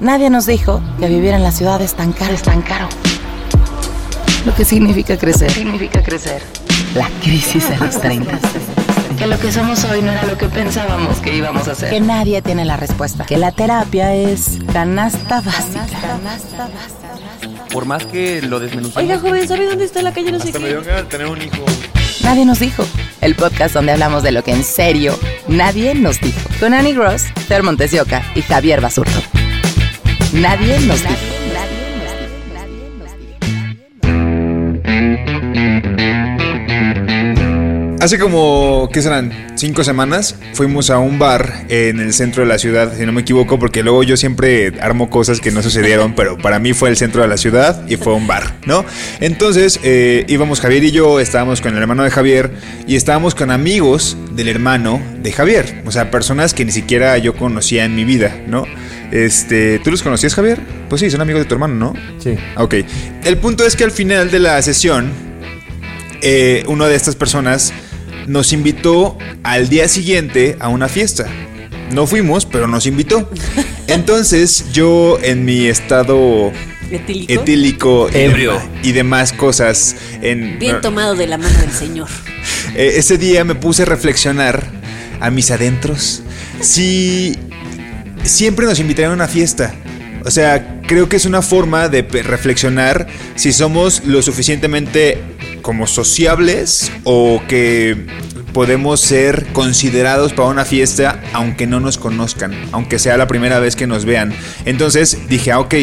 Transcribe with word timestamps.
Nadie 0.00 0.30
nos 0.30 0.46
dijo 0.46 0.80
que 0.98 1.08
vivir 1.08 1.32
en 1.32 1.42
la 1.42 1.52
ciudad 1.52 1.80
es 1.82 1.94
tan 1.94 2.12
caro, 2.12 2.32
es 2.32 2.42
tan 2.42 2.62
caro. 2.62 2.88
Lo 4.46 4.54
que 4.54 4.64
significa 4.64 5.18
crecer. 5.18 5.50
significa 5.50 6.02
crecer? 6.02 6.42
La 6.94 7.08
crisis 7.22 7.68
de 7.68 7.76
los 7.76 8.00
30. 8.00 8.38
Que 9.18 9.26
lo 9.26 9.38
que 9.38 9.52
somos 9.52 9.84
hoy 9.84 10.00
no 10.00 10.10
era 10.12 10.24
lo 10.24 10.38
que 10.38 10.46
pensábamos 10.46 11.18
que 11.18 11.36
íbamos 11.36 11.68
a 11.68 11.74
ser. 11.74 11.90
Que 11.90 12.00
nadie 12.00 12.40
tiene 12.40 12.64
la 12.64 12.78
respuesta. 12.78 13.26
Que 13.26 13.36
la 13.36 13.52
terapia 13.52 14.14
es 14.14 14.58
canasta 14.72 15.42
básica. 15.42 16.18
Por 17.70 17.84
más 17.84 18.06
que 18.06 18.40
lo 18.40 18.58
desmenucemos. 18.58 18.96
Oiga, 18.96 19.18
joven, 19.18 19.46
¿sabe 19.46 19.66
dónde 19.66 19.84
está 19.84 20.00
la 20.00 20.12
calle 20.12 20.32
no 20.32 20.40
sé 20.40 20.48
Hasta 20.48 20.58
me 20.58 20.68
qué? 20.68 20.74
ganas 20.74 20.86
de 20.86 21.02
tener 21.04 21.26
un 21.26 21.42
hijo. 21.42 21.64
Nadie 22.24 22.46
nos 22.46 22.58
dijo. 22.58 22.84
El 23.20 23.34
podcast 23.34 23.74
donde 23.74 23.92
hablamos 23.92 24.22
de 24.22 24.32
lo 24.32 24.42
que 24.42 24.52
en 24.52 24.64
serio 24.64 25.18
nadie 25.46 25.94
nos 25.94 26.18
dijo. 26.20 26.40
Con 26.58 26.72
Annie 26.72 26.94
Gross, 26.94 27.24
Fer 27.46 27.62
Montesioca 27.62 28.22
y 28.34 28.40
Javier 28.40 28.80
Basurto. 28.80 29.20
Nadie 30.32 30.78
nos 30.86 31.02
dijo. 31.02 31.40
Hace 38.00 38.18
como, 38.18 38.88
¿qué 38.90 39.02
serán? 39.02 39.30
Cinco 39.56 39.84
semanas 39.84 40.34
fuimos 40.54 40.88
a 40.88 40.98
un 40.98 41.18
bar 41.18 41.66
en 41.68 42.00
el 42.00 42.14
centro 42.14 42.42
de 42.42 42.48
la 42.48 42.58
ciudad, 42.58 42.96
si 42.96 43.04
no 43.04 43.12
me 43.12 43.20
equivoco, 43.20 43.58
porque 43.58 43.82
luego 43.82 44.02
yo 44.04 44.16
siempre 44.16 44.72
armo 44.80 45.10
cosas 45.10 45.40
que 45.40 45.50
no 45.50 45.62
sucedieron, 45.62 46.14
pero 46.14 46.38
para 46.38 46.58
mí 46.58 46.72
fue 46.72 46.88
el 46.88 46.96
centro 46.96 47.20
de 47.20 47.28
la 47.28 47.36
ciudad 47.36 47.86
y 47.88 47.96
fue 47.96 48.14
un 48.14 48.26
bar, 48.26 48.54
¿no? 48.64 48.86
Entonces 49.20 49.80
eh, 49.82 50.24
íbamos 50.28 50.60
Javier 50.60 50.84
y 50.84 50.92
yo, 50.92 51.20
estábamos 51.20 51.60
con 51.60 51.76
el 51.76 51.82
hermano 51.82 52.02
de 52.02 52.10
Javier 52.10 52.50
y 52.86 52.96
estábamos 52.96 53.34
con 53.34 53.50
amigos 53.50 54.16
del 54.32 54.48
hermano 54.48 55.02
de 55.22 55.32
Javier, 55.32 55.82
o 55.84 55.92
sea, 55.92 56.10
personas 56.10 56.54
que 56.54 56.64
ni 56.64 56.72
siquiera 56.72 57.18
yo 57.18 57.34
conocía 57.34 57.84
en 57.84 57.94
mi 57.94 58.04
vida, 58.04 58.34
¿no? 58.46 58.64
Este, 59.10 59.78
¿tú 59.80 59.90
los 59.90 60.02
conocías, 60.02 60.34
Javier? 60.34 60.60
Pues 60.88 61.00
sí, 61.00 61.10
son 61.10 61.20
amigos 61.20 61.42
de 61.42 61.46
tu 61.46 61.54
hermano, 61.54 61.74
¿no? 61.74 61.94
Sí. 62.22 62.36
Ok. 62.56 62.74
El 63.24 63.38
punto 63.38 63.66
es 63.66 63.74
que 63.76 63.84
al 63.84 63.90
final 63.90 64.30
de 64.30 64.38
la 64.38 64.60
sesión, 64.62 65.10
eh, 66.22 66.64
una 66.66 66.86
de 66.86 66.94
estas 66.96 67.16
personas 67.16 67.72
nos 68.26 68.52
invitó 68.52 69.18
al 69.42 69.68
día 69.68 69.88
siguiente 69.88 70.56
a 70.60 70.68
una 70.68 70.88
fiesta. 70.88 71.26
No 71.92 72.06
fuimos, 72.06 72.46
pero 72.46 72.68
nos 72.68 72.86
invitó. 72.86 73.28
Entonces 73.88 74.66
yo 74.72 75.18
en 75.22 75.44
mi 75.44 75.66
estado 75.66 76.52
¿Etílico? 76.90 77.32
etílico 77.32 78.10
y 78.12 78.16
Ebrio. 78.18 78.52
dema- 78.60 78.68
y 78.84 78.92
demás 78.92 79.32
cosas, 79.32 79.96
en, 80.22 80.58
Bien 80.60 80.80
tomado 80.80 81.16
de 81.16 81.26
la 81.26 81.38
mano 81.38 81.58
del 81.58 81.72
señor. 81.72 82.08
eh, 82.76 82.94
ese 82.96 83.18
día 83.18 83.42
me 83.44 83.56
puse 83.56 83.82
a 83.82 83.86
reflexionar 83.86 84.64
a 85.20 85.30
mis 85.30 85.50
adentros 85.50 86.22
si 86.60 87.36
siempre 88.24 88.66
nos 88.66 88.78
invitarían 88.78 89.12
a 89.12 89.14
una 89.14 89.28
fiesta. 89.28 89.74
O 90.24 90.30
sea, 90.30 90.80
creo 90.86 91.08
que 91.08 91.16
es 91.16 91.24
una 91.24 91.42
forma 91.42 91.88
de 91.88 92.02
reflexionar 92.02 93.06
si 93.36 93.52
somos 93.52 94.04
lo 94.04 94.20
suficientemente 94.22 95.18
como 95.62 95.86
sociables 95.86 96.90
o 97.04 97.42
que 97.48 98.06
podemos 98.52 99.00
ser 99.00 99.46
considerados 99.52 100.32
para 100.32 100.48
una 100.48 100.64
fiesta 100.64 101.20
aunque 101.32 101.66
no 101.66 101.80
nos 101.80 101.98
conozcan, 101.98 102.52
aunque 102.72 102.98
sea 102.98 103.16
la 103.16 103.26
primera 103.26 103.60
vez 103.60 103.76
que 103.76 103.86
nos 103.86 104.04
vean. 104.04 104.32
Entonces 104.64 105.28
dije, 105.28 105.52
ah, 105.52 105.60
ok, 105.60 105.74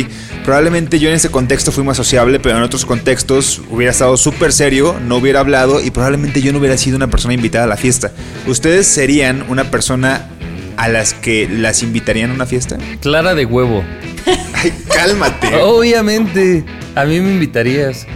probablemente 0.43 0.99
yo 0.99 1.09
en 1.09 1.15
ese 1.15 1.29
contexto 1.29 1.71
fui 1.71 1.83
más 1.83 1.97
sociable, 1.97 2.39
pero 2.39 2.57
en 2.57 2.63
otros 2.63 2.85
contextos 2.85 3.61
hubiera 3.69 3.91
estado 3.91 4.17
súper 4.17 4.51
serio, 4.51 4.99
no 5.01 5.17
hubiera 5.17 5.39
hablado 5.39 5.81
y 5.81 5.91
probablemente 5.91 6.41
yo 6.41 6.51
no 6.51 6.59
hubiera 6.59 6.77
sido 6.77 6.97
una 6.97 7.09
persona 7.09 7.33
invitada 7.33 7.65
a 7.65 7.67
la 7.67 7.77
fiesta. 7.77 8.11
¿Ustedes 8.45 8.87
serían 8.87 9.45
una 9.49 9.71
persona 9.71 10.29
a 10.77 10.87
las 10.87 11.13
que 11.13 11.47
las 11.49 11.83
invitarían 11.83 12.31
a 12.31 12.33
una 12.33 12.45
fiesta? 12.45 12.77
Clara 13.01 13.35
de 13.35 13.45
huevo. 13.45 13.83
Ay, 14.53 14.73
cálmate. 14.93 15.55
Obviamente. 15.61 16.63
A 16.95 17.05
mí 17.05 17.19
me 17.19 17.31
invitarías. 17.31 18.07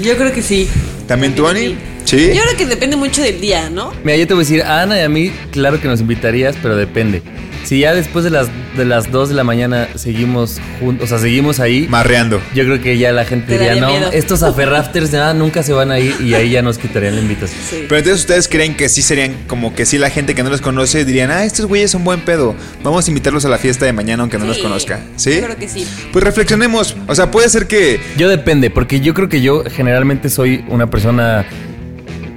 Yo 0.00 0.16
creo 0.16 0.32
que 0.32 0.42
sí. 0.42 0.68
¿También 1.06 1.34
tú, 1.34 1.46
Ani? 1.46 1.76
Yo 2.06 2.42
creo 2.42 2.56
que 2.56 2.66
depende 2.66 2.96
mucho 2.96 3.22
del 3.22 3.40
día, 3.40 3.68
¿no? 3.70 3.92
Mira, 4.04 4.16
yo 4.16 4.26
te 4.26 4.34
voy 4.34 4.42
a 4.42 4.44
decir, 4.46 4.62
a 4.62 4.82
Ana 4.82 4.98
y 4.98 5.02
a 5.02 5.08
mí, 5.08 5.32
claro 5.50 5.80
que 5.80 5.88
nos 5.88 6.00
invitarías, 6.00 6.56
pero 6.62 6.76
depende. 6.76 7.22
Si 7.64 7.80
ya 7.80 7.94
después 7.94 8.24
de 8.24 8.30
las, 8.30 8.46
de 8.76 8.84
las 8.84 9.10
2 9.10 9.30
de 9.30 9.34
la 9.34 9.42
mañana 9.42 9.88
seguimos 9.96 10.60
juntos, 10.78 11.06
o 11.06 11.08
sea, 11.08 11.18
seguimos 11.18 11.58
ahí, 11.58 11.88
Marreando. 11.88 12.40
yo 12.54 12.62
creo 12.62 12.80
que 12.80 12.96
ya 12.96 13.10
la 13.10 13.24
gente 13.24 13.46
Te 13.46 13.58
diría, 13.58 13.74
no, 13.80 13.88
miedo". 13.88 14.10
estos 14.12 14.44
aferrafters 14.44 15.10
nada, 15.10 15.34
nunca 15.34 15.64
se 15.64 15.72
van 15.72 15.90
a 15.90 15.98
ir 15.98 16.14
y 16.20 16.34
ahí 16.34 16.50
ya 16.50 16.62
nos 16.62 16.78
quitarían 16.78 17.16
la 17.16 17.22
invitación. 17.22 17.60
Sí. 17.68 17.84
Pero 17.88 17.98
entonces 17.98 18.20
ustedes 18.20 18.46
creen 18.46 18.76
que 18.76 18.88
sí 18.88 19.02
serían 19.02 19.34
como 19.48 19.74
que 19.74 19.84
sí 19.84 19.98
la 19.98 20.10
gente 20.10 20.36
que 20.36 20.44
no 20.44 20.50
los 20.50 20.60
conoce 20.60 21.04
dirían, 21.04 21.32
ah, 21.32 21.44
estos 21.44 21.66
güeyes 21.66 21.90
son 21.90 22.04
buen 22.04 22.20
pedo. 22.20 22.54
Vamos 22.84 23.04
a 23.08 23.10
invitarlos 23.10 23.44
a 23.44 23.48
la 23.48 23.58
fiesta 23.58 23.84
de 23.84 23.92
mañana 23.92 24.22
aunque 24.22 24.38
no 24.38 24.44
los 24.44 24.58
conozca. 24.58 25.00
¿Sí? 25.16 25.34
Yo 25.34 25.46
creo 25.46 25.56
que 25.56 25.68
sí. 25.68 25.84
Pues 26.12 26.24
reflexionemos. 26.24 26.94
O 27.08 27.16
sea, 27.16 27.32
puede 27.32 27.48
ser 27.48 27.66
que 27.66 27.98
Yo 28.16 28.28
depende, 28.28 28.70
porque 28.70 29.00
yo 29.00 29.12
creo 29.12 29.28
que 29.28 29.40
yo 29.42 29.64
generalmente 29.64 30.30
soy 30.30 30.64
una 30.68 30.88
persona 30.88 31.44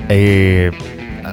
eh, 0.09 0.71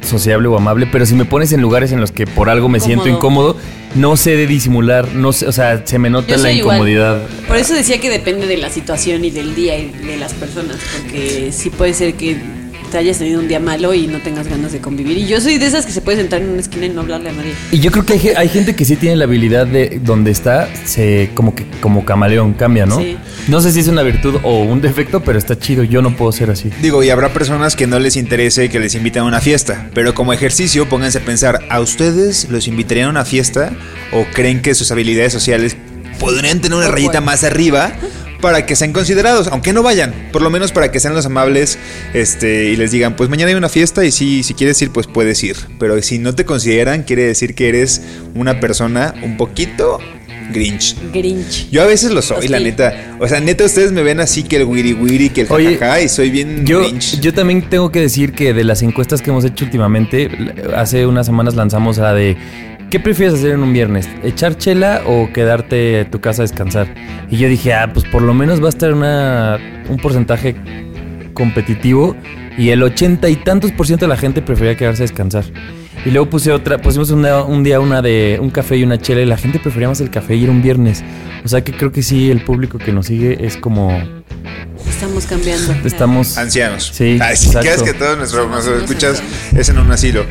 sociable 0.03 0.49
o 0.49 0.57
amable, 0.57 0.87
pero 0.91 1.07
si 1.07 1.15
me 1.15 1.25
pones 1.25 1.53
en 1.53 1.61
lugares 1.63 1.91
en 1.93 2.01
los 2.01 2.13
que 2.13 2.27
por 2.27 2.51
algo 2.51 2.69
me 2.69 2.81
siento 2.81 3.09
Incómodo. 3.09 3.51
incómodo, 3.53 3.77
no 3.95 4.17
sé 4.17 4.37
de 4.37 4.47
disimular, 4.47 5.09
no 5.15 5.33
sé, 5.33 5.47
o 5.47 5.53
sea, 5.53 5.87
se 5.87 5.99
me 5.99 6.11
nota 6.11 6.29
Yo 6.29 6.37
la 6.37 6.43
soy 6.43 6.59
igual. 6.59 6.77
incomodidad. 6.77 7.23
Por 7.49 7.57
eso 7.57 7.73
decía 7.75 7.99
que 7.99 8.11
depende 8.11 8.47
de 8.47 8.59
la 8.59 8.69
situación 8.71 9.25
y 9.25 9.31
del 9.31 9.55
día 9.55 9.79
y 9.79 9.89
de 9.89 10.17
las 10.19 10.35
personas. 10.35 10.77
Porque 11.01 11.51
sí 11.53 11.71
puede 11.71 11.95
ser 11.95 12.15
que 12.15 12.37
te 12.91 12.99
hayas 12.99 13.19
tenido 13.19 13.41
un 13.41 13.49
día 13.49 13.61
malo 13.61 13.93
y 13.95 14.07
no 14.07 14.21
tengas 14.21 14.49
ganas 14.49 14.73
de 14.73 14.81
convivir. 14.81 15.19
Y 15.19 15.27
yo 15.27 15.41
soy 15.41 15.59
de 15.59 15.67
esas 15.67 15.85
que 15.87 15.93
se 15.93 16.01
puede 16.01 16.19
sentar 16.19 16.41
en 16.43 16.51
una 16.51 16.61
esquina 16.61 16.87
y 16.87 16.89
no 16.91 17.01
hablarle 17.03 17.31
a 17.31 17.33
nadie. 17.33 17.53
Y 17.73 17.81
yo 17.81 17.91
creo 17.91 18.05
que 18.07 18.15
hay, 18.15 18.19
ge- 18.19 18.37
hay 18.37 18.49
gente 18.49 18.75
que 18.75 18.85
sí 18.85 18.97
tiene 18.97 19.17
la 19.17 19.25
habilidad 19.25 19.67
de 19.67 20.01
donde 20.03 20.31
está, 20.31 20.69
se 20.85 21.31
como 21.35 21.55
que 21.55 21.67
como 21.81 22.05
camaleón 22.05 22.55
cambia, 22.55 22.87
¿no? 22.87 22.99
Sí. 22.99 23.17
No 23.49 23.61
sé 23.61 23.73
si 23.73 23.81
es 23.81 23.89
una 23.89 24.03
virtud 24.03 24.37
o 24.43 24.63
un 24.63 24.81
defecto, 24.81 25.21
pero 25.23 25.39
está 25.39 25.59
chido. 25.59 25.85
Yo 25.85 26.03
no 26.03 26.17
puedo 26.17 26.33
ser 26.33 26.51
así. 26.51 26.71
Digo, 26.83 27.03
y 27.03 27.11
habrá 27.11 27.33
personas 27.33 27.77
que 27.77 27.87
no 27.87 27.99
les 27.99 28.17
interese 28.17 28.69
que 28.69 28.81
les 28.81 28.95
inviten 28.95 29.23
a 29.23 29.25
una 29.27 29.41
fiesta, 29.41 29.91
pero 29.95 30.15
como 30.15 30.33
ejercicio 30.33 30.89
pónganse 30.89 31.19
a 31.19 31.21
pensar, 31.23 31.61
¿a 31.71 31.81
ustedes 31.81 32.49
los 32.51 32.67
invitarían 32.69 33.09
a 33.09 33.11
una 33.11 33.25
fiesta 33.25 33.73
o 34.13 34.25
creen 34.35 34.63
que 34.63 34.75
sus 34.75 34.91
habilidades 34.91 35.33
sociales 35.33 35.77
podrían 36.19 36.61
tener 36.61 36.79
una 36.79 36.89
rayita 36.89 37.21
más 37.21 37.45
arriba 37.45 37.93
para 38.41 38.67
que 38.67 38.77
sean 38.77 38.93
considerados, 38.93 39.49
aunque 39.49 39.73
no 39.73 39.83
vayan, 39.83 40.13
por 40.33 40.43
lo 40.43 40.51
menos 40.51 40.73
para 40.73 40.91
que 40.91 41.01
sean 41.01 41.15
los 41.15 41.27
amables 41.27 41.79
este, 42.15 42.67
y 42.71 42.77
les 42.77 42.91
digan, 42.91 43.17
pues 43.17 43.29
mañana 43.29 43.51
hay 43.51 43.55
una 43.57 43.69
fiesta 43.69 44.05
y 44.05 44.13
si, 44.13 44.43
si 44.43 44.55
quieres 44.55 44.81
ir, 44.83 44.91
pues 44.91 45.07
puedes 45.07 45.43
ir, 45.43 45.57
pero 45.79 46.01
si 46.03 46.19
no 46.19 46.35
te 46.35 46.45
consideran, 46.45 47.03
quiere 47.03 47.25
decir 47.25 47.55
que 47.55 47.69
eres 47.69 48.03
una 48.35 48.61
persona 48.61 49.15
un 49.23 49.37
poquito 49.37 49.99
grinch. 50.53 50.97
Grinch. 51.13 51.69
Yo 51.71 51.83
a 51.83 51.87
veces 51.87 52.11
lo 52.13 52.23
soy, 52.23 52.49
la 52.49 52.61
neta. 52.61 53.17
O 53.19 53.27
sea, 53.29 53.41
neta, 53.41 53.65
ustedes 53.65 53.93
me 53.93 54.03
ven 54.03 54.21
así 54.21 54.43
que 54.45 54.57
el 54.57 54.65
wiri 54.65 54.93
wiri, 54.93 55.31
que 55.31 55.43
el 55.43 55.47
Oye, 55.51 55.77
jajaja, 55.77 56.03
y 56.03 56.09
soy 56.09 56.31
bien 56.31 56.65
Yo, 56.65 56.81
grinch. 56.81 57.21
yo 57.21 57.35
también 57.35 57.69
tengo 57.69 57.91
que 57.91 58.01
decir 58.01 58.33
que 58.33 58.55
de 58.55 58.65
las 58.65 58.83
encuestas 58.83 59.23
que 59.23 59.31
hemos 59.31 59.45
hecho 59.45 59.65
últimamente, 59.65 60.31
hace 60.77 61.07
unas 61.07 61.27
semanas 61.27 61.55
lanzamos 61.55 61.99
la 61.99 62.15
de 62.15 62.37
¿qué 62.91 63.01
prefieres 63.01 63.35
hacer 63.35 63.53
en 63.53 63.63
un 63.63 63.73
viernes? 63.73 64.09
¿Echar 64.23 64.57
chela 64.57 65.03
o 65.07 65.33
quedarte 65.33 66.01
a 66.01 66.11
tu 66.11 66.21
casa 66.21 66.43
a 66.43 66.45
descansar? 66.45 66.87
Y 67.31 67.37
yo 67.37 67.49
dije, 67.49 67.75
ah, 67.75 67.91
pues 67.93 68.05
por 68.07 68.23
lo 68.23 68.35
menos 68.35 68.61
va 68.61 68.67
a 68.67 68.71
estar 68.71 68.93
una, 68.93 69.59
un 69.89 69.97
porcentaje 69.99 70.55
competitivo 71.35 72.17
y 72.57 72.71
el 72.71 72.83
ochenta 72.83 73.29
y 73.29 73.37
tantos 73.37 73.73
por 73.73 73.87
ciento 73.87 74.07
de 74.07 74.11
la 74.11 74.17
gente 74.17 74.43
prefería 74.43 74.77
quedarse 74.77 75.03
a 75.03 75.07
descansar. 75.07 75.45
Y 76.07 76.11
luego 76.13 76.31
puse 76.31 76.53
otra, 76.53 76.79
pusimos 76.79 77.11
una- 77.11 77.43
un 77.43 77.65
día 77.65 77.81
una 77.81 78.01
de 78.01 78.39
un 78.41 78.49
café 78.51 78.77
y 78.77 78.85
una 78.85 78.97
chela 78.97 79.23
y 79.23 79.27
la 79.27 79.37
gente 79.37 79.59
prefería 79.59 79.89
más 79.89 80.01
el 80.01 80.09
café 80.09 80.37
y 80.37 80.45
era 80.45 80.53
un 80.53 80.63
viernes. 80.63 81.03
O 81.45 81.49
sea 81.49 81.65
que 81.65 81.73
creo 81.73 81.91
que 81.91 82.01
sí, 82.03 82.31
el 82.31 82.45
público 82.45 82.79
que 82.79 82.93
nos 82.93 83.07
sigue 83.07 83.45
es 83.45 83.57
como... 83.57 83.91
Estamos 84.89 85.27
cambiando. 85.27 85.75
Estamos... 85.85 86.39
Ancianos. 86.39 86.93
Sí, 86.95 87.19
Ay, 87.21 87.37
si 87.37 87.47
exacto. 87.49 87.61
quieres 87.69 87.83
que 87.83 87.93
todos 87.93 88.17
nuestros 88.19 88.67
escuchas 88.83 89.21
es 89.57 89.69
en 89.69 89.79
un 89.79 89.91
asilo. 89.91 90.25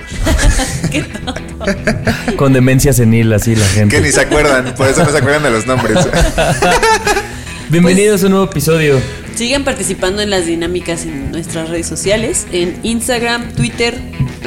Con 2.37 2.53
demencia 2.53 2.93
senil, 2.93 3.33
así 3.33 3.53
la 3.53 3.65
gente. 3.67 3.97
Que 3.97 4.01
ni 4.01 4.11
se 4.13 4.21
acuerdan, 4.21 4.73
por 4.75 4.87
eso 4.87 5.03
no 5.03 5.11
se 5.11 5.17
acuerdan 5.17 5.43
de 5.43 5.51
los 5.51 5.67
nombres. 5.67 5.97
Bienvenidos 7.69 8.23
a 8.23 8.27
un 8.27 8.31
nuevo 8.31 8.45
episodio. 8.45 8.97
Sigan 9.35 9.65
participando 9.65 10.21
en 10.21 10.29
las 10.29 10.45
dinámicas 10.45 11.03
en 11.03 11.31
nuestras 11.31 11.69
redes 11.69 11.87
sociales, 11.87 12.47
en 12.53 12.79
Instagram, 12.83 13.51
Twitter 13.51 13.99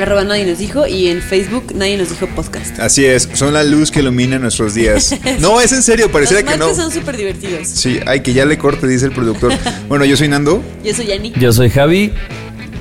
arroba 0.03 0.25
nadie 0.25 0.45
nos 0.47 0.59
dijo, 0.59 0.87
y 0.87 1.09
en 1.09 1.21
Facebook 1.23 1.73
nadie 1.75 1.97
nos 1.97 2.11
dijo 2.11 2.27
podcast. 2.29 2.79
Así 2.79 3.05
es, 3.05 3.29
son 3.35 3.53
la 3.55 3.65
luz 3.65 3.91
que 3.91 4.00
ilumina 4.00 4.39
nuestros 4.39 4.75
días. 4.75 5.15
No, 5.41 5.61
es 5.61 5.73
en 5.73 5.83
serio, 5.83 6.11
pareciera 6.11 6.43
Los 6.43 6.53
que 6.53 6.59
no. 6.59 6.75
son 6.75 6.91
súper 6.91 7.17
divertidos. 7.17 7.69
Sí, 7.69 8.00
ay, 8.06 8.21
que 8.21 8.33
ya 8.33 8.45
le 8.45 8.59
corte, 8.59 8.87
dice 8.87 9.06
el 9.06 9.12
productor. 9.12 9.53
Bueno, 9.89 10.05
yo 10.05 10.17
soy 10.17 10.29
Nando. 10.29 10.62
Yo 10.85 10.93
soy 10.95 11.06
Yani. 11.06 11.33
Yo 11.39 11.53
soy 11.53 11.71
Javi 11.71 12.12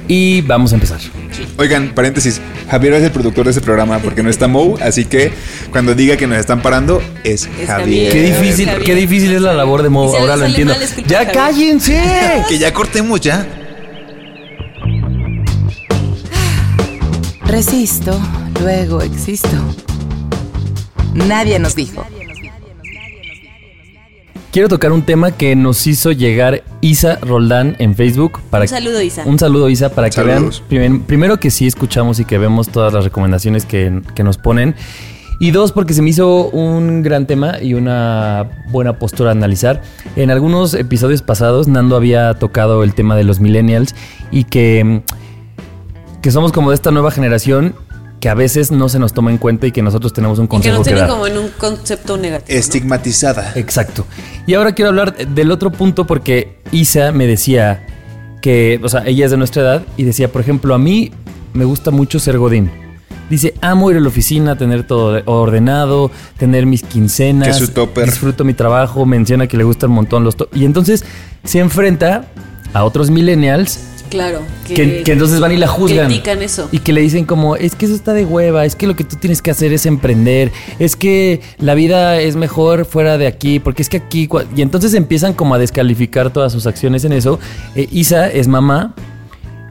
y 0.07 0.41
vamos 0.41 0.71
a 0.71 0.75
empezar. 0.75 0.99
Oigan, 1.57 1.93
paréntesis, 1.93 2.39
Javier 2.69 2.93
es 2.93 3.03
el 3.03 3.11
productor 3.11 3.45
de 3.45 3.51
este 3.51 3.61
programa 3.61 3.99
porque 3.99 4.23
no 4.23 4.29
está 4.29 4.47
Mou, 4.47 4.75
así 4.81 5.05
que 5.05 5.31
cuando 5.71 5.93
diga 5.93 6.17
que 6.17 6.25
nos 6.27 6.37
están 6.39 6.61
parando 6.61 7.01
es, 7.23 7.47
Es 7.61 7.67
Javier. 7.67 8.11
Qué 8.11 8.21
difícil, 8.23 8.65
Javier. 8.67 8.83
qué 8.85 8.95
difícil 8.95 9.33
es 9.33 9.41
la 9.41 9.53
labor 9.53 9.83
de 9.83 9.89
Mo, 9.89 10.09
si 10.11 10.17
ahora 10.17 10.35
lo 10.35 10.45
entiendo. 10.45 10.73
mal, 10.73 10.83
¡Ya 11.07 11.17
Javier. 11.19 11.33
cállense! 11.33 12.01
Que 12.49 12.57
ya 12.57 12.73
cortemos 12.73 13.21
ya. 13.21 13.45
Resisto, 17.47 18.19
luego 18.61 19.01
existo. 19.01 19.47
Nadie 21.13 21.59
nos 21.59 21.75
dijo. 21.75 22.05
Quiero 24.51 24.69
tocar 24.69 24.91
un 24.91 25.03
tema 25.03 25.31
que 25.31 25.55
nos 25.55 25.85
hizo 25.87 26.11
llegar 26.11 26.63
Isa 26.81 27.17
Roldán 27.21 27.75
en 27.79 27.95
Facebook. 27.95 28.39
Para 28.49 28.63
Un 28.63 28.67
saludo, 28.67 29.01
Isa. 29.01 29.23
Un 29.25 29.39
saludo, 29.39 29.69
Isa, 29.69 29.89
para 29.89 30.09
que 30.09 30.21
vean. 30.23 30.49
primer- 30.67 31.01
primero, 31.01 31.39
que 31.39 31.51
sí 31.51 31.67
escuchamos 31.67 32.19
y 32.19 32.25
que 32.25 32.37
vemos 32.37 32.69
todas 32.69 32.91
las 32.93 33.03
recomendaciones 33.03 33.65
que, 33.65 34.01
que 34.15 34.23
nos 34.23 34.37
ponen. 34.37 34.75
Y 35.39 35.51
dos, 35.51 35.71
porque 35.71 35.93
se 35.93 36.01
me 36.01 36.09
hizo 36.09 36.49
un 36.49 37.03
gran 37.03 37.27
tema 37.27 37.61
y 37.61 37.75
una 37.75 38.63
buena 38.71 38.97
postura 38.97 39.29
a 39.29 39.33
analizar. 39.33 39.83
En 40.15 40.31
algunos 40.31 40.73
episodios 40.73 41.21
pasados, 41.21 41.67
Nando 41.67 41.95
había 41.95 42.33
tocado 42.33 42.83
el 42.83 42.95
tema 42.95 43.15
de 43.15 43.23
los 43.23 43.39
millennials 43.39 43.93
y 44.31 44.45
que, 44.45 45.03
que 46.21 46.31
somos 46.31 46.51
como 46.51 46.71
de 46.71 46.75
esta 46.75 46.91
nueva 46.91 47.11
generación 47.11 47.75
que 48.19 48.29
a 48.29 48.33
veces 48.33 48.71
no 48.71 48.89
se 48.89 48.99
nos 48.99 49.13
toma 49.13 49.31
en 49.31 49.37
cuenta 49.37 49.67
y 49.67 49.71
que 49.71 49.81
nosotros 49.81 50.11
tenemos 50.13 50.39
un 50.39 50.45
Y 50.45 50.47
que 50.47 50.71
nos 50.71 50.79
que, 50.79 50.83
tienen 50.85 51.01
dar. 51.01 51.09
como 51.09 51.27
en 51.27 51.37
un 51.37 51.49
concepto 51.49 52.17
negativo. 52.17 52.53
¿no? 52.53 52.59
Estigmatizada. 52.59 53.53
Exacto. 53.55 54.05
Y 54.47 54.55
ahora 54.55 54.73
quiero 54.73 54.89
hablar 54.89 55.15
del 55.15 55.51
otro 55.51 55.71
punto 55.71 56.07
porque 56.07 56.59
Isa 56.71 57.11
me 57.11 57.27
decía 57.27 57.85
que, 58.41 58.79
o 58.83 58.89
sea, 58.89 59.03
ella 59.05 59.25
es 59.25 59.31
de 59.31 59.37
nuestra 59.37 59.61
edad 59.61 59.83
y 59.97 60.03
decía, 60.03 60.31
por 60.31 60.41
ejemplo, 60.41 60.73
a 60.73 60.79
mí 60.79 61.11
me 61.53 61.65
gusta 61.65 61.91
mucho 61.91 62.19
ser 62.19 62.37
Godín. 62.37 62.71
Dice, 63.29 63.53
amo 63.61 63.91
ir 63.91 63.97
a 63.97 63.99
la 63.99 64.07
oficina, 64.07 64.57
tener 64.57 64.83
todo 64.83 65.21
ordenado, 65.25 66.11
tener 66.37 66.65
mis 66.65 66.81
quincenas. 66.81 67.49
Que 67.49 67.53
su 67.53 67.67
topper. 67.71 68.05
Disfruto 68.05 68.45
mi 68.45 68.53
trabajo, 68.53 69.05
menciona 69.05 69.47
que 69.47 69.57
le 69.57 69.65
gustan 69.65 69.89
un 69.89 69.97
montón 69.97 70.23
los... 70.23 70.37
y 70.53 70.63
entonces 70.63 71.03
se 71.43 71.59
enfrenta 71.59 72.25
a 72.73 72.85
otros 72.85 73.09
millennials 73.09 73.79
Claro. 74.09 74.41
que, 74.65 75.03
que 75.03 75.11
entonces 75.11 75.39
van 75.39 75.51
y 75.51 75.57
la 75.57 75.67
juzgan. 75.67 76.07
Critican 76.07 76.41
eso. 76.41 76.69
Y 76.71 76.79
que 76.79 76.93
le 76.93 77.01
dicen 77.01 77.25
como, 77.25 77.55
es 77.55 77.75
que 77.75 77.85
eso 77.85 77.95
está 77.95 78.13
de 78.13 78.25
hueva, 78.25 78.65
es 78.65 78.75
que 78.75 78.87
lo 78.87 78.95
que 78.95 79.03
tú 79.03 79.15
tienes 79.15 79.41
que 79.41 79.51
hacer 79.51 79.73
es 79.73 79.85
emprender, 79.85 80.51
es 80.79 80.95
que 80.95 81.41
la 81.59 81.73
vida 81.73 82.19
es 82.19 82.35
mejor 82.35 82.85
fuera 82.85 83.17
de 83.17 83.27
aquí, 83.27 83.59
porque 83.59 83.81
es 83.81 83.89
que 83.89 83.97
aquí... 83.97 84.27
cua-". 84.27 84.45
Y 84.55 84.61
entonces 84.61 84.93
empiezan 84.93 85.33
como 85.33 85.55
a 85.55 85.59
descalificar 85.59 86.31
todas 86.31 86.51
sus 86.51 86.67
acciones 86.67 87.03
en 87.05 87.13
eso. 87.13 87.39
Eh, 87.75 87.87
Isa 87.91 88.27
es 88.27 88.47
mamá 88.47 88.93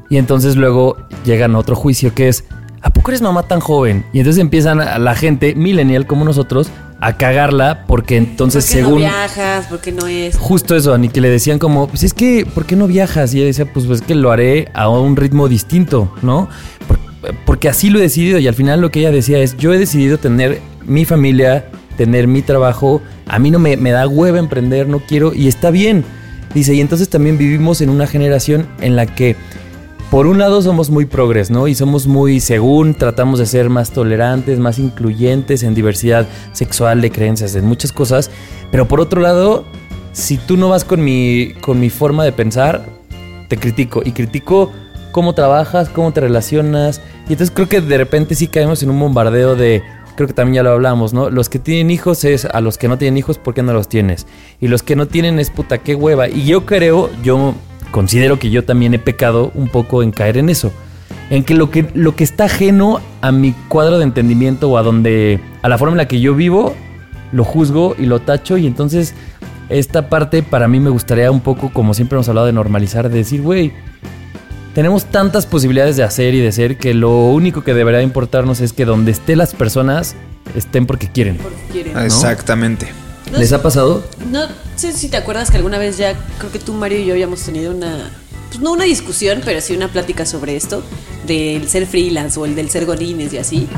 y 0.08 0.18
entonces 0.18 0.56
luego 0.56 0.96
llegan 1.24 1.54
a 1.54 1.58
otro 1.58 1.74
juicio 1.76 2.14
que 2.14 2.28
es, 2.28 2.44
¿a 2.82 2.90
poco 2.90 3.10
eres 3.10 3.22
mamá 3.22 3.42
tan 3.44 3.60
joven? 3.60 4.04
Y 4.12 4.18
entonces 4.20 4.40
empiezan 4.40 4.80
a 4.80 4.98
la 4.98 5.14
gente, 5.14 5.54
millennial 5.54 6.06
como 6.06 6.24
nosotros, 6.24 6.70
a 7.00 7.16
cagarla 7.16 7.84
porque 7.86 8.16
entonces 8.16 8.64
¿Por 8.64 8.72
qué 8.72 8.78
según... 8.78 8.92
no 8.94 8.98
viajas? 9.08 9.66
¿Por 9.66 9.80
qué 9.80 9.92
no 9.92 10.06
es? 10.06 10.36
Justo 10.36 10.74
eso, 10.76 10.94
Ani, 10.94 11.08
que 11.08 11.20
le 11.20 11.28
decían 11.30 11.58
como, 11.58 11.88
pues 11.88 12.02
es 12.04 12.14
que, 12.14 12.46
¿por 12.46 12.64
qué 12.66 12.76
no 12.76 12.86
viajas? 12.86 13.34
Y 13.34 13.38
ella 13.38 13.46
decía, 13.46 13.70
pues, 13.72 13.86
pues 13.86 14.00
es 14.00 14.06
que 14.06 14.14
lo 14.14 14.30
haré 14.32 14.68
a 14.74 14.88
un 14.88 15.16
ritmo 15.16 15.48
distinto, 15.48 16.12
¿no? 16.22 16.48
Por- 16.88 16.98
porque 17.44 17.68
así 17.68 17.90
lo 17.90 17.98
he 17.98 18.02
decidido 18.02 18.38
y 18.38 18.46
al 18.46 18.54
final 18.54 18.80
lo 18.80 18.90
que 18.90 19.00
ella 19.00 19.10
decía 19.10 19.38
es, 19.38 19.56
yo 19.56 19.72
he 19.74 19.78
decidido 19.78 20.16
tener 20.18 20.60
mi 20.84 21.04
familia, 21.04 21.66
tener 21.96 22.28
mi 22.28 22.40
trabajo, 22.40 23.02
a 23.26 23.38
mí 23.40 23.50
no 23.50 23.58
me, 23.58 23.76
me 23.76 23.90
da 23.90 24.06
hueva 24.06 24.38
emprender, 24.38 24.88
no 24.88 25.00
quiero, 25.00 25.34
y 25.34 25.48
está 25.48 25.70
bien. 25.70 26.04
Dice, 26.54 26.72
y 26.74 26.80
entonces 26.80 27.08
también 27.08 27.36
vivimos 27.36 27.80
en 27.80 27.90
una 27.90 28.06
generación 28.06 28.68
en 28.80 28.94
la 28.94 29.06
que, 29.06 29.34
por 30.10 30.26
un 30.26 30.38
lado, 30.38 30.62
somos 30.62 30.88
muy 30.90 31.04
progres, 31.04 31.50
¿no? 31.50 31.66
Y 31.66 31.74
somos 31.74 32.06
muy, 32.06 32.40
según, 32.40 32.94
tratamos 32.94 33.38
de 33.38 33.46
ser 33.46 33.70
más 33.70 33.90
tolerantes, 33.90 34.58
más 34.58 34.78
incluyentes 34.78 35.62
en 35.62 35.74
diversidad 35.74 36.28
sexual, 36.52 37.00
de 37.00 37.10
creencias, 37.10 37.54
en 37.56 37.66
muchas 37.66 37.92
cosas. 37.92 38.30
Pero 38.70 38.86
por 38.86 39.00
otro 39.00 39.20
lado, 39.20 39.64
si 40.12 40.38
tú 40.38 40.56
no 40.56 40.68
vas 40.68 40.84
con 40.84 41.02
mi, 41.02 41.54
con 41.60 41.80
mi 41.80 41.90
forma 41.90 42.24
de 42.24 42.32
pensar, 42.32 42.86
te 43.48 43.56
critico. 43.56 44.02
Y 44.04 44.12
critico 44.12 44.70
cómo 45.12 45.34
trabajas, 45.34 45.88
cómo 45.88 46.12
te 46.12 46.20
relacionas. 46.20 47.00
Y 47.28 47.32
entonces 47.32 47.50
creo 47.50 47.68
que 47.68 47.80
de 47.80 47.98
repente 47.98 48.34
sí 48.34 48.46
caemos 48.46 48.82
en 48.82 48.90
un 48.90 49.00
bombardeo 49.00 49.56
de. 49.56 49.82
Creo 50.14 50.28
que 50.28 50.34
también 50.34 50.54
ya 50.56 50.62
lo 50.62 50.70
hablamos, 50.70 51.12
¿no? 51.12 51.28
Los 51.28 51.50
que 51.50 51.58
tienen 51.58 51.90
hijos 51.90 52.24
es 52.24 52.46
a 52.46 52.60
los 52.62 52.78
que 52.78 52.88
no 52.88 52.96
tienen 52.96 53.18
hijos, 53.18 53.36
¿por 53.36 53.52
qué 53.52 53.62
no 53.62 53.74
los 53.74 53.88
tienes? 53.88 54.26
Y 54.60 54.68
los 54.68 54.82
que 54.82 54.96
no 54.96 55.06
tienen 55.06 55.38
es 55.38 55.50
puta, 55.50 55.78
qué 55.78 55.94
hueva. 55.94 56.28
Y 56.28 56.44
yo 56.44 56.64
creo, 56.64 57.10
yo 57.22 57.54
considero 57.90 58.38
que 58.38 58.50
yo 58.50 58.64
también 58.64 58.94
he 58.94 58.98
pecado 58.98 59.50
un 59.54 59.68
poco 59.68 60.02
en 60.02 60.10
caer 60.10 60.36
en 60.38 60.48
eso. 60.48 60.72
En 61.30 61.44
que 61.44 61.54
lo 61.54 61.70
que, 61.70 61.88
lo 61.94 62.14
que 62.14 62.24
está 62.24 62.44
ajeno 62.44 63.00
a 63.20 63.32
mi 63.32 63.52
cuadro 63.68 63.98
de 63.98 64.04
entendimiento 64.04 64.70
o 64.70 64.78
a 64.78 64.82
donde. 64.82 65.40
a 65.62 65.68
la 65.68 65.78
forma 65.78 65.94
en 65.94 65.98
la 65.98 66.08
que 66.08 66.20
yo 66.20 66.34
vivo, 66.34 66.74
lo 67.32 67.44
juzgo 67.44 67.96
y 67.98 68.06
lo 68.06 68.20
tacho. 68.20 68.56
Y 68.58 68.66
entonces, 68.66 69.14
esta 69.68 70.08
parte 70.08 70.42
para 70.42 70.68
mí 70.68 70.78
me 70.78 70.90
gustaría 70.90 71.30
un 71.30 71.40
poco, 71.40 71.72
como 71.72 71.94
siempre 71.94 72.16
hemos 72.16 72.28
hablado, 72.28 72.46
de 72.46 72.52
normalizar, 72.52 73.08
de 73.08 73.18
decir, 73.18 73.42
güey, 73.42 73.72
tenemos 74.74 75.06
tantas 75.06 75.46
posibilidades 75.46 75.96
de 75.96 76.02
hacer 76.02 76.34
y 76.34 76.40
de 76.40 76.52
ser 76.52 76.76
que 76.76 76.94
lo 76.94 77.26
único 77.28 77.64
que 77.64 77.74
debería 77.74 78.02
importarnos 78.02 78.60
es 78.60 78.72
que 78.72 78.84
donde 78.84 79.10
estén 79.10 79.38
las 79.38 79.54
personas 79.54 80.14
estén 80.54 80.86
porque 80.86 81.08
quieren. 81.08 81.38
Porque 81.38 81.58
quieren. 81.72 81.98
Exactamente. 81.98 83.05
No 83.30 83.38
¿Les 83.38 83.48
sé- 83.48 83.54
ha 83.54 83.62
pasado? 83.62 84.04
No 84.30 84.46
sé 84.76 84.92
si 84.92 85.08
te 85.08 85.16
acuerdas 85.16 85.50
que 85.50 85.56
alguna 85.56 85.78
vez 85.78 85.96
ya, 85.98 86.14
creo 86.38 86.52
que 86.52 86.58
tú, 86.58 86.72
Mario 86.72 86.98
y 87.00 87.06
yo 87.06 87.12
habíamos 87.12 87.40
tenido 87.42 87.72
una, 87.74 88.10
pues 88.48 88.60
no 88.60 88.72
una 88.72 88.84
discusión, 88.84 89.42
pero 89.44 89.60
sí 89.60 89.74
una 89.74 89.88
plática 89.88 90.24
sobre 90.26 90.54
esto, 90.56 90.82
del 91.26 91.68
ser 91.68 91.86
freelance 91.86 92.38
o 92.38 92.44
el 92.46 92.54
del 92.54 92.70
ser 92.70 92.86
godines 92.86 93.32
y 93.32 93.38
así. 93.38 93.68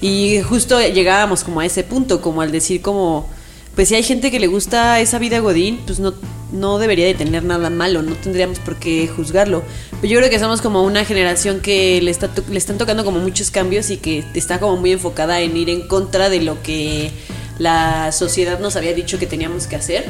Y 0.00 0.40
justo 0.42 0.80
llegábamos 0.80 1.44
como 1.44 1.60
a 1.60 1.66
ese 1.66 1.84
punto, 1.84 2.20
como 2.20 2.40
al 2.42 2.50
decir 2.52 2.82
como, 2.82 3.28
pues 3.76 3.88
si 3.88 3.94
hay 3.94 4.02
gente 4.02 4.30
que 4.30 4.40
le 4.40 4.46
gusta 4.48 4.98
esa 5.00 5.18
vida 5.18 5.38
godín, 5.40 5.80
pues 5.86 6.00
no, 6.00 6.14
no 6.52 6.78
debería 6.78 7.06
de 7.06 7.14
tener 7.14 7.44
nada 7.44 7.70
malo, 7.70 8.02
no 8.02 8.14
tendríamos 8.16 8.58
por 8.60 8.76
qué 8.76 9.06
juzgarlo. 9.08 9.62
Pero 10.00 10.12
yo 10.12 10.18
creo 10.18 10.30
que 10.30 10.38
somos 10.40 10.60
como 10.60 10.82
una 10.82 11.04
generación 11.04 11.60
que 11.60 12.00
le, 12.02 12.10
está 12.10 12.30
le 12.50 12.58
están 12.58 12.78
tocando 12.78 13.04
como 13.04 13.18
muchos 13.20 13.50
cambios 13.50 13.90
y 13.90 13.96
que 13.98 14.24
está 14.34 14.58
como 14.60 14.76
muy 14.76 14.92
enfocada 14.92 15.40
en 15.40 15.56
ir 15.56 15.68
en 15.70 15.86
contra 15.86 16.28
de 16.30 16.40
lo 16.42 16.62
que 16.62 17.10
la 17.58 18.12
sociedad 18.12 18.60
nos 18.60 18.76
había 18.76 18.94
dicho 18.94 19.18
que 19.18 19.26
teníamos 19.26 19.66
que 19.66 19.76
hacer 19.76 20.04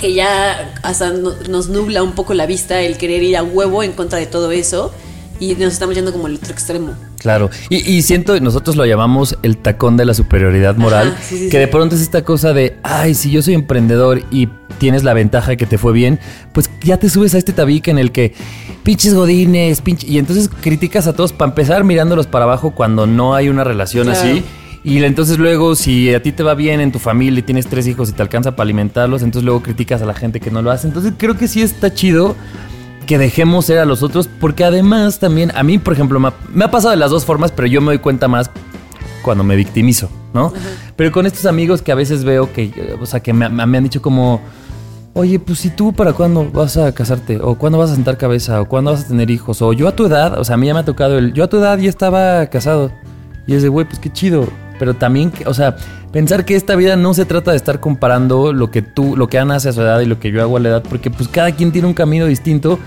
que 0.00 0.12
ya 0.12 0.74
hasta 0.82 1.10
no- 1.12 1.34
nos 1.48 1.68
nubla 1.68 2.02
un 2.02 2.12
poco 2.12 2.34
la 2.34 2.46
vista 2.46 2.80
el 2.80 2.96
querer 2.98 3.22
ir 3.22 3.36
a 3.36 3.42
huevo 3.42 3.82
en 3.82 3.92
contra 3.92 4.18
de 4.18 4.26
todo 4.26 4.50
eso 4.50 4.92
y 5.40 5.54
nos 5.54 5.72
estamos 5.72 5.94
yendo 5.94 6.12
como 6.12 6.26
al 6.26 6.34
otro 6.36 6.52
extremo. 6.52 6.94
Claro, 7.18 7.48
y, 7.70 7.76
y 7.90 8.02
siento, 8.02 8.38
nosotros 8.40 8.76
lo 8.76 8.84
llamamos 8.86 9.36
el 9.42 9.56
tacón 9.56 9.96
de 9.96 10.04
la 10.04 10.12
superioridad 10.14 10.76
moral, 10.76 11.08
Ajá, 11.14 11.22
sí, 11.22 11.36
sí, 11.38 11.44
que 11.46 11.52
sí. 11.52 11.58
de 11.58 11.68
pronto 11.68 11.94
es 11.96 12.02
esta 12.02 12.22
cosa 12.24 12.52
de, 12.52 12.76
ay, 12.82 13.14
si 13.14 13.30
yo 13.30 13.40
soy 13.42 13.54
emprendedor 13.54 14.22
y 14.30 14.48
tienes 14.78 15.04
la 15.04 15.14
ventaja 15.14 15.56
que 15.56 15.66
te 15.66 15.78
fue 15.78 15.92
bien, 15.92 16.18
pues 16.52 16.68
ya 16.82 16.98
te 16.98 17.08
subes 17.08 17.34
a 17.34 17.38
este 17.38 17.52
tabique 17.52 17.90
en 17.90 17.98
el 17.98 18.12
que 18.12 18.34
pinches 18.82 19.14
godines, 19.14 19.80
pinches, 19.80 20.08
y 20.08 20.18
entonces 20.18 20.50
criticas 20.60 21.06
a 21.06 21.14
todos 21.14 21.32
para 21.32 21.50
empezar 21.50 21.82
mirándolos 21.84 22.26
para 22.26 22.44
abajo 22.44 22.72
cuando 22.74 23.06
no 23.06 23.34
hay 23.34 23.48
una 23.48 23.64
relación 23.64 24.04
Claro. 24.08 24.18
así. 24.20 24.44
Y 24.84 25.02
entonces 25.02 25.38
luego, 25.38 25.74
si 25.74 26.12
a 26.12 26.22
ti 26.22 26.30
te 26.30 26.42
va 26.42 26.54
bien 26.54 26.80
en 26.80 26.92
tu 26.92 26.98
familia 26.98 27.40
y 27.40 27.42
tienes 27.42 27.66
tres 27.66 27.86
hijos 27.86 28.10
y 28.10 28.12
te 28.12 28.20
alcanza 28.20 28.54
para 28.54 28.64
alimentarlos, 28.64 29.22
entonces 29.22 29.44
luego 29.44 29.62
criticas 29.62 30.02
a 30.02 30.04
la 30.04 30.12
gente 30.12 30.40
que 30.40 30.50
no 30.50 30.60
lo 30.60 30.70
hace. 30.70 30.86
Entonces 30.86 31.14
creo 31.16 31.38
que 31.38 31.48
sí 31.48 31.62
está 31.62 31.94
chido 31.94 32.36
que 33.06 33.16
dejemos 33.16 33.64
ser 33.64 33.78
a 33.78 33.86
los 33.86 34.02
otros, 34.02 34.28
porque 34.40 34.62
además 34.62 35.18
también, 35.18 35.52
a 35.54 35.62
mí, 35.62 35.78
por 35.78 35.94
ejemplo, 35.94 36.20
me 36.20 36.28
ha, 36.28 36.34
me 36.52 36.64
ha 36.66 36.70
pasado 36.70 36.90
de 36.90 36.98
las 36.98 37.10
dos 37.10 37.24
formas, 37.24 37.50
pero 37.50 37.66
yo 37.66 37.80
me 37.80 37.88
doy 37.88 37.98
cuenta 37.98 38.28
más 38.28 38.50
cuando 39.22 39.42
me 39.42 39.56
victimizo, 39.56 40.10
¿no? 40.34 40.52
Pero 40.96 41.12
con 41.12 41.24
estos 41.24 41.46
amigos 41.46 41.80
que 41.80 41.92
a 41.92 41.94
veces 41.94 42.24
veo 42.24 42.52
que, 42.52 42.96
o 43.00 43.06
sea, 43.06 43.20
que 43.20 43.32
me, 43.32 43.48
me 43.48 43.78
han 43.78 43.84
dicho 43.84 44.02
como, 44.02 44.42
oye, 45.14 45.38
pues 45.38 45.60
si 45.60 45.70
tú 45.70 45.94
para 45.94 46.12
cuándo 46.12 46.50
vas 46.50 46.76
a 46.76 46.92
casarte, 46.92 47.38
o 47.40 47.56
cuándo 47.56 47.78
vas 47.78 47.90
a 47.90 47.94
sentar 47.94 48.18
cabeza, 48.18 48.60
o 48.60 48.68
cuándo 48.68 48.90
vas 48.90 49.04
a 49.04 49.08
tener 49.08 49.30
hijos, 49.30 49.62
o 49.62 49.72
yo 49.72 49.88
a 49.88 49.96
tu 49.96 50.06
edad, 50.06 50.38
o 50.38 50.44
sea, 50.44 50.54
a 50.54 50.56
mí 50.56 50.66
ya 50.66 50.74
me 50.74 50.80
ha 50.80 50.84
tocado 50.84 51.18
el, 51.18 51.32
yo 51.32 51.44
a 51.44 51.48
tu 51.48 51.56
edad 51.56 51.78
ya 51.78 51.88
estaba 51.88 52.46
casado, 52.46 52.92
y 53.46 53.54
es 53.54 53.62
de, 53.62 53.68
güey, 53.68 53.86
pues 53.86 53.98
qué 53.98 54.10
chido. 54.10 54.48
Pero 54.78 54.94
también, 54.94 55.32
o 55.46 55.54
sea, 55.54 55.76
pensar 56.12 56.44
que 56.44 56.56
esta 56.56 56.76
vida 56.76 56.96
no 56.96 57.14
se 57.14 57.24
trata 57.24 57.50
de 57.50 57.56
estar 57.56 57.80
comparando 57.80 58.52
lo 58.52 58.70
que 58.70 58.82
tú, 58.82 59.16
lo 59.16 59.28
que 59.28 59.38
Ana 59.38 59.56
hace 59.56 59.68
a 59.68 59.72
su 59.72 59.80
edad 59.80 60.00
y 60.00 60.06
lo 60.06 60.18
que 60.18 60.30
yo 60.30 60.42
hago 60.42 60.56
a 60.56 60.60
la 60.60 60.68
edad, 60.68 60.82
porque 60.88 61.10
pues 61.10 61.28
cada 61.28 61.52
quien 61.52 61.72
tiene 61.72 61.88
un 61.88 61.94
camino 61.94 62.26
distinto. 62.26 62.78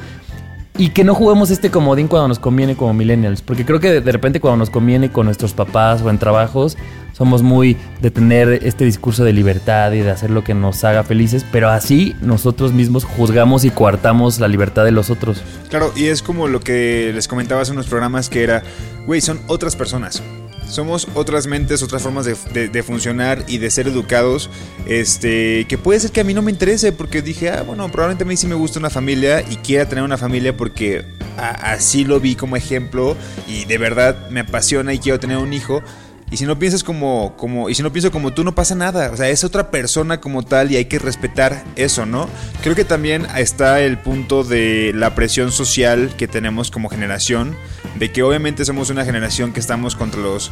Y 0.79 0.89
que 0.89 1.03
no 1.03 1.15
juguemos 1.15 1.49
este 1.49 1.71
comodín 1.71 2.07
cuando 2.07 2.27
nos 2.27 2.37
conviene 2.37 2.75
como 2.75 2.93
millennials. 2.93 3.41
Porque 3.41 3.65
creo 3.65 3.79
que 3.79 3.99
de, 3.99 4.11
repente 4.11 4.39
cuando 4.39 4.57
nos 4.57 4.69
conviene 4.69 5.11
con 5.11 5.25
nuestros 5.25 5.53
papás 5.53 6.03
o 6.03 6.11
en 6.11 6.19
trabajos, 6.19 6.77
somos 7.13 7.41
muy 7.41 7.75
de 7.99 8.11
tener 8.11 8.59
este 8.61 8.85
discurso 8.85 9.23
de 9.23 9.33
libertad 9.33 9.91
y 9.93 10.01
de 10.01 10.11
hacer 10.11 10.29
lo 10.29 10.43
que 10.43 10.53
nos 10.53 10.83
haga 10.83 11.03
felices. 11.03 11.43
Pero 11.51 11.69
así 11.69 12.15
nosotros 12.21 12.73
mismos 12.73 13.05
juzgamos 13.05 13.65
y 13.65 13.71
coartamos 13.71 14.39
la 14.39 14.47
libertad 14.47 14.85
de 14.85 14.91
los 14.91 15.09
otros. 15.09 15.41
Claro, 15.69 15.91
y 15.95 16.05
es 16.05 16.21
como 16.21 16.47
lo 16.47 16.59
que 16.59 17.11
les 17.11 17.27
comentaba 17.27 17.61
hace 17.61 17.71
unos 17.71 17.87
programas 17.87 18.29
que 18.29 18.43
era, 18.43 18.61
güey, 19.07 19.19
son 19.19 19.39
otras 19.47 19.75
personas. 19.75 20.21
Somos 20.69 21.07
otras 21.15 21.47
mentes, 21.47 21.81
otras 21.81 22.01
formas 22.01 22.25
de, 22.25 22.67
de- 22.69 22.83
funcionar 22.83 23.43
y 23.47 23.57
de 23.57 23.71
ser 23.71 23.87
educados. 23.87 24.49
Este, 24.85 25.65
que 25.67 25.77
puede 25.77 25.99
ser 25.99 26.11
que 26.11 26.21
a 26.21 26.23
mí 26.23 26.33
no 26.33 26.41
me 26.41 26.51
interese 26.51 26.91
porque 26.91 27.21
dije, 27.21 27.49
ah, 27.49 27.63
bueno, 27.63 27.89
probablemente 27.91 28.23
a 28.23 28.27
mí 28.27 28.35
sí 28.37 28.47
me 28.47 28.55
gusta 28.55 28.79
una 28.79 28.89
familia 28.89 29.41
y 29.49 29.55
quiera 29.57 29.87
tener 29.87 30.03
una 30.03 30.17
familia 30.17 30.55
porque 30.55 31.05
así 31.37 32.03
lo 32.03 32.19
vi 32.19 32.35
como 32.35 32.55
ejemplo 32.55 33.15
y 33.47 33.65
de 33.65 33.77
verdad 33.77 34.29
me 34.29 34.41
apasiona 34.41 34.93
y 34.93 34.99
quiero 34.99 35.19
tener 35.19 35.37
un 35.37 35.53
hijo. 35.53 35.81
Y 36.29 36.37
si 36.37 36.45
no 36.45 36.59
piensas 36.59 36.83
como, 36.83 37.35
como, 37.37 37.69
y 37.69 37.75
si 37.75 37.83
no 37.83 37.93
pienso 37.93 38.11
como 38.11 38.33
tú, 38.33 38.43
no 38.43 38.53
pasa 38.53 38.75
nada. 38.75 39.11
O 39.11 39.17
sea, 39.17 39.29
es 39.29 39.45
otra 39.45 39.71
persona 39.71 40.19
como 40.19 40.43
tal 40.43 40.71
y 40.71 40.75
hay 40.75 40.85
que 40.85 40.99
respetar 40.99 41.63
eso, 41.77 42.05
¿no? 42.05 42.29
Creo 42.61 42.75
que 42.75 42.83
también 42.83 43.25
está 43.37 43.79
el 43.79 43.97
punto 43.97 44.43
de 44.43 44.91
la 44.93 45.15
presión 45.15 45.53
social 45.53 46.11
que 46.17 46.27
tenemos 46.27 46.69
como 46.69 46.89
generación, 46.89 47.55
de 47.95 48.11
que 48.11 48.23
obviamente 48.23 48.65
somos 48.65 48.89
una 48.89 49.05
generación 49.05 49.53
que 49.53 49.61
estamos 49.61 49.95
contra 49.95 50.19
los, 50.19 50.51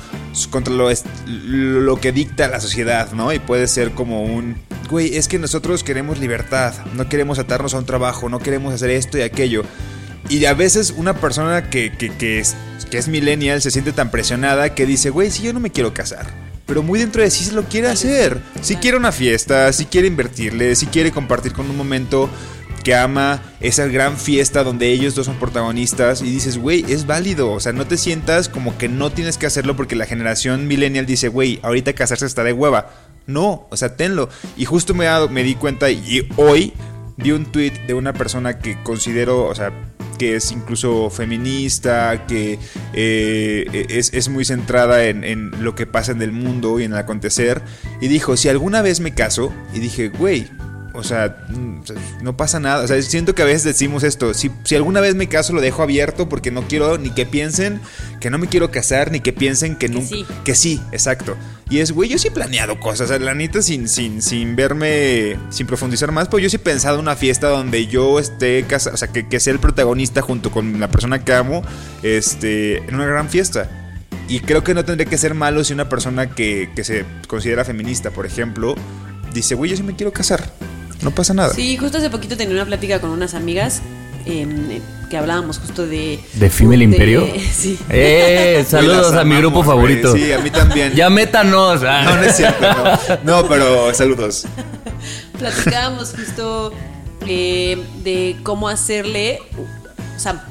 contra 0.50 0.74
lo, 0.74 0.90
lo 1.28 2.00
que 2.00 2.14
dicta 2.14 2.48
la 2.48 2.62
sociedad, 2.62 3.12
¿no? 3.12 3.34
Y 3.34 3.40
puede 3.40 3.68
ser 3.68 3.92
como 3.92 4.24
un, 4.24 4.56
güey, 4.90 5.18
es 5.18 5.28
que 5.28 5.40
nosotros 5.40 5.84
queremos 5.84 6.20
libertad, 6.20 6.74
no 6.94 7.10
queremos 7.10 7.38
atarnos 7.38 7.74
a 7.74 7.80
un 7.80 7.86
trabajo, 7.86 8.30
no 8.30 8.40
queremos 8.40 8.74
hacer 8.74 8.92
esto 8.92 9.18
y 9.18 9.24
aquello. 9.24 9.64
Y 10.30 10.44
a 10.46 10.54
veces 10.54 10.94
una 10.96 11.14
persona 11.14 11.70
que, 11.70 11.92
que, 11.92 12.16
que 12.16 12.40
es, 12.40 12.56
que 12.90 12.98
es 12.98 13.08
millennial 13.08 13.62
se 13.62 13.72
siente 13.72 13.92
tan 13.92 14.10
presionada 14.10 14.74
que 14.74 14.86
dice, 14.86 15.10
güey, 15.10 15.30
si 15.32 15.44
yo 15.44 15.54
no 15.54 15.60
me 15.60 15.72
quiero 15.72 15.94
casar. 15.94 16.26
Pero 16.66 16.82
muy 16.82 17.00
dentro 17.00 17.22
de 17.22 17.30
sí 17.30 17.44
se 17.44 17.52
lo 17.52 17.64
quiere 17.66 17.90
hacer. 17.90 18.42
Si 18.62 18.76
quiere 18.78 18.98
una 18.98 19.12
fiesta, 19.12 19.72
si 19.72 19.86
quiere 19.86 20.08
invertirle, 20.08 20.76
si 20.76 20.88
quiere 20.88 21.12
compartir 21.12 21.54
con 21.54 21.70
un 21.70 21.78
momento 21.78 22.30
que 22.84 22.96
ama 22.96 23.42
esa 23.62 23.88
gran 23.88 24.16
fiesta 24.16 24.64
donde 24.64 24.92
ellos 24.92 25.16
dos 25.16 25.26
son 25.26 25.38
protagonistas 25.38 26.22
y 26.22 26.30
dices, 26.30 26.58
güey, 26.58 26.86
es 26.88 27.06
válido. 27.06 27.52
O 27.52 27.60
sea, 27.60 27.74
no 27.74 27.86
te 27.86 27.98
sientas 27.98 28.50
como 28.50 28.78
que 28.78 28.90
no 28.90 29.12
tienes 29.12 29.38
que 29.38 29.48
hacerlo 29.48 29.76
porque 29.76 29.96
la 29.96 30.06
generación 30.06 30.68
millennial 30.68 31.06
dice, 31.06 31.28
güey, 31.28 31.60
ahorita 31.64 31.94
casarse 31.94 32.26
está 32.26 32.44
de 32.44 32.54
hueva. 32.54 32.90
No, 33.28 33.68
o 33.72 33.78
sea, 33.78 33.96
tenlo. 33.96 34.30
Y 34.56 34.66
justo 34.66 34.94
me, 34.94 35.08
me 35.30 35.44
di 35.44 35.56
cuenta 35.56 35.90
y 35.90 36.28
hoy 36.36 36.74
vi 37.18 37.32
un 37.32 37.46
tweet 37.46 37.74
de 37.88 37.94
una 37.96 38.14
persona 38.14 38.60
que 38.60 38.82
considero, 38.84 39.46
o 39.46 39.56
sea, 39.56 39.74
que 40.18 40.36
es 40.36 40.52
incluso 40.52 41.10
feminista, 41.10 42.26
que 42.28 42.60
eh, 42.94 43.86
es, 43.90 44.14
es 44.14 44.30
muy 44.30 44.46
centrada 44.46 45.06
en, 45.06 45.24
en 45.24 45.52
lo 45.64 45.76
que 45.76 45.86
pasa 45.86 46.12
en 46.12 46.22
el 46.22 46.32
mundo 46.32 46.80
y 46.80 46.84
en 46.84 46.94
el 46.94 46.98
acontecer. 46.98 47.62
Y 48.02 48.08
dijo, 48.08 48.38
si 48.38 48.50
alguna 48.50 48.82
vez 48.82 49.00
me 49.00 49.14
caso, 49.14 49.54
y 49.74 49.80
dije, 49.80 50.10
güey, 50.10 50.48
o 50.96 51.04
sea, 51.04 51.46
mm, 51.50 51.82
no 52.22 52.38
pasa 52.38 52.60
nada. 52.60 52.84
O 52.84 52.88
sea, 52.88 53.02
siento 53.02 53.36
que 53.36 53.42
a 53.42 53.46
veces 53.46 53.64
decimos 53.64 54.04
esto. 54.04 54.34
Si, 54.34 54.52
si 54.64 54.76
alguna 54.76 55.02
vez 55.02 55.16
me 55.16 55.28
caso, 55.28 55.54
lo 55.54 55.62
dejo 55.62 55.84
abierto 55.84 56.30
porque 56.30 56.52
no 56.52 56.64
quiero 56.64 56.98
ni 56.98 57.12
que 57.12 57.26
piensen 57.26 57.82
que 58.20 58.30
no 58.30 58.38
me 58.38 58.48
quiero 58.48 58.72
casar, 58.72 59.12
ni 59.12 59.20
que 59.20 59.34
piensen 59.34 59.76
que, 59.76 59.90
nunca. 59.90 60.08
sí. 60.08 60.26
Que 60.44 60.56
sí, 60.56 60.82
exacto. 60.92 61.36
Y 61.70 61.80
es, 61.80 61.92
güey, 61.92 62.10
yo 62.10 62.18
sí 62.18 62.30
he 62.30 62.32
planeado 62.32 62.80
cosas. 62.80 63.02
O 63.02 63.08
sea, 63.08 63.20
la 63.20 63.34
neta, 63.34 63.62
sin, 63.62 63.88
sin, 63.88 64.22
sin 64.22 64.56
verme, 64.56 65.38
sin 65.50 65.68
profundizar 65.68 66.12
más, 66.12 66.28
pues 66.28 66.44
yo 66.44 66.50
sí 66.50 66.56
he 66.58 66.60
pensado 66.60 67.00
una 67.00 67.16
fiesta 67.16 67.50
donde 67.50 67.88
yo 67.88 68.20
esté 68.20 68.64
casado, 68.64 68.96
o 68.96 68.98
sea, 68.98 69.10
que, 69.10 69.28
que 69.28 69.40
sea 69.40 69.54
el 69.54 69.60
protagonista 69.60 70.22
junto 70.22 70.52
con 70.52 70.80
la 70.80 70.90
persona 70.90 71.24
que 71.24 71.34
amo, 71.34 71.64
este, 72.04 72.78
en 72.78 72.96
una 72.96 73.06
gran 73.06 73.30
fiesta. 73.30 73.70
Y 74.28 74.40
creo 74.40 74.64
que 74.64 74.74
no 74.74 74.84
tendría 74.86 75.10
que 75.10 75.18
ser 75.18 75.36
malo 75.36 75.64
si 75.64 75.74
una 75.74 75.88
persona 75.88 76.32
que, 76.32 76.70
que 76.76 76.84
se 76.84 77.06
considera 77.28 77.64
feminista, 77.64 78.10
por 78.10 78.26
ejemplo, 78.26 78.76
dice, 79.34 79.54
güey, 79.54 79.72
yo 79.72 79.78
sí 79.78 79.84
me 79.84 79.96
quiero 79.96 80.12
casar. 80.12 80.52
No 81.06 81.12
pasa 81.12 81.36
nada. 81.36 81.54
Sí, 81.54 81.78
justo 81.78 82.00
hace 82.00 82.10
poquito 82.10 82.36
tenía 82.36 82.56
una 82.56 82.66
plática 82.66 83.00
con 83.00 83.12
unas 83.12 83.36
amigas 83.36 83.84
em, 84.26 84.82
que 85.08 85.18
hablábamos 85.18 85.60
justo 85.60 85.86
de... 85.86 86.20
¿De 86.34 86.50
Female 86.50 86.84
Imperio? 86.84 87.28
Sí. 87.54 87.78
¡Eh! 87.92 88.66
Saludos 88.68 89.14
a 89.14 89.24
mi 89.24 89.38
grupo 89.38 89.64
favorito. 89.64 90.12
Sí, 90.14 90.32
a 90.32 90.40
mí 90.40 90.50
también. 90.50 90.94
Ya 90.96 91.12
métanos. 91.12 91.84
ah. 91.84 92.02
No, 92.06 92.16
no 92.16 92.24
es 92.24 92.36
cierto, 92.36 92.60
no. 93.24 93.42
No, 93.42 93.48
pero 93.48 93.94
saludos. 93.94 94.48
platicábamos 95.38 96.16
justo 96.18 96.74
eh, 97.28 97.78
de 98.04 98.38
cómo 98.42 98.68
hacerle, 98.68 99.38
o 100.16 100.20
sea, 100.20 100.44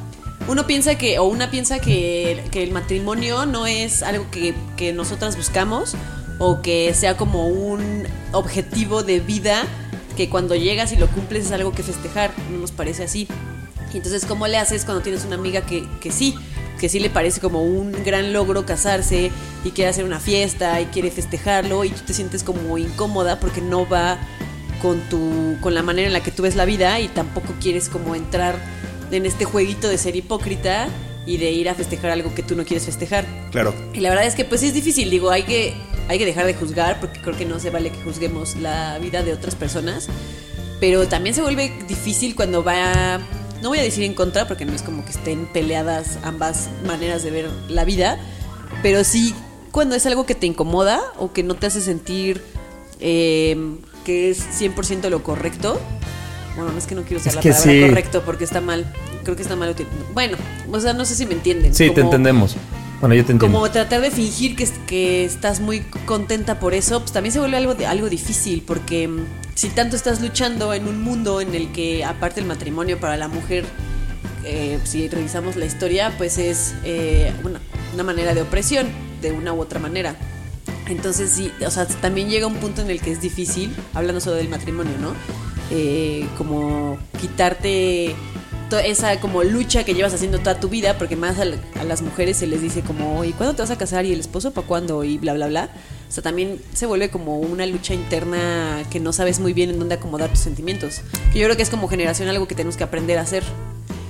uno 0.47 0.69
piensa 0.69 0.95
que, 0.95 1.19
o 1.19 1.25
una 1.25 1.51
piensa 1.51 1.81
que, 1.81 2.45
que 2.53 2.63
el 2.63 2.71
matrimonio 2.71 3.45
no 3.45 3.67
es 3.67 4.05
algo 4.05 4.31
que, 4.31 4.55
que 4.77 4.93
nosotras 4.93 5.37
buscamos 5.37 5.97
o 6.39 6.63
que 6.63 6.95
sea 6.95 7.17
como 7.17 7.49
un 7.49 8.07
objetivo 8.31 9.03
de 9.03 9.19
vida 9.19 9.65
que 10.17 10.29
cuando 10.29 10.55
llegas 10.55 10.93
y 10.93 10.97
lo 10.97 11.09
cumples 11.09 11.47
es 11.47 11.53
algo 11.53 11.73
que 11.73 11.83
festejar, 11.83 12.33
no 12.51 12.59
nos 12.59 12.73
parece 12.73 13.05
así. 13.05 13.29
Entonces, 13.93 14.27
¿cómo 14.27 14.47
le 14.49 14.57
haces 14.57 14.85
cuando 14.85 15.03
tienes 15.03 15.25
una 15.25 15.37
amiga 15.37 15.63
que, 15.63 15.87
que 16.01 16.11
sí? 16.11 16.35
Que 16.81 16.89
sí 16.89 16.99
le 16.99 17.11
parece 17.11 17.41
como 17.41 17.63
un 17.63 17.93
gran 18.05 18.33
logro 18.33 18.67
casarse 18.67 19.31
y 19.65 19.71
quiere 19.71 19.91
hacer 19.91 20.05
una 20.05 20.19
fiesta 20.19 20.81
y 20.81 20.87
quiere 20.87 21.11
festejarlo 21.11 21.85
y 21.85 21.91
tú 21.91 22.01
te 22.07 22.13
sientes 22.13 22.43
como 22.43 22.77
incómoda 22.77 23.39
porque 23.39 23.61
no 23.61 23.89
va 23.89 24.19
con 24.83 25.01
tu 25.09 25.57
con 25.61 25.75
la 25.75 25.83
manera 25.83 26.09
en 26.09 26.13
la 26.13 26.23
que 26.23 26.33
tú 26.33 26.43
ves 26.43 26.57
la 26.57 26.65
vida 26.65 26.99
y 27.01 27.09
tampoco 27.09 27.55
quieres 27.61 27.89
como 27.89 28.15
entrar 28.17 28.57
en 29.13 29.27
este 29.27 29.45
jueguito 29.45 29.89
de 29.89 29.97
ser 29.97 30.17
hipócrita 30.17 30.89
y 31.27 31.39
de 31.39 31.51
ir 31.51 31.69
a 31.69 31.75
festejar 31.75 32.11
algo 32.11 32.35
que 32.35 32.43
tú 32.43 32.55
no 32.57 32.65
quieres 32.65 32.85
festejar. 32.85 33.27
Claro. 33.51 33.75
Y 33.93 34.01
la 34.01 34.11
verdad 34.11 34.27
es 34.27 34.35
que 34.35 34.45
pues 34.45 34.63
es 34.63 34.75
difícil, 34.75 35.11
digo, 35.11 35.31
hay 35.31 35.45
que 35.45 35.75
hay 36.09 36.19
que 36.19 36.27
dejar 36.27 36.47
de 36.47 36.55
juzgar 36.55 37.01
porque 37.01 37.21
creo 37.21 37.37
que 37.37 37.47
no 37.47 37.59
se 37.59 37.71
vale 37.71 37.91
que 37.91 38.03
juzguemos 38.03 38.57
la 38.57 38.99
vida 38.99 39.23
de 39.23 39.33
otras 39.33 39.55
personas, 39.55 40.09
pero 40.81 41.07
también 41.09 41.35
se 41.35 41.43
vuelve 41.43 41.73
difícil 41.89 42.35
cuando 42.35 42.63
va 42.63 43.21
no 43.63 43.71
voy 43.71 43.79
a 43.79 43.83
decir 43.83 44.05
en 44.05 44.13
contra 44.13 44.47
porque 44.47 44.67
no 44.67 44.75
es 44.75 44.83
como 44.83 45.05
que 45.05 45.13
estén 45.13 45.47
peleadas 45.47 46.19
ambas 46.23 46.69
maneras 46.87 47.23
de 47.23 47.31
ver 47.31 47.51
la 47.69 47.85
vida, 47.85 48.19
pero 48.83 49.05
sí 49.05 49.35
cuando 49.71 49.97
es 49.97 50.05
algo 50.07 50.27
que 50.27 50.35
te 50.35 50.47
incomoda 50.47 51.01
o 51.19 51.33
que 51.33 51.43
no 51.43 51.55
te 51.55 51.67
hace 51.67 51.81
sentir 51.81 52.43
eh, 53.01 53.57
que 54.05 54.31
es 54.31 54.61
100% 54.61 55.09
lo 55.09 55.23
correcto. 55.23 55.81
Bueno, 56.57 56.71
no 56.71 56.79
es 56.79 56.87
que 56.87 56.95
no 56.95 57.03
quiero 57.03 57.21
usar 57.21 57.31
Es 57.31 57.35
la 57.37 57.43
palabra 57.43 57.73
sí. 57.73 57.89
correcto 57.89 58.23
porque 58.25 58.45
está 58.45 58.61
mal. 58.61 58.87
Creo 59.25 59.37
que 59.37 59.43
está 59.43 59.57
mal 59.57 59.75
Bueno, 60.13 60.37
o 60.71 60.79
sea, 60.81 60.93
no 60.93 61.05
sé 61.05 61.15
si 61.15 61.27
me 61.27 61.33
entienden. 61.35 61.75
Sí, 61.75 61.91
te 61.91 62.01
entendemos. 62.03 62.57
Bueno, 63.01 63.15
yo 63.17 63.25
te 63.25 63.33
entiendo. 63.33 63.59
como 63.59 63.71
tratar 63.71 64.01
de 64.01 64.11
fingir 64.11 64.55
que, 64.57 64.67
que 64.87 65.25
estás 65.25 65.61
muy 65.61 65.81
contenta 66.07 66.59
por 66.61 66.73
eso, 66.75 67.01
pues 67.01 67.13
también 67.13 67.33
se 67.33 67.39
vuelve 67.41 67.57
algo, 67.57 67.75
de- 67.75 67.87
algo 67.87 68.09
difícil, 68.09 68.63
porque 68.67 69.09
mm, 69.09 69.25
si 69.55 69.69
tanto 69.69 69.97
estás 69.97 70.21
luchando 70.23 70.73
en 70.73 70.87
un 70.89 71.03
mundo 71.03 71.41
en 71.41 71.55
el 71.55 71.71
que, 71.73 72.05
aparte 72.05 72.41
el 72.41 72.47
matrimonio 72.47 72.99
para 73.01 73.17
la 73.19 73.29
mujer, 73.29 73.67
eh, 74.45 74.79
si 74.85 75.09
revisamos 75.09 75.57
la 75.57 75.67
historia, 75.67 76.15
pues 76.17 76.39
es 76.39 76.75
eh, 76.85 77.33
una, 77.43 77.61
una 77.93 78.03
manera 78.05 78.33
de 78.35 78.43
opresión, 78.43 78.87
de 79.21 79.33
una 79.33 79.53
u 79.53 79.61
otra 79.61 79.81
manera. 79.81 80.17
Entonces 80.89 81.31
sí, 81.31 81.51
o 81.67 81.71
sea, 81.71 81.87
también 81.87 82.29
llega 82.31 82.47
un 82.47 82.57
punto 82.57 82.81
en 82.83 82.91
el 82.91 83.01
que 83.01 83.11
es 83.11 83.21
difícil, 83.21 83.75
hablando 83.93 84.21
solo 84.21 84.37
del 84.37 84.49
matrimonio, 84.49 84.93
¿no? 85.01 85.13
Eh, 85.71 86.27
como 86.39 86.99
quitarte 87.21 88.15
esa 88.73 89.21
como 89.21 89.43
lucha 89.45 89.85
que 89.85 89.95
llevas 89.95 90.13
haciendo 90.15 90.39
toda 90.39 90.59
tu 90.61 90.69
vida, 90.69 90.97
porque 90.99 91.17
más 91.17 91.39
a, 91.39 91.45
la- 91.45 91.57
a 91.81 91.85
las 91.85 92.03
mujeres 92.03 92.37
se 92.39 92.47
les 92.47 92.61
dice 92.63 92.81
como, 92.83 93.25
¿y 93.25 93.33
cuándo 93.33 93.55
te 93.55 93.63
vas 93.63 93.71
a 93.71 93.79
casar? 93.79 94.05
¿Y 94.05 94.13
el 94.13 94.21
esposo 94.21 94.53
para 94.53 94.67
cuándo? 94.67 95.05
Y 95.05 95.19
bla, 95.19 95.35
bla, 95.35 95.47
bla. 95.47 95.69
O 96.09 96.13
sea, 96.13 96.23
también 96.23 96.61
se 96.75 96.87
vuelve 96.87 97.09
como 97.11 97.39
una 97.39 97.67
lucha 97.67 97.95
interna 97.95 98.83
que 98.91 99.01
no 99.01 99.13
sabes 99.13 99.41
muy 99.41 99.53
bien 99.53 99.71
en 99.71 99.79
dónde 99.79 99.95
acomodar 99.97 100.31
tus 100.31 100.41
sentimientos. 100.41 101.01
Que 101.33 101.39
yo 101.41 101.45
creo 101.47 101.57
que 101.57 101.63
es 101.63 101.71
como 101.71 101.89
generación 101.89 102.29
algo 102.29 102.47
que 102.49 102.55
tenemos 102.55 102.77
que 102.77 102.85
aprender 102.85 103.19
a 103.19 103.23
hacer. 103.23 103.43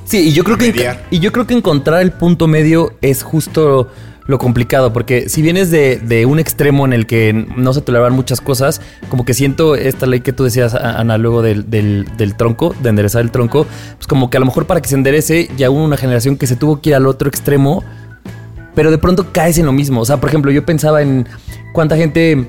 Sí, 0.06 0.28
y 0.28 0.32
yo 0.32 0.44
creo 0.44 0.58
que 0.58 0.96
y 1.10 1.18
yo 1.20 1.32
creo 1.32 1.46
que 1.46 1.54
encontrar 1.54 2.02
el 2.02 2.12
punto 2.12 2.46
medio 2.46 2.92
es 3.00 3.22
justo 3.22 3.90
lo 4.26 4.38
complicado, 4.38 4.92
porque 4.92 5.28
si 5.28 5.42
vienes 5.42 5.70
de, 5.70 5.96
de 5.96 6.24
un 6.24 6.38
extremo 6.38 6.86
en 6.86 6.92
el 6.94 7.06
que 7.06 7.46
no 7.56 7.74
se 7.74 7.82
toleran 7.82 8.12
muchas 8.14 8.40
cosas, 8.40 8.80
como 9.10 9.24
que 9.26 9.34
siento 9.34 9.74
esta 9.74 10.06
ley 10.06 10.20
que 10.20 10.32
tú 10.32 10.44
decías, 10.44 10.74
Ana, 10.74 11.18
luego 11.18 11.42
del, 11.42 11.68
del- 11.68 12.06
del 12.16 12.34
tronco, 12.34 12.74
de 12.82 12.88
enderezar 12.88 13.20
el 13.22 13.30
tronco, 13.30 13.66
pues 13.96 14.06
como 14.06 14.30
que 14.30 14.38
a 14.38 14.40
lo 14.40 14.46
mejor 14.46 14.66
para 14.66 14.80
que 14.80 14.88
se 14.88 14.94
enderece 14.94 15.50
ya 15.58 15.68
hubo 15.70 15.84
una 15.84 15.96
generación 15.98 16.36
que 16.38 16.46
se 16.46 16.56
tuvo 16.56 16.80
que 16.80 16.90
ir 16.90 16.94
al 16.96 17.06
otro 17.06 17.28
extremo, 17.28 17.84
pero 18.74 18.90
de 18.90 18.98
pronto 18.98 19.26
caes 19.30 19.58
en 19.58 19.66
lo 19.66 19.72
mismo. 19.72 20.00
O 20.00 20.04
sea, 20.06 20.16
por 20.16 20.30
ejemplo, 20.30 20.50
yo 20.50 20.64
pensaba 20.64 21.02
en 21.02 21.26
cuánta 21.74 21.96
gente, 21.96 22.48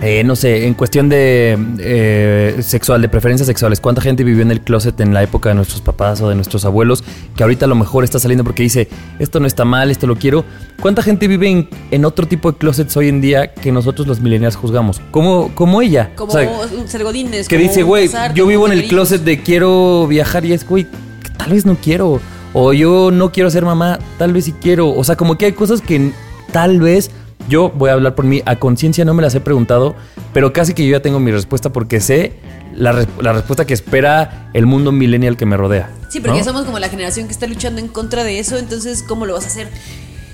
eh, 0.00 0.22
no 0.24 0.36
sé, 0.36 0.66
en 0.66 0.74
cuestión 0.74 1.08
de 1.08 1.58
eh, 1.80 2.58
sexual, 2.60 3.02
de 3.02 3.08
preferencias 3.08 3.48
sexuales, 3.48 3.80
cuánta 3.80 4.00
gente 4.00 4.22
vivió 4.22 4.42
en 4.42 4.52
el 4.52 4.60
closet 4.60 4.98
en 5.00 5.12
la 5.12 5.24
época 5.24 5.48
de 5.48 5.56
nuestros 5.56 5.80
papás 5.80 6.20
o 6.20 6.28
de 6.28 6.36
nuestros 6.36 6.64
abuelos, 6.64 7.02
que 7.34 7.42
ahorita 7.42 7.64
a 7.64 7.68
lo 7.68 7.74
mejor 7.74 8.04
está 8.04 8.20
saliendo 8.20 8.44
porque 8.44 8.62
dice, 8.62 8.88
esto 9.18 9.40
no 9.40 9.46
está 9.46 9.64
mal, 9.64 9.90
esto 9.90 10.06
lo 10.06 10.16
quiero. 10.16 10.44
¿Cuánta 10.80 11.02
gente 11.02 11.26
vive 11.26 11.48
en, 11.48 11.68
en 11.90 12.04
otro 12.04 12.28
tipo 12.28 12.52
de 12.52 12.58
closets 12.58 12.96
hoy 12.96 13.08
en 13.08 13.20
día 13.20 13.52
que 13.52 13.72
nosotros 13.72 14.06
los 14.06 14.20
millennials 14.20 14.54
juzgamos? 14.54 15.00
Como, 15.10 15.52
como 15.56 15.82
ella. 15.82 16.12
Como 16.14 16.32
O 16.32 16.36
sea, 16.36 16.48
un 16.76 16.88
ser 16.88 17.02
godines, 17.02 17.48
que 17.48 17.56
como 17.56 17.68
dice, 17.68 17.82
güey, 17.82 18.08
yo 18.34 18.46
vivo 18.46 18.66
en 18.66 18.72
el 18.72 18.78
tener 18.78 18.92
hijos". 18.92 19.08
closet 19.08 19.22
de 19.22 19.42
quiero 19.42 20.06
viajar 20.06 20.44
y 20.44 20.52
es, 20.52 20.64
güey, 20.64 20.86
tal 21.36 21.52
vez 21.52 21.66
no 21.66 21.76
quiero. 21.76 22.20
O 22.52 22.72
yo 22.72 23.10
no 23.10 23.30
quiero 23.32 23.50
ser 23.50 23.64
mamá, 23.64 23.98
tal 24.16 24.32
vez 24.32 24.44
sí 24.44 24.54
quiero. 24.60 24.90
O 24.90 25.02
sea, 25.02 25.16
como 25.16 25.36
que 25.36 25.46
hay 25.46 25.52
cosas 25.52 25.80
que 25.80 26.12
tal 26.52 26.80
vez 26.80 27.10
yo 27.48 27.70
voy 27.74 27.90
a 27.90 27.94
hablar 27.94 28.14
por 28.14 28.24
mí, 28.24 28.42
a 28.46 28.56
conciencia 28.56 29.04
no 29.04 29.14
me 29.14 29.22
las 29.22 29.34
he 29.34 29.40
preguntado, 29.40 29.94
pero 30.32 30.52
casi 30.52 30.74
que 30.74 30.84
yo 30.86 30.92
ya 30.92 31.02
tengo 31.02 31.18
mi 31.20 31.30
respuesta 31.32 31.72
porque 31.72 32.00
sé 32.00 32.34
la, 32.74 32.92
res- 32.92 33.08
la 33.20 33.32
respuesta 33.32 33.64
que 33.66 33.74
espera 33.74 34.50
el 34.54 34.66
mundo 34.66 34.92
millennial 34.92 35.36
que 35.36 35.46
me 35.46 35.56
rodea. 35.56 35.90
Sí, 36.10 36.20
porque 36.20 36.38
¿no? 36.38 36.44
somos 36.44 36.64
como 36.64 36.78
la 36.78 36.88
generación 36.88 37.26
que 37.26 37.32
está 37.32 37.46
luchando 37.46 37.80
en 37.80 37.88
contra 37.88 38.24
de 38.24 38.38
eso, 38.38 38.56
entonces, 38.58 39.02
¿cómo 39.02 39.26
lo 39.26 39.34
vas 39.34 39.44
a 39.44 39.48
hacer? 39.48 39.68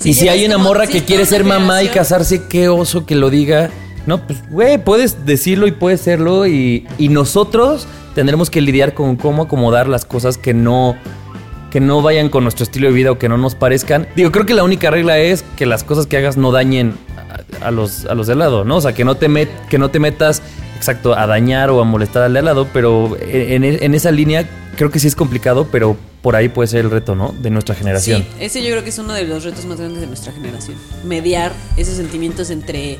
y 0.03 0.13
si 0.15 0.29
hay 0.29 0.45
una 0.45 0.59
morra 0.59 0.87
que 0.87 1.03
quiere 1.05 1.25
ser 1.25 1.45
mamá 1.45 1.83
y 1.83 1.89
casarse, 1.89 2.43
qué 2.49 2.69
oso 2.69 3.07
que 3.07 3.15
lo 3.15 3.31
diga. 3.31 3.71
No, 4.07 4.27
pues, 4.27 4.39
güey, 4.51 4.77
puedes 4.77 5.25
decirlo 5.25 5.67
y 5.67 5.73
puedes 5.73 6.03
serlo 6.03 6.47
y, 6.47 6.87
y 6.99 7.09
nosotros 7.09 7.87
tendremos 8.15 8.51
que 8.51 8.61
lidiar 8.61 8.93
con 8.93 9.17
cómo 9.17 9.45
acomodar 9.45 9.89
las 9.89 10.05
cosas 10.05 10.37
que 10.37 10.53
no 10.53 10.95
que 11.75 11.81
no 11.81 12.03
vayan 12.03 12.29
con 12.29 12.45
nuestro 12.45 12.63
estilo 12.63 12.87
de 12.87 12.95
vida 12.95 13.11
o 13.11 13.19
que 13.19 13.29
no 13.29 13.37
nos 13.37 13.57
parezcan. 13.57 14.07
Digo, 14.15 14.31
creo 14.31 14.47
que 14.47 14.55
la 14.55 14.63
única 14.63 14.93
regla 14.93 15.19
es 15.19 15.43
que 15.57 15.67
las 15.67 15.83
cosas 15.83 16.07
que 16.07 16.17
hagas 16.17 16.37
no 16.37 16.53
dañen 16.53 16.95
a, 17.61 17.73
los, 17.73 18.05
a 18.07 18.15
los 18.15 18.29
de 18.29 18.35
al 18.35 18.39
lado, 18.39 18.65
¿no? 18.65 18.77
O 18.77 18.81
sea, 18.81 18.93
que 18.93 19.05
no 19.05 19.17
te, 19.17 19.27
met, 19.29 19.49
que 19.69 19.77
no 19.77 19.91
te 19.91 19.99
metas, 19.99 20.41
exacto, 20.77 21.19
a 21.19 21.27
dañar 21.27 21.71
o 21.71 21.81
a 21.81 21.85
molestar 21.85 22.23
al 22.23 22.33
de 22.33 22.39
al 22.39 22.45
lado, 22.45 22.69
pero 22.73 23.17
en, 23.21 23.65
en- 23.65 23.83
en 23.83 23.95
esa 23.97 24.13
línea 24.13 24.49
creo 24.77 24.93
que 24.93 25.01
sí 25.01 25.09
es 25.09 25.17
complicado, 25.17 25.67
pero 25.73 25.97
por 26.23 26.37
ahí 26.37 26.49
puede 26.49 26.69
ser 26.69 26.85
el 26.85 26.93
reto, 26.93 27.17
¿no? 27.17 27.35
De 27.41 27.51
nuestra 27.51 27.75
generación. 27.75 28.23
Sí, 28.23 28.29
ese 28.39 28.63
yo 28.63 28.71
creo 28.71 28.85
que 28.85 28.91
es 28.91 28.99
uno 29.01 29.13
de 29.13 29.25
los 29.25 29.43
retos 29.43 29.65
más 29.65 29.79
grandes 29.81 30.01
de 30.01 30.07
nuestra 30.07 30.33
generación. 30.33 30.77
Mediar 31.03 31.51
esos 31.77 31.97
sentimientos 31.97 32.51
entre 32.51 32.99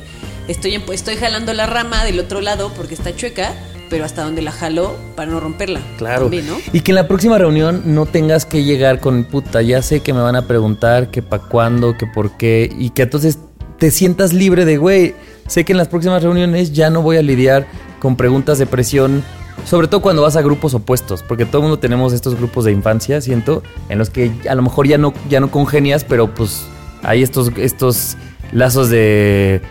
estoy, 0.49 0.75
en- 0.75 0.83
estoy 0.91 1.15
jalando 1.15 1.53
la 1.53 1.65
rama 1.65 2.03
del 2.03 2.19
otro 2.19 2.41
lado 2.41 2.73
porque 2.75 2.93
está 2.93 3.15
chueca, 3.15 3.53
pero 3.89 4.05
hasta 4.05 4.23
donde 4.23 4.41
la 4.41 4.51
jalo 4.51 4.95
para 5.15 5.31
no 5.31 5.39
romperla. 5.39 5.81
Claro. 5.97 6.23
También, 6.23 6.47
¿no? 6.47 6.57
Y 6.73 6.81
que 6.81 6.91
en 6.91 6.95
la 6.95 7.07
próxima 7.07 7.37
reunión 7.37 7.83
no 7.85 8.05
tengas 8.05 8.45
que 8.45 8.63
llegar 8.63 8.99
con 8.99 9.23
puta, 9.23 9.61
ya 9.61 9.81
sé 9.81 10.01
que 10.01 10.13
me 10.13 10.21
van 10.21 10.35
a 10.35 10.47
preguntar 10.47 11.11
que 11.11 11.21
pa' 11.21 11.39
cuándo, 11.39 11.97
que 11.97 12.07
por 12.07 12.37
qué, 12.37 12.73
y 12.77 12.91
que 12.91 13.03
entonces 13.03 13.39
te 13.77 13.91
sientas 13.91 14.33
libre 14.33 14.65
de, 14.65 14.77
güey, 14.77 15.15
sé 15.47 15.65
que 15.65 15.73
en 15.73 15.77
las 15.77 15.87
próximas 15.87 16.23
reuniones 16.23 16.73
ya 16.73 16.89
no 16.89 17.01
voy 17.01 17.17
a 17.17 17.21
lidiar 17.21 17.67
con 17.99 18.15
preguntas 18.15 18.57
de 18.57 18.65
presión, 18.65 19.23
sobre 19.65 19.87
todo 19.87 20.01
cuando 20.01 20.21
vas 20.21 20.35
a 20.35 20.41
grupos 20.41 20.73
opuestos, 20.73 21.23
porque 21.23 21.45
todo 21.45 21.59
el 21.59 21.63
mundo 21.63 21.79
tenemos 21.79 22.13
estos 22.13 22.35
grupos 22.35 22.65
de 22.65 22.71
infancia, 22.71 23.21
siento, 23.21 23.63
en 23.89 23.97
los 23.97 24.09
que 24.09 24.31
a 24.49 24.55
lo 24.55 24.61
mejor 24.61 24.87
ya 24.87 24.97
no, 24.97 25.13
ya 25.29 25.39
no 25.39 25.51
congenias, 25.51 26.03
pero 26.03 26.33
pues 26.33 26.65
hay 27.03 27.23
estos, 27.23 27.51
estos 27.57 28.17
lazos 28.51 28.89
de, 28.89 29.61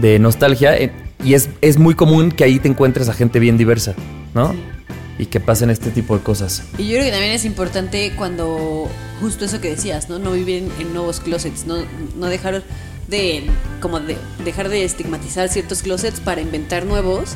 de 0.00 0.18
nostalgia. 0.18 0.74
Y 1.24 1.34
es, 1.34 1.48
es 1.62 1.78
muy 1.78 1.94
común 1.94 2.30
que 2.30 2.44
ahí 2.44 2.58
te 2.58 2.68
encuentres 2.68 3.08
a 3.08 3.14
gente 3.14 3.38
bien 3.38 3.56
diversa, 3.56 3.94
¿no? 4.34 4.54
Y 5.18 5.26
que 5.26 5.40
pasen 5.40 5.70
este 5.70 5.90
tipo 5.90 6.16
de 6.16 6.22
cosas. 6.22 6.64
Y 6.76 6.88
yo 6.88 6.96
creo 6.96 7.04
que 7.04 7.10
también 7.10 7.32
es 7.32 7.44
importante 7.44 8.12
cuando, 8.16 8.88
justo 9.20 9.46
eso 9.46 9.60
que 9.60 9.70
decías, 9.70 10.10
¿no? 10.10 10.18
No 10.18 10.32
vivir 10.32 10.64
en, 10.64 10.86
en 10.86 10.92
nuevos 10.92 11.20
closets, 11.20 11.66
no, 11.66 11.76
no 12.16 12.26
dejar 12.26 12.62
de, 13.08 13.44
como 13.80 14.00
de, 14.00 14.16
dejar 14.44 14.68
de 14.68 14.84
estigmatizar 14.84 15.48
ciertos 15.48 15.82
closets 15.82 16.20
para 16.20 16.40
inventar 16.40 16.84
nuevos 16.86 17.32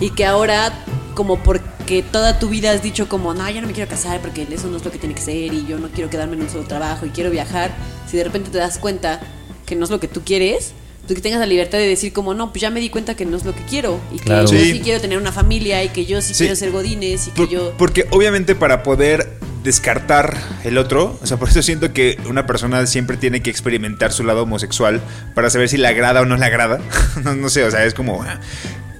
y 0.00 0.10
que 0.10 0.24
ahora, 0.24 0.84
como 1.14 1.42
porque 1.42 2.02
toda 2.02 2.38
tu 2.38 2.48
vida 2.48 2.72
has 2.72 2.82
dicho 2.82 3.08
como, 3.08 3.34
no, 3.34 3.48
ya 3.50 3.60
no 3.60 3.66
me 3.66 3.72
quiero 3.72 3.88
casar 3.88 4.20
porque 4.20 4.46
eso 4.50 4.68
no 4.68 4.76
es 4.76 4.84
lo 4.84 4.90
que 4.90 4.98
tiene 4.98 5.14
que 5.14 5.22
ser 5.22 5.52
y 5.52 5.66
yo 5.66 5.78
no 5.78 5.88
quiero 5.88 6.10
quedarme 6.10 6.36
en 6.36 6.42
un 6.42 6.50
solo 6.50 6.64
trabajo 6.64 7.06
y 7.06 7.10
quiero 7.10 7.30
viajar, 7.30 7.70
si 8.08 8.16
de 8.16 8.24
repente 8.24 8.50
te 8.50 8.58
das 8.58 8.78
cuenta 8.78 9.20
que 9.66 9.76
no 9.76 9.84
es 9.84 9.90
lo 9.90 10.00
que 10.00 10.08
tú 10.08 10.22
quieres, 10.24 10.72
que 11.14 11.20
tengas 11.20 11.40
la 11.40 11.46
libertad 11.46 11.78
de 11.78 11.86
decir 11.86 12.12
como, 12.12 12.34
no, 12.34 12.52
pues 12.52 12.60
ya 12.62 12.70
me 12.70 12.80
di 12.80 12.90
cuenta 12.90 13.14
que 13.16 13.24
no 13.26 13.36
es 13.36 13.44
lo 13.44 13.54
que 13.54 13.62
quiero 13.64 14.00
y 14.12 14.18
que 14.18 14.24
Claro. 14.24 14.42
yo 14.50 14.58
Sí. 14.58 14.72
sí 14.72 14.80
quiero 14.80 15.00
tener 15.00 15.18
una 15.18 15.32
familia 15.32 15.82
y 15.84 15.88
que 15.88 16.06
yo 16.06 16.20
sí, 16.22 16.34
Sí. 16.34 16.44
quiero 16.44 16.56
ser 16.56 16.70
godines 16.70 17.28
y 17.28 17.30
que 17.32 17.48
yo... 17.48 17.72
Porque 17.78 18.06
obviamente 18.10 18.54
para 18.54 18.82
poder 18.82 19.28
descartar 19.64 20.36
el 20.64 20.78
otro, 20.78 21.18
o 21.22 21.26
sea, 21.26 21.36
por 21.36 21.48
eso 21.50 21.62
siento 21.62 21.92
que 21.92 22.18
una 22.28 22.46
persona 22.46 22.86
siempre 22.86 23.16
tiene 23.18 23.42
que 23.42 23.50
experimentar 23.50 24.10
su 24.12 24.24
lado 24.24 24.42
homosexual 24.44 25.00
para 25.34 25.50
saber 25.50 25.68
si 25.68 25.76
le 25.76 25.86
agrada 25.86 26.22
o 26.22 26.24
no 26.24 26.36
le 26.36 26.46
agrada. 26.46 26.80
no, 27.24 27.34
no 27.34 27.48
sé, 27.50 27.64
o 27.64 27.70
sea, 27.70 27.84
es 27.84 27.92
como 27.94 28.22
ah, 28.22 28.40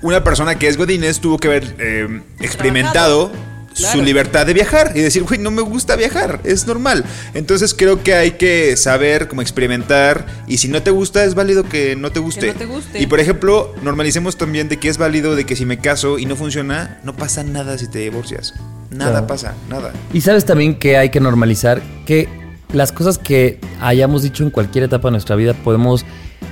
una 0.02 0.22
persona 0.22 0.56
que 0.58 0.68
es 0.68 0.76
Godínez 0.76 1.20
tuvo 1.20 1.38
que 1.38 1.48
haber 1.48 1.74
eh, 1.78 2.20
experimentado 2.40 3.32
Claro. 3.76 4.02
libertad 4.02 4.46
de 4.46 4.52
viajar 4.52 4.92
y 4.96 5.00
decir, 5.00 5.22
güey, 5.22 5.38
no 5.38 5.50
me 5.50 5.62
gusta 5.62 5.96
viajar, 5.96 6.40
es 6.44 6.66
normal. 6.66 7.04
Entonces 7.34 7.72
creo 7.72 8.02
que 8.02 8.14
hay 8.14 8.32
que 8.32 8.76
saber 8.76 9.28
cómo 9.28 9.42
experimentar 9.42 10.26
y 10.46 10.58
si 10.58 10.68
no 10.68 10.82
te 10.82 10.90
gusta 10.90 11.24
es 11.24 11.34
válido 11.34 11.62
que 11.64 11.94
no 11.96 12.10
te 12.10 12.20
guste. 12.20 12.48
no 12.48 12.54
te 12.54 12.66
guste. 12.66 13.00
Y 13.00 13.06
por 13.06 13.20
ejemplo, 13.20 13.72
normalicemos 13.82 14.36
también 14.36 14.68
de 14.68 14.78
que 14.78 14.88
es 14.88 14.98
válido 14.98 15.36
de 15.36 15.44
que 15.46 15.56
si 15.56 15.64
me 15.66 15.78
caso 15.78 16.18
y 16.18 16.26
no 16.26 16.36
funciona, 16.36 16.98
no 17.04 17.14
pasa 17.16 17.42
nada 17.44 17.78
si 17.78 17.88
te 17.88 18.00
divorcias. 18.00 18.54
Nada 18.90 19.12
Claro. 19.12 19.26
pasa, 19.28 19.54
nada. 19.68 19.92
Y 20.12 20.20
sabes 20.20 20.44
también 20.44 20.74
que 20.78 20.96
hay 20.96 21.10
que 21.10 21.20
normalizar 21.20 21.80
que 22.06 22.28
las 22.72 22.90
cosas 22.92 23.18
que 23.18 23.60
hayamos 23.80 24.22
dicho 24.22 24.42
en 24.42 24.50
cualquier 24.50 24.84
etapa 24.84 25.08
de 25.08 25.12
nuestra 25.12 25.36
vida 25.36 25.54
podemos 25.54 26.04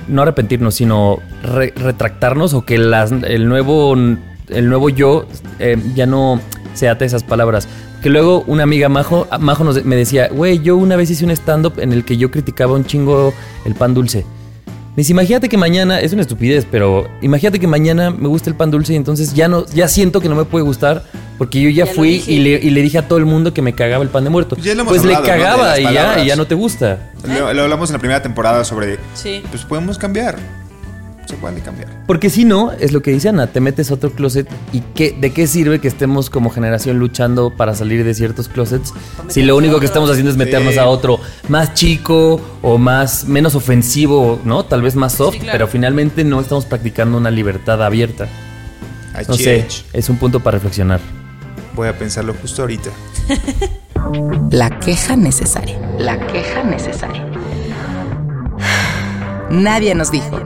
no 0.07 0.21
arrepentirnos, 0.21 0.73
sino 0.75 1.19
re- 1.43 1.73
retractarnos 1.75 2.53
o 2.53 2.65
que 2.65 2.77
las- 2.77 3.11
el 3.11 3.47
nuevo 3.49 3.93
el 3.93 4.67
nuevo 4.67 4.89
yo 4.89 5.27
eh, 5.59 5.77
ya 5.93 6.07
no 6.07 6.41
se 6.79 6.89
ate 6.89 7.03
a 7.03 7.07
esas 7.07 7.23
palabras. 7.23 7.67
Que 8.01 8.09
luego 8.09 8.43
una 8.47 8.63
amiga 8.63 8.87
Majo, 8.89 9.27
Majo 9.39 9.63
nos- 9.63 9.83
me 9.83 9.95
decía, 9.95 10.29
güey, 10.31 10.59
yo 10.59 10.77
una 10.77 10.95
vez 10.95 11.09
hice 11.11 11.25
un 11.25 11.31
stand-up 11.31 11.73
en 11.79 11.91
el 11.93 12.05
que 12.05 12.17
yo 12.17 12.31
criticaba 12.31 12.73
un 12.73 12.85
chingo 12.85 13.33
el 13.65 13.75
pan 13.75 13.93
dulce. 13.93 14.25
Me 14.95 15.01
dice, 15.01 15.11
imagínate 15.11 15.47
que 15.49 15.57
mañana, 15.57 15.99
es 16.01 16.11
una 16.13 16.21
estupidez, 16.23 16.65
pero 16.69 17.07
imagínate 17.21 17.59
que 17.59 17.67
mañana 17.67 18.09
me 18.11 18.27
gusta 18.27 18.49
el 18.49 18.55
pan 18.55 18.71
dulce 18.71 18.93
y 18.93 18.95
entonces 18.95 19.33
ya 19.33 19.47
no, 19.47 19.65
ya 19.67 19.87
siento 19.87 20.19
que 20.19 20.27
no 20.27 20.35
me 20.35 20.43
puede 20.45 20.65
gustar 20.65 21.03
porque 21.37 21.61
yo 21.61 21.69
ya, 21.69 21.85
fui 21.85 22.21
y 22.27 22.39
le, 22.39 22.49
y 22.61 22.69
le 22.69 22.81
dije 22.81 22.97
a 22.97 23.07
todo 23.07 23.17
el 23.19 23.25
mundo 23.25 23.53
que 23.53 23.61
me 23.61 23.73
cagaba 23.73 24.03
el 24.03 24.09
pan 24.09 24.25
de 24.25 24.29
muerto. 24.29 24.57
Ya 24.57 24.73
lo 24.75 24.81
hemos 24.81 24.91
pues 24.93 25.05
le 25.05 25.15
hablado, 25.15 25.37
¿no? 25.37 25.43
cagaba 25.43 25.67
las 25.69 25.79
y 25.79 25.83
ya, 25.83 26.23
y 26.23 26.27
ya 26.27 26.35
no 26.35 26.47
te 26.47 26.55
gusta. 26.55 27.11
Lo, 27.25 27.53
lo 27.53 27.63
hablamos 27.63 27.89
en 27.89 27.93
la 27.93 27.99
primera 27.99 28.21
temporada 28.21 28.65
sobre, 28.65 28.97
Sí. 29.13 29.41
pues 29.49 29.63
podemos 29.63 29.97
cambiar. 29.97 30.37
Se 31.29 31.35
puede 31.35 31.61
cambiar. 31.61 31.89
Porque 32.07 32.31
si 32.31 32.43
no, 32.43 32.71
es 32.71 32.91
lo 32.91 33.03
que 33.03 33.11
dice 33.11 33.29
Ana, 33.29 33.45
te 33.47 33.59
metes 33.59 33.91
a 33.91 33.93
otro 33.93 34.09
closet 34.11 34.49
y 34.73 34.81
qué, 34.95 35.11
¿de 35.11 35.31
qué 35.31 35.45
sirve 35.45 35.79
que 35.79 35.87
estemos 35.87 36.31
como 36.31 36.49
generación 36.49 36.97
luchando 36.97 37.51
para 37.55 37.75
salir 37.75 38.03
de 38.03 38.15
ciertos 38.15 38.47
closets 38.47 38.93
si 39.27 39.43
lo 39.43 39.55
único 39.55 39.79
que 39.79 39.85
estamos 39.85 40.09
haciendo 40.09 40.31
es 40.31 40.37
meternos 40.37 40.73
Sí. 40.73 40.79
a 40.79 40.87
otro 40.87 41.19
más 41.47 41.75
chico 41.75 42.41
o 42.63 42.79
más 42.79 43.25
menos 43.25 43.53
ofensivo, 43.53 44.39
¿no? 44.43 44.65
Tal 44.65 44.81
vez 44.81 44.95
más 44.95 45.13
soft, 45.13 45.33
Sí, 45.35 45.39
claro. 45.41 45.51
pero 45.53 45.67
finalmente 45.67 46.23
no 46.23 46.39
estamos 46.41 46.65
practicando 46.65 47.17
una 47.19 47.29
libertad 47.29 47.83
abierta. 47.83 48.27
No 49.27 49.35
sé, 49.35 49.67
es 49.93 50.09
un 50.09 50.17
punto 50.17 50.39
para 50.39 50.55
reflexionar. 50.57 50.99
Voy 51.75 51.87
a 51.89 51.95
pensarlo 51.95 52.33
justo 52.41 52.63
ahorita. 52.63 52.89
La 54.49 54.79
queja 54.79 55.15
necesaria. 55.15 55.77
La 55.99 56.25
queja 56.25 56.63
necesaria. 56.63 57.23
Nadie 59.51 59.93
nos 59.95 60.09
dijo. 60.11 60.39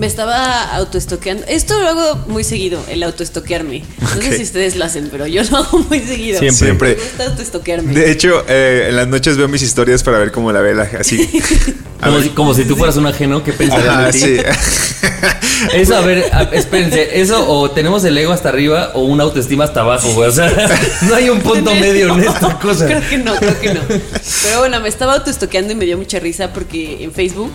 Me 0.00 0.06
estaba 0.06 0.74
autoestoqueando. 0.76 1.44
Esto 1.46 1.78
lo 1.78 1.86
hago 1.88 2.24
muy 2.26 2.42
seguido, 2.42 2.82
el 2.88 3.02
autoestoquearme. 3.02 3.84
No 4.00 4.08
Ok. 4.16 4.22
sé 4.22 4.36
si 4.38 4.42
ustedes 4.44 4.74
lo 4.76 4.86
hacen, 4.86 5.08
pero 5.12 5.26
yo 5.26 5.42
lo 5.44 5.58
hago 5.58 5.78
muy 5.80 6.00
seguido. 6.00 6.38
Siempre. 6.38 6.66
Siempre. 6.66 6.88
Me 6.96 7.02
gusta 7.02 7.24
autoestoquearme. 7.26 7.92
De 7.92 8.10
hecho, 8.10 8.42
eh, 8.48 8.86
en 8.88 8.96
las 8.96 9.06
noches 9.08 9.36
veo 9.36 9.46
mis 9.46 9.60
historias 9.60 10.02
para 10.02 10.18
ver 10.18 10.32
cómo 10.32 10.52
la 10.52 10.60
ve 10.62 10.74
la 10.74 10.88
así. 10.98 11.28
Como 12.00 12.22
si, 12.22 12.28
como 12.30 12.54
si 12.54 12.64
tú 12.64 12.76
fueras 12.76 12.96
un 12.96 13.06
ajeno, 13.06 13.44
¿qué 13.44 13.52
pensarías 13.52 13.88
Ajá, 13.94 14.06
de 14.06 14.12
ti? 14.12 14.18
sí. 14.20 14.36
Eso, 15.74 15.94
a 15.96 16.00
ver, 16.00 16.24
espérense, 16.52 17.20
eso 17.20 17.46
o 17.46 17.70
tenemos 17.72 18.02
el 18.04 18.16
ego 18.16 18.32
hasta 18.32 18.48
arriba 18.48 18.92
o 18.94 19.02
una 19.02 19.24
autoestima 19.24 19.64
hasta 19.64 19.80
abajo, 19.80 20.08
güey. 20.14 20.30
O 20.30 20.32
sea, 20.32 20.50
no 21.02 21.14
hay 21.14 21.28
un 21.28 21.40
punto 21.40 21.74
medio 21.74 22.14
en 22.14 22.20
esta 22.20 22.58
cosa. 22.58 22.86
Creo 22.86 23.02
que 23.06 23.18
no, 23.18 23.34
creo 23.36 23.60
que 23.60 23.74
no. 23.74 23.80
Pero 23.86 24.60
bueno, 24.60 24.80
me 24.80 24.88
estaba 24.88 25.12
autoestoqueando 25.16 25.74
y 25.74 25.76
me 25.76 25.84
dio 25.84 25.98
mucha 25.98 26.18
risa 26.18 26.54
porque 26.54 27.04
en 27.04 27.12
Facebook, 27.12 27.52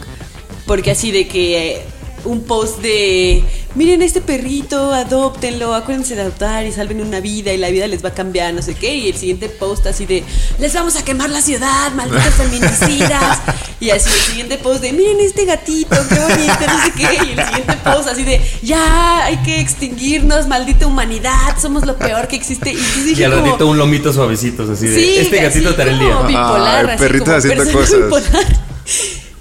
porque 0.67 0.91
así 0.91 1.12
de 1.12 1.27
que 1.27 1.81
un 2.26 2.44
post 2.44 2.80
de 2.82 3.44
miren 3.76 4.02
este 4.02 4.22
perrito, 4.22 4.94
adóptenlo, 4.94 5.76
acuérdense 5.76 6.16
de 6.16 6.22
adoptar 6.22 6.66
y 6.66 6.72
salven 6.72 7.02
una 7.02 7.20
vida 7.20 7.54
y 7.54 7.58
la 7.58 7.70
vida 7.70 7.88
les 7.88 8.04
va 8.04 8.10
a 8.10 8.14
cambiar, 8.14 8.54
no 8.54 8.62
sé 8.62 8.74
qué. 8.76 8.96
Y 8.96 9.10
el 9.10 9.16
siguiente 9.16 9.50
post 9.50 9.86
así 9.86 10.06
de 10.06 10.24
les 10.60 10.74
vamos 10.74 10.96
a 10.96 11.04
quemar 11.04 11.30
la 11.30 11.42
ciudad, 11.42 11.92
malditos 11.94 12.34
feminicidas. 12.34 13.40
Y 13.78 13.90
así 13.90 14.10
el 14.10 14.22
siguiente 14.22 14.58
post 14.58 14.82
de 14.82 14.94
miren 14.94 15.20
este 15.20 15.44
gatito, 15.44 15.96
qué 16.08 16.16
bonito, 16.16 16.60
no 16.66 16.84
sé 16.86 16.92
qué. 16.96 17.04
Y 17.04 17.32
el 17.38 17.46
siguiente 17.46 17.78
post 17.84 18.08
así 18.08 18.24
de 18.24 18.42
ya 18.64 19.26
hay 19.26 19.38
que 19.44 19.60
extinguirnos, 19.60 20.48
maldita 20.48 20.88
humanidad, 20.88 21.60
somos 21.62 21.86
lo 21.86 21.98
peor 21.98 22.28
que 22.30 22.38
existe. 22.38 22.72
Y, 22.72 22.78
yo 22.78 23.04
dije 23.04 23.22
Y 23.22 23.24
al 23.26 23.34
como, 23.34 23.46
ratito 23.46 23.68
un 23.68 23.78
lomito 23.78 24.14
suavecito, 24.14 24.64
así 24.64 24.88
de 24.88 24.96
Sí, 24.96 25.18
este 25.18 25.42
gatito 25.42 25.70
así 25.70 25.78
te 25.78 25.84
el 25.84 26.00
día. 26.00 26.22
bipolar, 26.22 26.86
Ay, 26.86 26.96
así 26.96 27.04
perritos 27.04 27.28
como 27.28 27.38
haciendo 27.38 27.72
cosas. 27.72 27.98
bipolar. 27.98 28.46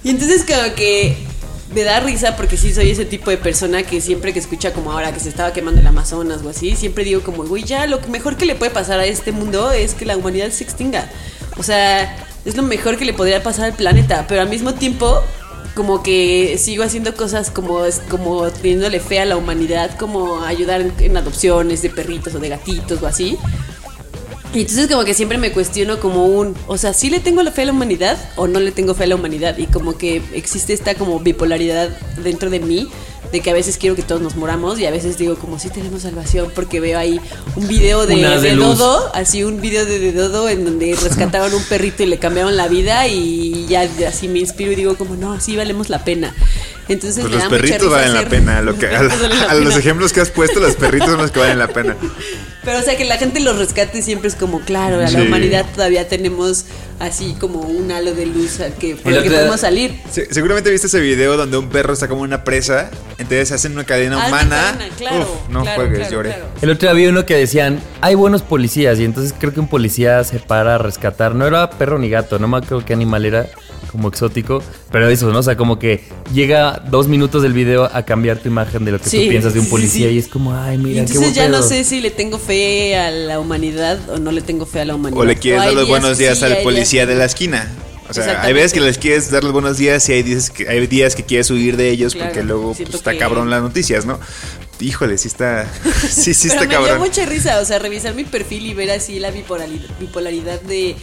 Y 0.03 0.09
entonces 0.09 0.45
como 0.45 0.75
que 0.75 1.17
me 1.75 1.83
da 1.83 1.99
risa 1.99 2.37
porque 2.37 2.55
sí 2.55 2.73
soy 2.73 2.89
ese 2.89 3.03
tipo 3.03 3.29
de 3.29 3.37
persona 3.37 3.83
que 3.83 3.99
siempre 3.99 4.31
que 4.31 4.39
escucha 4.39 4.71
como 4.71 4.93
ahora 4.93 5.11
que 5.13 5.19
se 5.19 5.27
estaba 5.27 5.51
quemando 5.51 5.81
el 5.81 5.87
Amazonas 5.87 6.41
o 6.41 6.49
así, 6.49 6.73
siempre 6.77 7.03
digo 7.03 7.21
como, 7.21 7.43
güey, 7.43 7.65
ya 7.65 7.85
lo 7.85 7.99
mejor 8.07 8.37
que 8.37 8.45
le 8.45 8.55
puede 8.55 8.71
pasar 8.71 9.01
a 9.01 9.05
este 9.05 9.33
mundo 9.33 9.73
es 9.73 9.93
que 9.93 10.05
la 10.05 10.15
humanidad 10.15 10.49
se 10.51 10.63
extinga. 10.63 11.09
O 11.57 11.63
sea, 11.63 12.15
es 12.45 12.55
lo 12.55 12.63
mejor 12.63 12.97
que 12.97 13.03
le 13.03 13.13
podría 13.13 13.43
pasar 13.43 13.65
al 13.65 13.73
planeta, 13.73 14.25
pero 14.25 14.39
al 14.41 14.47
mismo 14.47 14.73
tiempo 14.73 15.21
como 15.75 16.01
que 16.01 16.57
sigo 16.57 16.85
haciendo 16.85 17.13
cosas 17.13 17.51
como, 17.51 17.81
como 18.09 18.49
teniéndole 18.49 19.01
fe 19.01 19.19
a 19.19 19.25
la 19.25 19.35
humanidad, 19.35 19.97
como 19.97 20.43
ayudar 20.45 20.81
en 20.99 21.17
adopciones 21.17 21.81
de 21.81 21.89
perritos 21.89 22.33
o 22.35 22.39
de 22.39 22.47
gatitos 22.47 23.03
o 23.03 23.07
así. 23.07 23.37
Y 24.55 24.61
entonces 24.61 24.87
como 24.87 25.03
que 25.03 25.13
siempre 25.13 25.37
me 25.37 25.51
cuestiono 25.51 25.99
como 25.99 26.27
un, 26.27 26.55
o 26.67 26.77
sea, 26.77 26.93
¿sí 26.93 27.09
le 27.09 27.19
tengo 27.19 27.43
la 27.43 27.51
fe 27.51 27.63
a 27.63 27.65
la 27.65 27.71
humanidad 27.73 28.17
o 28.37 28.47
no 28.47 28.61
le 28.61 28.71
tengo 28.71 28.95
fe 28.95 29.03
a 29.03 29.07
la 29.07 29.15
humanidad? 29.15 29.57
Y 29.57 29.67
como 29.67 29.97
que 29.97 30.21
existe 30.33 30.71
esta 30.73 30.95
como 30.95 31.19
bipolaridad 31.19 31.89
dentro 32.23 32.49
de 32.49 32.61
mí, 32.61 32.87
de 33.33 33.41
que 33.41 33.49
a 33.49 33.53
veces 33.53 33.77
quiero 33.77 33.97
que 33.97 34.01
todos 34.01 34.21
nos 34.21 34.37
moramos 34.37 34.79
y 34.79 34.85
a 34.85 34.91
veces 34.91 35.17
digo 35.17 35.35
como 35.35 35.59
sí 35.59 35.69
tenemos 35.69 36.03
salvación 36.03 36.51
porque 36.55 36.79
veo 36.79 36.97
ahí 36.97 37.19
un 37.57 37.67
video 37.67 38.05
de, 38.05 38.15
de 38.15 38.39
de. 38.39 38.55
Dodo, 38.55 39.11
así 39.13 39.43
un 39.43 39.59
video 39.59 39.85
de, 39.85 39.99
de 39.99 40.13
Dodo 40.13 40.47
en 40.47 40.63
donde 40.63 40.95
rescataron 41.03 41.53
un 41.53 41.63
perrito 41.63 42.03
y 42.03 42.05
le 42.05 42.17
cambiaron 42.17 42.55
la 42.55 42.69
vida 42.69 43.07
y 43.09 43.65
ya 43.67 43.89
así 44.07 44.29
me 44.29 44.39
inspiro 44.39 44.71
y 44.71 44.75
digo 44.75 44.95
como 44.95 45.17
no, 45.17 45.37
sí 45.41 45.57
valemos 45.57 45.89
la 45.89 46.05
pena. 46.05 46.33
Entonces 46.87 47.23
Pues 47.23 47.31
me 47.31 47.31
los 47.31 47.39
da 47.43 47.49
mucha 47.49 47.57
perritos 47.61 47.81
risa 47.81 47.95
valen 47.97 48.13
la 48.13 48.29
pena. 48.29 48.61
Lo 48.61 48.77
que, 48.77 48.87
a, 48.87 49.03
Los 49.03 49.19
valen 49.19 49.39
la 49.39 49.45
a 49.51 49.55
los 49.55 49.63
pena. 49.65 49.79
ejemplos 49.79 50.13
que 50.13 50.21
has 50.21 50.29
puesto, 50.29 50.59
los 50.61 50.75
perritos 50.75 51.09
son 51.09 51.17
los 51.17 51.31
que 51.31 51.39
valen 51.39 51.59
la 51.59 51.67
pena. 51.67 51.97
Pero 52.65 52.79
o 52.79 52.81
sea, 52.81 52.97
que 52.97 53.05
la 53.05 53.17
gente 53.17 53.39
los 53.39 53.57
rescate 53.57 54.01
siempre 54.01 54.27
es 54.27 54.35
como, 54.35 54.59
claro, 54.61 54.99
a 54.99 55.07
Sí. 55.07 55.15
la 55.17 55.23
humanidad 55.23 55.65
todavía 55.73 56.07
tenemos 56.07 56.65
así 56.99 57.35
como 57.39 57.59
un 57.59 57.91
halo 57.91 58.13
de 58.15 58.25
luz 58.25 58.59
al 58.59 58.73
que, 58.73 58.95
por 58.95 59.11
El 59.11 59.19
el 59.19 59.23
que 59.23 59.29
podemos 59.29 59.59
salir. 59.61 60.01
Se- 60.11 60.33
seguramente 60.33 60.71
viste 60.71 60.87
ese 60.87 60.99
video 60.99 61.37
donde 61.37 61.57
un 61.57 61.69
perro 61.69 61.93
está 61.93 62.07
como 62.07 62.21
una 62.21 62.43
presa, 62.43 62.89
entonces 63.17 63.51
hacen 63.51 63.73
una 63.73 63.83
cadena 63.83 64.15
Ah, 64.15 64.17
una 64.19 64.27
humana. 64.27 64.55
cadena, 64.77 64.95
claro, 64.97 65.21
Uf, 65.21 65.49
no 65.49 65.61
claro, 65.61 65.75
juegues, 65.81 65.97
claro, 65.99 66.13
lloré. 66.13 66.29
claro. 66.29 66.45
El 66.61 66.69
otro 66.71 66.81
día 66.87 66.91
había 66.91 67.09
uno 67.09 67.25
que 67.25 67.35
decían, 67.35 67.79
hay 68.01 68.15
buenos 68.15 68.41
policías, 68.41 68.99
y 68.99 69.05
entonces 69.05 69.33
creo 69.37 69.53
que 69.53 69.59
un 69.59 69.67
policía 69.67 70.23
se 70.23 70.39
para 70.39 70.75
a 70.75 70.77
rescatar. 70.77 71.35
No 71.35 71.45
era 71.45 71.69
perro 71.69 71.99
ni 71.99 72.09
gato, 72.09 72.39
no 72.39 72.47
me 72.47 72.57
acuerdo 72.57 72.83
qué 72.85 72.93
animal 72.93 73.25
era, 73.25 73.47
como 73.95 74.09
exótico, 74.09 74.61
pero 74.91 75.09
eso, 75.09 75.31
¿no? 75.31 75.39
O 75.39 75.43
sea, 75.43 75.55
como 75.57 75.79
que 75.79 76.03
llega 76.33 76.83
dos 76.89 77.07
minutos 77.07 77.41
del 77.43 77.53
video 77.53 77.85
a 77.91 78.03
cambiar 78.05 78.37
tu 78.39 78.47
imagen 78.49 78.85
de 78.85 78.91
lo 78.91 78.99
que 78.99 79.09
Sí, 79.09 79.23
tú 79.23 79.29
piensas 79.29 79.53
de 79.53 79.59
un 79.61 79.67
policía, 79.69 80.07
sí. 80.09 80.15
y 80.15 80.17
es 80.19 80.27
como, 80.27 80.53
ay, 80.55 80.77
mira, 80.77 80.93
qué 80.95 80.99
entonces 81.13 81.19
buen 81.21 81.33
ya 81.33 81.47
no 81.49 81.57
pedo". 81.59 81.69
sé 81.69 81.83
si 81.83 82.01
le 82.01 82.11
tengo 82.11 82.37
fe 82.37 82.95
a 82.97 83.09
la 83.11 83.39
humanidad 83.39 83.97
o 84.09 84.17
no 84.17 84.31
le 84.31 84.41
tengo 84.41 84.65
fe 84.65 84.81
a 84.81 84.85
la 84.85 84.95
humanidad. 84.95 85.21
O 85.21 85.25
le 85.25 85.35
quieres 85.37 85.63
dar 85.63 85.73
los 85.73 85.87
buenos 85.87 86.17
días 86.17 86.37
sí, 86.39 86.45
al 86.45 86.57
policía 86.57 87.01
días 87.05 87.07
de 87.09 87.15
la 87.15 87.25
esquina. 87.25 87.67
O 88.07 88.13
sea, 88.13 88.43
hay 88.43 88.53
veces 88.53 88.71
que 88.71 88.81
les 88.81 88.99
quieres 88.99 89.31
dar 89.31 89.43
los 89.43 89.51
buenos 89.51 89.77
días 89.77 90.07
y 90.09 90.13
hay 90.13 90.21
días 90.21 90.51
que, 90.51 90.69
hay 90.69 90.85
días 90.85 91.15
que 91.15 91.23
quieres 91.23 91.49
huir 91.49 91.75
de 91.75 91.89
ellos 91.89 92.13
Claro, 92.13 92.29
porque 92.29 92.43
luego 92.43 92.73
pues, 92.75 92.93
está 92.93 93.13
que- 93.13 93.17
cabrón 93.17 93.49
las 93.49 93.63
noticias, 93.63 94.05
¿no? 94.05 94.19
Híjole, 94.79 95.17
sí 95.17 95.27
está. 95.29 95.65
Sí, 96.07 96.33
sí 96.35 96.49
Pero 96.49 96.61
está 96.61 96.65
me 96.65 96.67
dio 96.67 96.77
cabrón. 96.87 96.99
mucha 96.99 97.25
risa, 97.25 97.59
o 97.61 97.65
sea, 97.65 97.79
revisar 97.79 98.13
mi 98.13 98.23
perfil 98.25 98.67
y 98.67 98.73
ver 98.75 98.91
así 98.91 99.19
la 99.19 99.31
bipolaridad, 99.31 99.87
bipolaridad 99.99 100.61
de 100.61 100.95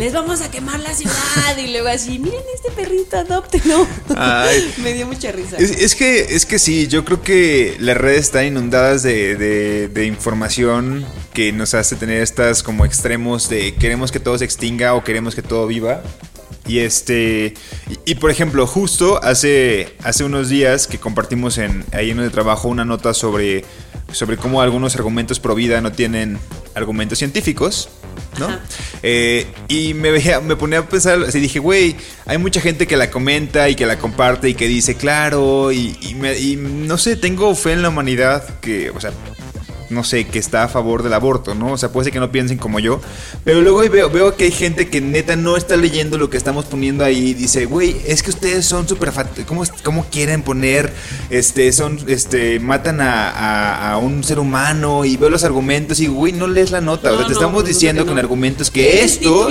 les 0.00 0.12
vamos 0.14 0.40
a 0.40 0.50
quemar 0.50 0.80
la 0.80 0.94
ciudad 0.94 1.56
y 1.62 1.70
luego 1.70 1.88
así, 1.88 2.18
miren 2.18 2.40
este 2.54 2.70
perrito, 2.72 3.18
adóptelo. 3.18 3.86
Ay. 4.16 4.72
me 4.82 4.94
dio 4.94 5.06
mucha 5.06 5.30
risa. 5.30 5.56
Es, 5.58 5.70
es 5.70 5.94
que, 5.94 6.34
es 6.34 6.46
que 6.46 6.58
sí, 6.58 6.88
yo 6.88 7.04
creo 7.04 7.22
que 7.22 7.76
las 7.78 7.96
redes 7.98 8.20
están 8.22 8.46
inundadas 8.46 9.02
de, 9.02 9.36
de- 9.36 9.88
de 9.88 10.06
información 10.06 11.04
que 11.34 11.52
nos 11.52 11.74
hace 11.74 11.96
tener 11.96 12.22
estas 12.22 12.62
como 12.62 12.84
extremos 12.86 13.48
de 13.50 13.74
queremos 13.74 14.10
que 14.10 14.20
todo 14.20 14.38
se 14.38 14.44
extinga 14.46 14.94
o 14.94 15.04
queremos 15.04 15.34
que 15.34 15.42
todo 15.42 15.66
viva. 15.66 16.02
Y 16.66 16.78
este. 16.78 17.54
Y, 18.06 18.12
y, 18.12 18.14
por 18.16 18.30
ejemplo, 18.30 18.66
justo 18.66 19.22
hace, 19.22 19.94
hace 20.02 20.24
unos 20.24 20.48
días 20.48 20.86
que 20.86 20.98
compartimos 20.98 21.58
en, 21.58 21.84
ahí 21.92 22.10
en 22.10 22.20
el 22.20 22.30
trabajo 22.30 22.68
una 22.68 22.84
nota 22.84 23.12
sobre, 23.12 23.64
sobre 24.12 24.36
cómo 24.36 24.62
algunos 24.62 24.94
argumentos 24.94 25.40
pro 25.40 25.54
vida 25.54 25.80
no 25.80 25.92
tienen 25.92 26.38
argumentos 26.74 27.18
científicos. 27.18 27.88
¿No? 28.38 28.48
Eh, 29.02 29.46
y 29.68 29.94
me, 29.94 30.10
veía, 30.10 30.40
me 30.40 30.56
ponía 30.56 30.78
a 30.80 30.86
pensar, 30.86 31.22
así 31.26 31.40
dije, 31.40 31.58
güey, 31.58 31.96
hay 32.26 32.38
mucha 32.38 32.60
gente 32.60 32.86
que 32.86 32.96
la 32.96 33.10
comenta 33.10 33.68
y 33.68 33.74
que 33.74 33.86
la 33.86 33.98
comparte 33.98 34.48
y 34.48 34.54
que 34.54 34.66
dice, 34.68 34.94
claro, 34.96 35.72
y, 35.72 35.96
y 36.00 36.14
me- 36.14 36.38
y 36.38 36.56
no 36.56 36.96
sé, 36.98 37.16
tengo 37.16 37.54
fe 37.54 37.72
en 37.72 37.82
la 37.82 37.88
humanidad 37.88 38.44
que, 38.60 38.90
o 38.90 39.00
sea, 39.00 39.12
no 39.90 40.04
sé, 40.04 40.26
que 40.26 40.38
está 40.38 40.64
a 40.64 40.68
favor 40.68 41.02
del 41.02 41.12
aborto, 41.12 41.54
¿no? 41.54 41.72
O 41.72 41.76
sea, 41.76 41.90
puede 41.90 42.04
ser 42.04 42.12
que 42.12 42.20
no 42.20 42.30
piensen 42.32 42.58
como 42.58 42.78
yo, 42.78 43.00
pero 43.44 43.60
luego 43.60 43.80
veo, 43.90 44.08
veo 44.10 44.36
que 44.36 44.44
hay 44.44 44.50
gente 44.52 44.88
que 44.88 45.00
neta 45.00 45.36
no 45.36 45.56
está 45.56 45.76
leyendo 45.76 46.16
lo 46.16 46.30
que 46.30 46.36
estamos 46.36 46.64
poniendo 46.64 47.04
ahí 47.04 47.28
y 47.30 47.34
dice, 47.34 47.66
güey, 47.66 47.96
es 48.06 48.22
que 48.22 48.30
ustedes 48.30 48.64
son 48.66 48.88
súper 48.88 49.12
fat- 49.12 49.44
¿cómo, 49.46 49.64
¿cómo 49.84 50.06
quieren 50.10 50.42
poner, 50.42 50.92
este, 51.28 51.72
son, 51.72 51.98
este, 52.06 52.60
matan 52.60 53.00
a, 53.00 53.30
a- 53.30 53.92
a 53.92 53.98
un 53.98 54.22
ser 54.24 54.38
humano 54.38 55.04
y 55.04 55.16
veo 55.16 55.28
los 55.30 55.44
argumentos 55.44 56.00
y, 56.00 56.06
güey, 56.06 56.32
no 56.32 56.46
lees 56.46 56.70
la 56.70 56.80
nota, 56.80 57.10
o 57.12 57.16
sea, 57.16 57.26
te 57.26 57.32
no, 57.32 57.38
estamos 57.38 57.64
diciendo 57.64 58.04
que 58.04 58.08
con 58.10 58.18
argumentos 58.18 58.70
que 58.70 59.02
esto... 59.02 59.48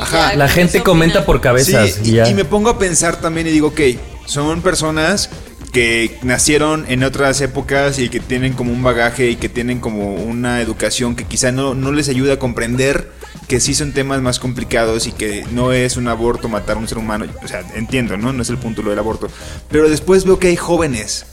Ajá, 0.00 0.32
ya. 0.32 0.36
La 0.36 0.48
gente 0.48 0.82
comenta 0.82 1.24
por 1.24 1.40
cabezas. 1.40 1.90
Sí, 1.92 2.00
y 2.04 2.08
y, 2.08 2.12
ya. 2.14 2.28
y 2.28 2.34
me 2.34 2.44
pongo 2.44 2.70
a 2.70 2.78
pensar 2.78 3.20
también 3.20 3.46
y 3.46 3.50
digo, 3.50 3.68
ok, 3.68 3.80
son 4.26 4.62
personas 4.62 5.28
que 5.72 6.18
nacieron 6.22 6.84
en 6.88 7.02
otras 7.02 7.40
épocas 7.40 7.98
y 7.98 8.10
que 8.10 8.20
tienen 8.20 8.52
como 8.52 8.72
un 8.72 8.82
bagaje 8.82 9.30
y 9.30 9.36
que 9.36 9.48
tienen 9.48 9.80
como 9.80 10.14
una 10.14 10.60
educación 10.60 11.16
que 11.16 11.24
quizá 11.24 11.50
no, 11.50 11.74
no 11.74 11.92
les 11.92 12.10
ayuda 12.10 12.34
a 12.34 12.38
comprender 12.38 13.10
que 13.48 13.58
sí 13.58 13.74
son 13.74 13.92
temas 13.92 14.20
más 14.20 14.38
complicados 14.38 15.06
y 15.06 15.12
que 15.12 15.44
no 15.50 15.72
es 15.72 15.96
un 15.96 16.08
aborto 16.08 16.48
matar 16.48 16.76
a 16.76 16.80
un 16.80 16.88
ser 16.88 16.98
humano. 16.98 17.26
O 17.42 17.48
sea, 17.48 17.64
entiendo, 17.74 18.16
¿no? 18.16 18.32
No 18.32 18.42
es 18.42 18.50
el 18.50 18.58
punto 18.58 18.82
lo 18.82 18.90
del 18.90 18.98
aborto. 18.98 19.28
Pero 19.70 19.88
después 19.88 20.24
veo 20.24 20.38
que 20.38 20.48
hay 20.48 20.56
jóvenes 20.56 21.26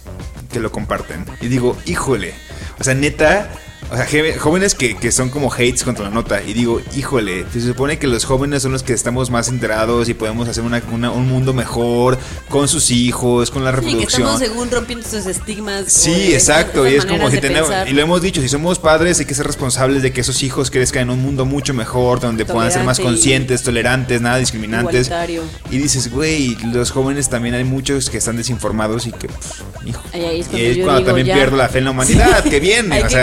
que 0.52 0.60
lo 0.60 0.72
comparten. 0.72 1.26
Y 1.42 1.48
digo, 1.48 1.78
híjole. 1.86 2.34
O 2.80 2.84
sea, 2.84 2.94
neta. 2.94 3.50
O 3.92 3.96
sea, 3.98 4.08
jóvenes 4.40 4.76
que, 4.76 4.96
que 4.96 5.12
son 5.12 5.30
como 5.30 5.52
hates 5.52 5.84
contra 5.84 6.06
la 6.06 6.12
nota. 6.12 6.44
Y 6.44 6.54
digo, 6.54 6.80
híjole, 6.96 7.46
se 7.52 7.60
supone 7.62 7.98
que 7.98 8.06
los 8.06 8.24
jóvenes 8.24 8.62
son 8.62 8.72
los 8.72 8.84
que 8.84 8.94
estamos 8.94 9.32
más 9.32 9.48
enterados 9.50 10.10
y 10.10 10.14
podemos 10.14 10.48
hacer 10.48 10.64
una- 10.64 10.82
una- 10.92 11.10
un 11.12 11.28
mundo 11.28 11.54
mejor 11.54 12.18
con 12.50 12.68
sus 12.68 12.92
hijos, 12.92 13.50
con 13.50 13.64
la 13.64 13.72
Sí, 13.72 13.78
que 13.78 13.82
reproducción. 13.86 14.22
estamos 14.22 14.40
según 14.40 14.70
rompiendo 14.72 15.04
estos 15.06 15.26
estigmas. 15.26 15.86
Sí, 15.92 16.34
exacto, 16.34 16.88
y 16.88 16.94
es 16.96 17.06
como 17.06 17.32
si 17.32 17.40
tenemos, 17.40 17.70
y 17.88 17.94
lo 17.94 18.02
hemos 18.02 18.22
dicho, 18.22 18.42
si 18.42 18.50
somos 18.50 18.78
padres 18.78 19.20
hay 19.20 19.26
que 19.26 19.34
ser 19.34 19.48
responsables 19.48 20.04
de 20.04 20.12
que 20.14 20.22
esos 20.22 20.44
hijos 20.44 20.70
crezcan 20.70 21.04
en 21.04 21.10
un 21.12 21.22
mundo 21.22 21.46
mucho 21.46 21.74
mejor, 21.74 22.20
donde 22.20 22.46
puedan 22.46 22.72
ser 22.72 22.84
más 22.84 23.00
y- 23.00 23.04
conscientes, 23.04 23.64
tolerantes, 23.64 24.22
nada 24.22 24.38
discriminantes. 24.38 25.08
Igualitario. 25.08 25.44
Y 25.72 25.78
dices, 25.80 26.12
güey, 26.12 26.56
los 26.74 26.92
jóvenes 26.92 27.30
también 27.30 27.56
hay 27.56 27.64
muchos 27.64 28.10
que 28.12 28.20
están 28.20 28.36
desinformados 28.38 29.08
y 29.08 29.12
que, 29.12 29.30
pff, 29.30 29.62
hijo. 29.86 30.04
Ahí- 30.14 30.42
es 30.42 30.46
y 30.48 30.50
cuando 30.50 30.58
es 30.70 30.78
yo 30.78 30.84
cuando 30.84 31.00
digo, 31.00 31.08
también 31.08 31.28
ya. 31.28 31.34
pierdo 31.34 31.58
la 31.58 31.70
fe 31.70 31.80
en 31.80 31.86
la 31.86 31.92
humanidad, 31.92 32.44
que 32.44 32.60
bien, 32.60 32.92
Hay 32.94 33.02
o 33.02 33.08
que 33.08 33.16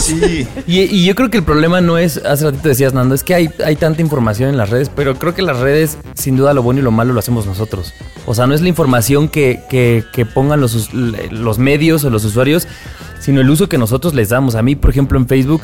sí. 0.00 0.46
Y, 0.66 0.80
y 0.80 1.04
yo 1.06 1.14
creo 1.14 1.30
que 1.30 1.38
el 1.38 1.44
problema 1.44 1.80
no 1.80 1.98
es, 1.98 2.18
hace 2.18 2.44
ratito 2.46 2.68
decías, 2.68 2.92
Nando, 2.94 3.14
es 3.14 3.22
que 3.24 3.34
hay, 3.34 3.50
hay 3.64 3.76
tanta 3.76 4.02
información 4.02 4.48
en 4.50 4.56
las 4.56 4.70
redes, 4.70 4.90
pero 4.94 5.16
creo 5.18 5.34
que 5.34 5.42
las 5.42 5.58
redes, 5.58 5.98
sin 6.14 6.36
duda, 6.36 6.52
lo 6.54 6.62
bueno 6.62 6.80
y 6.80 6.82
lo 6.82 6.90
malo 6.90 7.12
lo 7.12 7.18
hacemos 7.20 7.46
nosotros. 7.46 7.92
O 8.26 8.34
sea, 8.34 8.46
no 8.46 8.54
es 8.54 8.60
la 8.60 8.68
información 8.68 9.28
que, 9.28 9.60
que- 9.70 10.04
que 10.12 10.26
pongan 10.26 10.60
los, 10.60 10.92
los 10.92 11.58
medios 11.58 12.04
o 12.04 12.10
los 12.10 12.24
usuarios, 12.24 12.66
sino 13.20 13.40
el 13.40 13.48
uso 13.50 13.68
que 13.68 13.78
nosotros 13.78 14.14
les 14.14 14.28
damos. 14.30 14.54
A 14.54 14.62
mí, 14.62 14.76
por 14.76 14.90
ejemplo, 14.90 15.18
en 15.18 15.26
Facebook, 15.26 15.62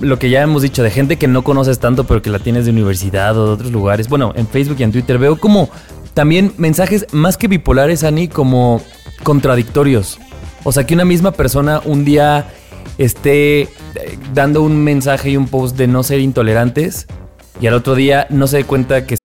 lo 0.00 0.18
que 0.18 0.30
ya 0.30 0.42
hemos 0.42 0.62
dicho, 0.62 0.82
de 0.82 0.90
gente 0.90 1.16
que 1.16 1.28
no 1.28 1.42
conoces 1.44 1.78
tanto, 1.78 2.04
pero 2.04 2.22
que 2.22 2.30
la 2.30 2.38
tienes 2.38 2.64
de 2.64 2.70
universidad 2.70 3.36
o 3.36 3.46
de 3.46 3.52
otros 3.52 3.72
lugares. 3.72 4.08
Bueno, 4.08 4.32
en 4.36 4.46
Facebook 4.46 4.76
y 4.80 4.82
en 4.84 4.92
Twitter 4.92 5.18
veo 5.18 5.38
como 5.38 5.68
también 6.14 6.52
mensajes 6.56 7.06
más 7.12 7.36
que 7.36 7.48
bipolares, 7.48 8.04
Ani, 8.04 8.28
como 8.28 8.82
contradictorios. 9.22 10.18
O 10.64 10.72
sea, 10.72 10.84
que 10.86 10.94
una 10.94 11.04
misma 11.04 11.32
persona 11.32 11.80
un 11.84 12.04
día 12.04 12.46
esté 12.98 13.62
eh, 13.62 13.68
dando 14.34 14.62
un 14.62 14.82
mensaje 14.82 15.30
y 15.30 15.36
un 15.36 15.48
post 15.48 15.76
de 15.76 15.86
no 15.86 16.02
ser 16.02 16.20
intolerantes 16.20 17.06
y 17.60 17.66
al 17.66 17.74
otro 17.74 17.94
día 17.94 18.26
no 18.30 18.46
se 18.46 18.58
dé 18.58 18.64
cuenta 18.64 19.06
que 19.06 19.16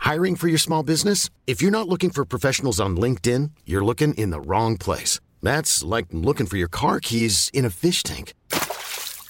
Hiring 0.00 0.36
for 0.36 0.46
your 0.46 0.58
small 0.58 0.84
business? 0.84 1.30
If 1.48 1.60
you're 1.60 1.72
not 1.72 1.88
looking 1.88 2.10
for 2.10 2.24
professionals 2.24 2.78
on 2.78 2.96
LinkedIn, 2.96 3.50
you're 3.64 3.84
looking 3.84 4.14
in 4.14 4.30
the 4.30 4.40
wrong 4.40 4.76
place. 4.76 5.18
That's 5.42 5.82
like 5.82 6.06
looking 6.12 6.46
for 6.46 6.56
your 6.56 6.68
car 6.68 7.00
keys 7.00 7.50
in 7.52 7.64
a 7.64 7.70
fish 7.70 8.04
tank. 8.04 8.32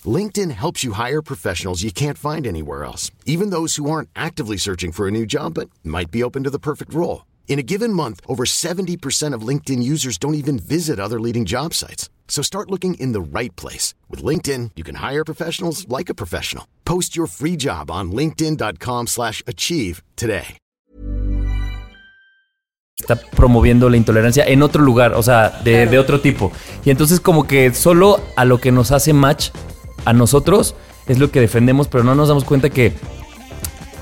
LinkedIn 0.04 0.50
helps 0.50 0.84
you 0.84 0.92
hire 0.92 1.22
professionals 1.22 1.82
you 1.82 1.90
can't 1.90 2.18
find 2.18 2.46
anywhere 2.46 2.84
else, 2.84 3.10
even 3.24 3.48
those 3.48 3.76
who 3.76 3.90
aren't 3.90 4.10
actively 4.14 4.58
searching 4.58 4.92
for 4.92 5.08
a 5.08 5.10
new 5.10 5.24
job 5.24 5.54
but 5.54 5.70
might 5.82 6.10
be 6.10 6.22
open 6.22 6.44
to 6.44 6.50
the 6.50 6.58
perfect 6.58 6.92
role. 6.92 7.24
In 7.48 7.58
a 7.58 7.62
given 7.62 7.90
month, 7.90 8.20
over 8.28 8.44
70% 8.44 9.32
of 9.32 9.46
LinkedIn 9.48 9.82
users 9.82 10.18
don't 10.18 10.34
even 10.34 10.58
visit 10.58 11.00
other 11.00 11.18
leading 11.18 11.46
job 11.46 11.72
sites. 11.72 12.10
So 12.28 12.42
start 12.42 12.70
looking 12.70 13.00
in 13.00 13.12
the 13.12 13.38
right 13.38 13.56
place. 13.56 13.94
With 14.10 14.22
LinkedIn, 14.22 14.72
you 14.76 14.84
can 14.84 14.96
hire 14.96 15.24
professionals 15.24 15.88
like 15.88 16.10
a 16.10 16.14
professional. 16.14 16.64
Post 16.84 17.16
your 17.16 17.26
free 17.26 17.56
job 17.56 17.90
on 17.90 18.12
linkedin.com 18.12 19.06
slash 19.06 19.42
achieve 19.46 20.02
today. 20.16 20.58
está 22.98 23.16
promoviendo 23.16 23.90
la 23.90 23.98
intolerancia 23.98 24.44
en 24.44 24.62
otro 24.62 24.82
lugar, 24.82 25.12
o 25.14 25.22
sea, 25.22 25.50
de, 25.62 25.86
de 25.86 25.98
otro 25.98 26.20
tipo. 26.20 26.50
Y 26.84 26.90
entonces 26.90 27.20
como 27.20 27.46
que 27.46 27.72
solo 27.74 28.20
a 28.36 28.44
lo 28.46 28.58
que 28.58 28.72
nos 28.72 28.90
hace 28.90 29.12
match 29.12 29.50
a 30.06 30.12
nosotros 30.14 30.74
es 31.06 31.18
lo 31.18 31.30
que 31.30 31.40
defendemos, 31.40 31.88
pero 31.88 32.04
no 32.04 32.14
nos 32.14 32.28
damos 32.28 32.44
cuenta 32.44 32.70
que, 32.70 32.94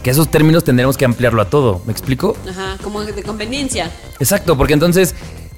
que 0.05 0.11
esos 0.11 0.31
términos 0.31 0.63
tendremos 0.63 0.97
que 0.97 1.05
ampliarlo 1.05 1.43
a 1.43 1.47
todo. 1.51 1.81
¿Me 1.87 1.93
explico? 1.93 2.37
Ajá, 2.49 2.77
como 2.83 3.03
de 3.03 3.23
conveniencia. 3.25 3.91
Exacto, 4.21 4.57
porque 4.57 4.75
entonces 4.75 5.15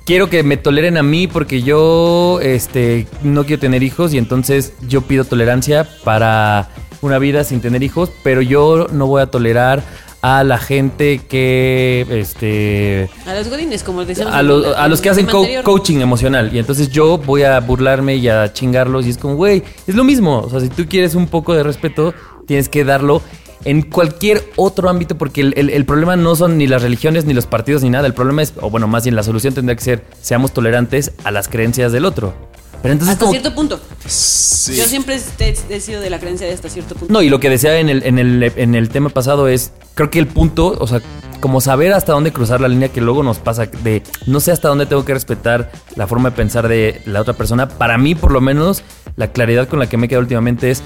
quiero 0.06 0.30
que 0.30 0.42
me 0.42 0.56
toleren 0.56 0.96
a 0.96 1.02
mí 1.02 1.26
porque 1.26 1.62
yo 1.62 2.38
este, 2.40 3.06
no 3.22 3.44
quiero 3.44 3.60
tener 3.60 3.82
hijos 3.82 4.14
y 4.14 4.18
entonces 4.18 4.72
yo 4.88 5.02
pido 5.02 5.24
tolerancia 5.24 5.86
para 6.04 6.70
una 7.02 7.18
vida 7.18 7.44
sin 7.44 7.60
tener 7.60 7.82
hijos, 7.82 8.10
pero 8.22 8.40
yo 8.40 8.86
no 8.92 9.06
voy 9.06 9.20
a 9.20 9.26
tolerar 9.26 9.82
a 10.22 10.42
la 10.44 10.58
gente 10.58 11.20
que, 11.28 12.06
este, 12.08 13.08
A 13.26 13.34
los 13.34 13.48
godines, 13.48 13.82
como 13.82 14.04
decíamos. 14.04 14.34
a, 14.34 14.42
la- 14.42 14.70
a 14.78 14.88
los 14.88 15.00
que 15.00 15.10
hacen 15.10 15.26
tema 15.26 15.32
co- 15.32 15.38
anterior. 15.40 15.64
coaching 15.64 15.98
emocional. 16.00 16.50
Y 16.54 16.58
entonces 16.58 16.88
yo 16.90 17.18
voy 17.18 17.42
a 17.42 17.60
burlarme 17.60 18.16
y 18.16 18.28
a 18.28 18.52
chingarlos. 18.52 19.06
Y 19.06 19.10
es 19.10 19.18
como, 19.18 19.34
güey, 19.36 19.62
es 19.86 19.94
lo 19.94 20.02
mismo. 20.04 20.40
O 20.40 20.50
sea, 20.50 20.60
si 20.60 20.68
tú 20.68 20.86
quieres 20.88 21.14
un 21.14 21.26
poco 21.28 21.52
de 21.54 21.62
respeto, 21.62 22.14
tienes 22.46 22.68
que 22.68 22.82
darlo 22.84 23.22
en 23.64 23.82
cualquier 23.82 24.44
otro 24.56 24.88
ámbito. 24.88 25.16
Porque 25.18 25.40
el, 25.40 25.54
el- 25.56 25.70
el 25.70 25.84
problema 25.84 26.16
no 26.16 26.36
son 26.36 26.58
ni 26.58 26.66
las 26.66 26.82
religiones, 26.82 27.24
ni 27.24 27.34
los 27.34 27.46
partidos, 27.46 27.82
ni 27.82 27.90
nada. 27.90 28.06
El 28.06 28.14
problema 28.14 28.42
es, 28.42 28.52
o 28.60 28.70
bueno, 28.70 28.86
más 28.86 29.04
bien 29.04 29.16
la 29.16 29.22
solución 29.22 29.54
tendría 29.54 29.76
que 29.76 29.84
ser, 29.84 30.04
seamos 30.20 30.52
tolerantes 30.52 31.12
a 31.24 31.30
las 31.30 31.48
creencias 31.48 31.92
del 31.92 32.04
otro. 32.04 32.34
Pero 32.82 32.92
entonces 32.92 33.14
Hasta 33.14 33.20
como... 33.24 33.32
cierto 33.32 33.54
punto. 33.54 33.80
Sí. 34.06 34.76
Yo 34.76 34.84
siempre 34.84 35.18
he, 35.40 35.54
he 35.70 35.80
sido 35.80 36.00
de 36.00 36.10
la 36.10 36.20
creencia 36.20 36.46
de 36.46 36.52
hasta 36.52 36.68
cierto 36.68 36.94
punto. 36.94 37.12
No, 37.12 37.22
y 37.22 37.28
lo 37.30 37.40
que 37.40 37.50
decía 37.50 37.78
en 37.80 37.88
el, 37.88 38.02
en, 38.04 38.18
el, 38.18 38.52
en 38.54 38.74
el 38.74 38.88
tema 38.90 39.08
pasado 39.08 39.48
es, 39.48 39.72
creo 39.94 40.10
que 40.10 40.18
el 40.18 40.26
punto, 40.28 40.76
o 40.78 40.86
sea, 40.86 41.00
como 41.40 41.60
saber 41.60 41.92
hasta 41.94 42.12
dónde 42.12 42.32
cruzar 42.32 42.60
la 42.60 42.68
línea 42.68 42.88
que 42.90 43.00
luego 43.00 43.22
nos 43.22 43.38
pasa 43.38 43.66
de 43.66 44.02
no 44.26 44.40
sé 44.40 44.52
hasta 44.52 44.68
dónde 44.68 44.86
tengo 44.86 45.04
que 45.04 45.14
respetar 45.14 45.70
la 45.96 46.06
forma 46.06 46.30
de 46.30 46.36
pensar 46.36 46.68
de 46.68 47.00
la 47.06 47.20
otra 47.22 47.34
persona. 47.34 47.68
Para 47.68 47.98
mí, 47.98 48.14
por 48.14 48.30
lo 48.30 48.40
menos, 48.40 48.82
la 49.16 49.32
claridad 49.32 49.68
con 49.68 49.78
la 49.78 49.88
que 49.88 49.96
me 49.96 50.06
he 50.06 50.08
quedado 50.08 50.22
últimamente 50.22 50.70
es 50.70 50.82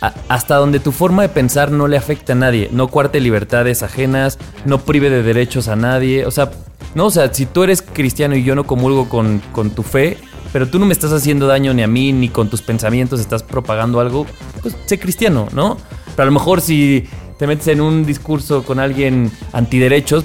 hasta 0.00 0.56
donde 0.56 0.80
tu 0.80 0.92
forma 0.92 1.22
de 1.22 1.28
pensar 1.28 1.70
no 1.70 1.88
le 1.88 1.96
afecta 1.96 2.32
a 2.32 2.36
nadie, 2.36 2.68
no 2.72 2.88
cuarte 2.88 3.20
libertades 3.20 3.82
ajenas, 3.82 4.38
no 4.64 4.78
prive 4.78 5.10
de 5.10 5.22
derechos 5.22 5.68
a 5.68 5.76
nadie, 5.76 6.24
o 6.26 6.30
sea, 6.30 6.50
no, 6.94 7.06
o 7.06 7.10
sea, 7.10 7.32
si 7.32 7.46
tú 7.46 7.64
eres 7.64 7.82
cristiano 7.82 8.36
y 8.36 8.44
yo 8.44 8.54
no 8.54 8.64
comulgo 8.64 9.08
con, 9.08 9.42
con 9.52 9.70
tu 9.70 9.82
fe, 9.82 10.16
pero 10.52 10.68
tú 10.68 10.78
no 10.78 10.86
me 10.86 10.92
estás 10.92 11.12
haciendo 11.12 11.46
daño 11.46 11.74
ni 11.74 11.82
a 11.82 11.86
mí, 11.88 12.12
ni 12.12 12.28
con 12.28 12.48
tus 12.48 12.62
pensamientos 12.62 13.20
estás 13.20 13.42
propagando 13.42 14.00
algo, 14.00 14.26
pues 14.62 14.74
sé 14.86 14.98
cristiano, 14.98 15.48
¿no? 15.52 15.76
Pero 16.16 16.22
a 16.22 16.26
lo 16.26 16.32
mejor 16.32 16.60
si 16.60 17.08
te 17.38 17.46
metes 17.46 17.68
en 17.68 17.80
un 17.80 18.06
discurso 18.06 18.62
con 18.64 18.78
alguien 18.78 19.30
antiderechos, 19.52 20.24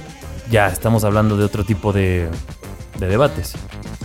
ya 0.50 0.68
estamos 0.68 1.04
hablando 1.04 1.36
de 1.36 1.44
otro 1.44 1.64
tipo 1.64 1.92
de, 1.92 2.30
de 3.00 3.08
debates. 3.08 3.54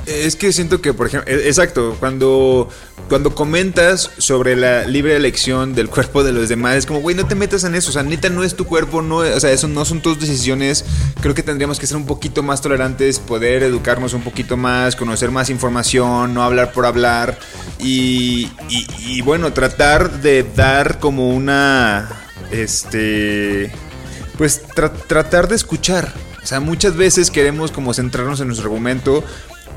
Es 0.06 0.36
que 0.36 0.52
siento 0.52 0.80
que, 0.80 0.94
por 0.94 1.06
ejemplo, 1.06 1.30
e- 1.30 1.46
exacto, 1.48 1.96
cuando, 2.00 2.68
cuando 3.08 3.34
comentas 3.34 4.10
sobre 4.18 4.54
la 4.54 4.84
libre 4.86 5.16
elección 5.16 5.74
del 5.74 5.88
cuerpo 5.88 6.22
de 6.22 6.32
los 6.32 6.48
demás, 6.48 6.76
es 6.76 6.86
como, 6.86 7.00
güey, 7.00 7.16
no 7.16 7.26
te 7.26 7.34
metas 7.34 7.64
en 7.64 7.74
eso, 7.74 7.90
o 7.90 7.92
sea, 7.92 8.02
neta 8.02 8.28
no 8.28 8.44
es 8.44 8.54
tu 8.54 8.66
cuerpo, 8.66 9.02
no, 9.02 9.16
o 9.16 9.40
sea, 9.40 9.50
eso 9.50 9.66
no 9.68 9.84
son 9.84 10.00
tus 10.00 10.20
decisiones, 10.20 10.84
creo 11.20 11.34
que 11.34 11.42
tendríamos 11.42 11.78
que 11.78 11.86
ser 11.86 11.96
un 11.96 12.06
poquito 12.06 12.42
más 12.42 12.60
tolerantes, 12.60 13.18
poder 13.18 13.62
educarnos 13.62 14.12
un 14.14 14.22
poquito 14.22 14.56
más, 14.56 14.94
conocer 14.94 15.30
más 15.30 15.50
información, 15.50 16.34
no 16.34 16.42
hablar 16.42 16.72
por 16.72 16.86
hablar 16.86 17.38
y, 17.78 18.50
y, 18.68 19.20
bueno, 19.22 19.52
tratar 19.52 20.20
de 20.20 20.42
dar 20.42 20.98
como 20.98 21.30
una, 21.30 22.08
este, 22.50 23.72
pues 24.36 24.62
tra- 24.68 24.92
tratar 25.06 25.48
de 25.48 25.56
escuchar. 25.56 26.12
O 26.42 26.46
sea, 26.48 26.60
muchas 26.60 26.96
veces 26.96 27.30
queremos 27.30 27.72
como 27.72 27.92
centrarnos 27.92 28.40
en 28.40 28.46
nuestro 28.46 28.68
argumento 28.68 29.22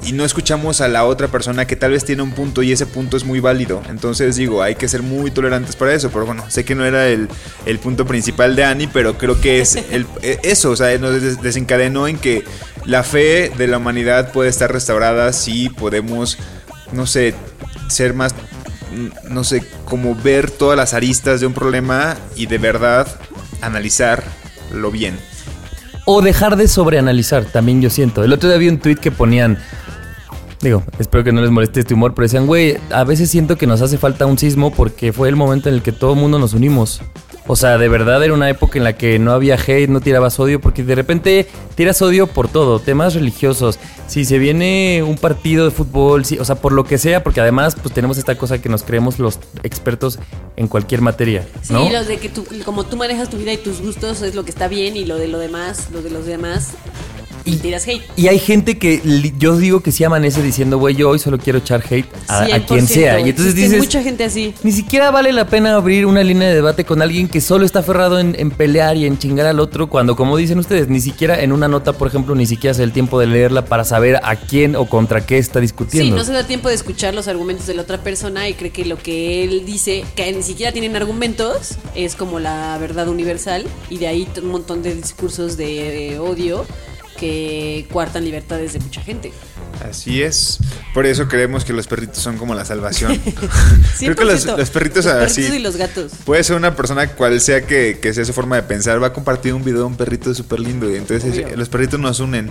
y 0.04 0.14
no 0.14 0.26
escuchamos 0.26 0.82
a 0.82 0.88
la 0.88 1.06
otra 1.06 1.28
persona 1.28 1.66
que 1.68 1.76
tal 1.76 1.92
vez 1.92 2.04
tiene 2.04 2.24
un 2.24 2.32
punto 2.32 2.64
y 2.64 2.72
ese 2.72 2.86
punto 2.88 3.18
es 3.18 3.24
muy 3.24 3.40
válido. 3.40 3.82
Entonces 3.90 4.36
digo, 4.36 4.64
hay 4.64 4.74
que 4.76 4.88
ser 4.88 5.04
muy 5.04 5.30
tolerantes 5.30 5.76
para 5.76 5.94
eso. 5.94 6.10
Pero 6.10 6.26
bueno, 6.26 6.44
sé 6.50 6.66
que 6.66 6.74
no 6.74 6.86
era 6.86 7.08
el, 7.08 7.28
el 7.68 7.78
punto 7.80 8.06
principal 8.06 8.56
de 8.56 8.64
Annie, 8.64 8.90
pero 8.92 9.18
creo 9.18 9.40
que 9.40 9.62
es 9.62 9.76
el, 9.76 10.08
eh, 10.24 10.40
eso. 10.44 10.72
O 10.72 10.76
sea, 10.76 10.98
nos 10.98 11.22
des- 11.22 11.42
desencadenó 11.42 12.08
en 12.08 12.18
que 12.18 12.44
la 12.86 13.04
fe 13.04 13.52
de 13.58 13.68
la 13.68 13.78
humanidad 13.78 14.32
puede 14.32 14.50
estar 14.50 14.72
restaurada 14.74 15.34
si 15.34 15.70
podemos, 15.70 16.40
no 16.94 17.06
sé, 17.06 17.36
ser 17.88 18.16
más, 18.16 18.34
mm, 18.96 19.34
no 19.34 19.44
sé, 19.44 19.64
como 19.86 20.16
ver 20.16 20.50
todas 20.50 20.76
las 20.78 20.96
aristas 20.96 21.42
de 21.42 21.46
un 21.46 21.54
problema 21.54 22.18
y 22.36 22.48
de 22.48 22.58
verdad 22.58 23.08
analizarlo 23.62 24.92
bien. 24.92 25.18
O 26.06 26.22
dejar 26.22 26.56
de 26.56 26.68
sobreanalizar, 26.68 27.46
también 27.46 27.82
yo 27.82 27.90
siento. 27.92 28.24
El 28.24 28.34
otro 28.34 28.50
día 28.50 28.58
vi 28.58 28.68
un 28.70 28.80
tweet 28.80 28.96
que 28.96 29.12
ponían. 29.12 29.60
Digo, 30.62 30.84
espero 31.00 31.24
que 31.24 31.32
no 31.32 31.42
les 31.42 31.50
moleste 31.50 31.80
este 31.80 31.94
humor, 31.96 32.14
pero 32.14 32.26
decían, 32.26 32.46
güey, 32.46 32.78
a 32.92 33.04
veces 33.04 33.30
siento 33.32 33.58
que 33.58 33.66
nos 33.66 33.82
hace 33.82 33.98
falta 33.98 34.28
un 34.28 34.38
sismo 34.38 34.72
porque 34.72 35.12
fue 35.12 35.28
el 35.28 35.36
momento 35.36 35.70
en 35.70 35.76
el 35.76 35.82
que 35.82 35.92
todo 35.92 36.14
el 36.14 36.20
mundo 36.20 36.38
nos 36.38 36.54
unimos. 36.54 37.02
O 37.48 37.56
sea, 37.56 37.80
de 37.80 37.90
verdad 37.90 38.24
era 38.24 38.36
una 38.36 38.50
época 38.50 38.78
en 38.78 38.84
la 38.84 38.94
que 38.94 39.18
no 39.18 39.32
había 39.32 39.56
hate, 39.56 39.90
no 39.90 40.00
tirabas 40.00 40.40
odio, 40.40 40.62
porque 40.62 40.84
de 40.84 40.94
repente 40.94 41.48
tiras 41.74 42.00
odio 42.04 42.28
por 42.28 42.48
todo, 42.48 42.78
temas 42.80 43.16
religiosos. 43.16 43.80
Si 44.08 44.26
se 44.26 44.38
viene 44.38 45.02
un 45.04 45.18
partido 45.18 45.66
de 45.66 45.72
fútbol, 45.72 46.24
sí, 46.24 46.38
o 46.38 46.46
sea, 46.46 46.56
por 46.56 46.72
lo 46.72 46.84
que 46.84 47.00
sea, 47.00 47.24
porque 47.24 47.42
además 47.42 47.76
pues 47.82 47.94
tenemos 47.96 48.20
esta 48.20 48.38
cosa 48.38 48.62
que 48.62 48.70
nos 48.70 48.84
creemos 48.84 49.18
los 49.18 49.40
expertos 49.64 50.20
en 50.56 50.68
cualquier 50.68 51.02
materia, 51.02 51.46
Sí, 51.64 51.74
¿no? 51.74 51.90
los 51.90 52.08
de 52.08 52.18
que 52.18 52.30
tú, 52.30 52.46
como 52.64 52.84
tú 52.86 52.96
manejas 52.96 53.30
tu 53.30 53.38
vida 53.38 53.52
y 53.52 53.58
tus 53.58 53.82
gustos 53.82 54.22
es 54.22 54.36
lo 54.36 54.44
que 54.46 54.52
está 54.52 54.68
bien 54.68 54.96
y 54.96 55.06
lo 55.06 55.18
de 55.18 55.28
lo 55.28 55.40
demás, 55.40 55.88
lo 55.92 56.04
de 56.04 56.12
los 56.12 56.28
demás, 56.28 56.70
y 57.46 57.56
tiras 57.58 57.88
hate. 57.88 58.04
Y 58.16 58.28
hay 58.28 58.40
gente 58.40 58.78
que 58.78 59.02
yo 59.38 59.58
digo 59.58 59.82
que 59.82 59.92
sí 59.92 60.04
amanece 60.04 60.42
diciendo, 60.42 60.78
güey, 60.78 60.96
yo 60.96 61.10
hoy 61.10 61.20
solo 61.20 61.38
quiero 61.38 61.60
echar 61.60 61.84
hate 61.90 62.06
a, 62.28 62.44
a 62.44 62.48
100%. 62.48 62.66
quien 62.66 62.88
sea. 62.88 63.20
Y 63.20 63.30
entonces 63.30 63.56
dices, 63.56 63.80
mucha 63.80 64.04
gente 64.04 64.24
así. 64.24 64.54
ni 64.64 64.72
siquiera 64.72 65.12
vale 65.12 65.32
la 65.32 65.48
pena 65.48 65.76
abrir 65.76 66.06
una 66.06 66.24
línea 66.24 66.48
de 66.50 66.56
debate 66.56 66.86
con 66.86 67.02
alguien 67.02 67.28
que 67.28 67.42
solo 67.42 67.66
está 67.66 67.80
aferrado 67.80 68.20
en, 68.20 68.36
en 68.38 68.52
pelear 68.52 68.96
y 68.98 69.06
en 69.06 69.18
chingar 69.18 69.46
al 69.48 69.60
otro, 69.60 69.90
cuando, 69.90 70.16
como 70.16 70.38
dicen 70.38 70.60
ustedes, 70.60 70.88
ni 70.88 71.02
siquiera 71.02 71.42
en 71.42 71.52
una 71.52 71.68
nota, 71.68 71.94
por 71.94 72.08
ejemplo, 72.08 72.36
ni 72.36 72.46
siquiera 72.46 72.72
hace 72.72 72.84
el 72.84 72.92
tiempo 72.92 73.20
de 73.20 73.28
leerla 73.28 73.66
para 73.66 73.84
saber 73.84 74.20
a 74.24 74.36
quién 74.36 74.76
o 74.76 74.86
contra 74.88 75.26
qué 75.26 75.38
está 75.38 75.60
Sí, 75.60 75.64
discutiendo. 75.64 76.16
no 76.16 76.24
se 76.24 76.34
da 76.34 76.46
tiempo 76.46 76.70
de 76.70 76.76
escuchar 76.76 77.14
los 77.14 77.28
argumentos 77.28 77.68
de 77.68 77.74
la 77.74 77.82
otra 77.84 77.98
persona 78.04 78.48
y 78.50 78.54
cree 78.54 78.72
que 78.72 78.86
lo 78.86 78.98
que 78.98 79.44
él 79.44 79.66
dice, 79.66 80.04
que 80.16 80.32
ni 80.32 80.44
siquiera 80.44 80.72
tienen 80.72 80.96
argumentos, 80.96 81.76
es 81.96 82.16
como 82.16 82.40
la 82.40 82.78
verdad 82.80 83.08
universal 83.08 83.66
y 83.90 83.98
de 83.98 84.08
ahí 84.08 84.28
un 84.42 84.50
montón 84.50 84.82
de 84.84 84.96
discursos 84.96 85.58
de, 85.58 85.66
de 85.66 86.20
odio 86.20 86.66
que 87.22 87.86
cuartan 87.92 88.26
libertades 88.26 88.74
de 88.74 88.80
mucha 88.80 89.00
gente. 89.02 89.32
Así 89.88 90.24
es. 90.24 90.58
Por 90.94 91.06
eso 91.06 91.28
creemos 91.28 91.64
que 91.64 91.72
los 91.72 91.86
perritos 91.88 92.18
son 92.18 92.38
como 92.38 92.56
la 92.56 92.66
salvación. 92.66 93.16
Creo 94.00 94.16
que 94.16 94.26
los, 94.26 94.48
100%. 94.48 94.58
los 94.58 94.70
perritos 94.72 95.06
Los 95.06 95.14
así. 95.14 95.36
perritos 95.42 95.56
y 95.56 95.60
los 95.64 95.76
gatos. 95.78 96.12
Puede 96.26 96.44
ser 96.44 96.56
una 96.56 96.76
persona 96.76 97.08
cual 97.14 97.40
sea 97.40 97.62
que, 97.66 98.00
que 98.02 98.12
sea 98.14 98.26
su 98.26 98.34
forma 98.34 98.56
de 98.56 98.64
pensar, 98.64 99.02
va 99.02 99.08
a 99.08 99.14
compartir 99.14 99.54
un 99.54 99.64
video 99.64 99.80
de 99.82 99.86
un 99.86 99.96
perrito 99.98 100.34
súper 100.34 100.60
lindo 100.60 100.92
y 100.92 100.96
entonces 100.96 101.34
Obvio. 101.34 101.56
los 101.56 101.70
perritos 101.70 102.00
nos 102.00 102.20
unen. 102.20 102.50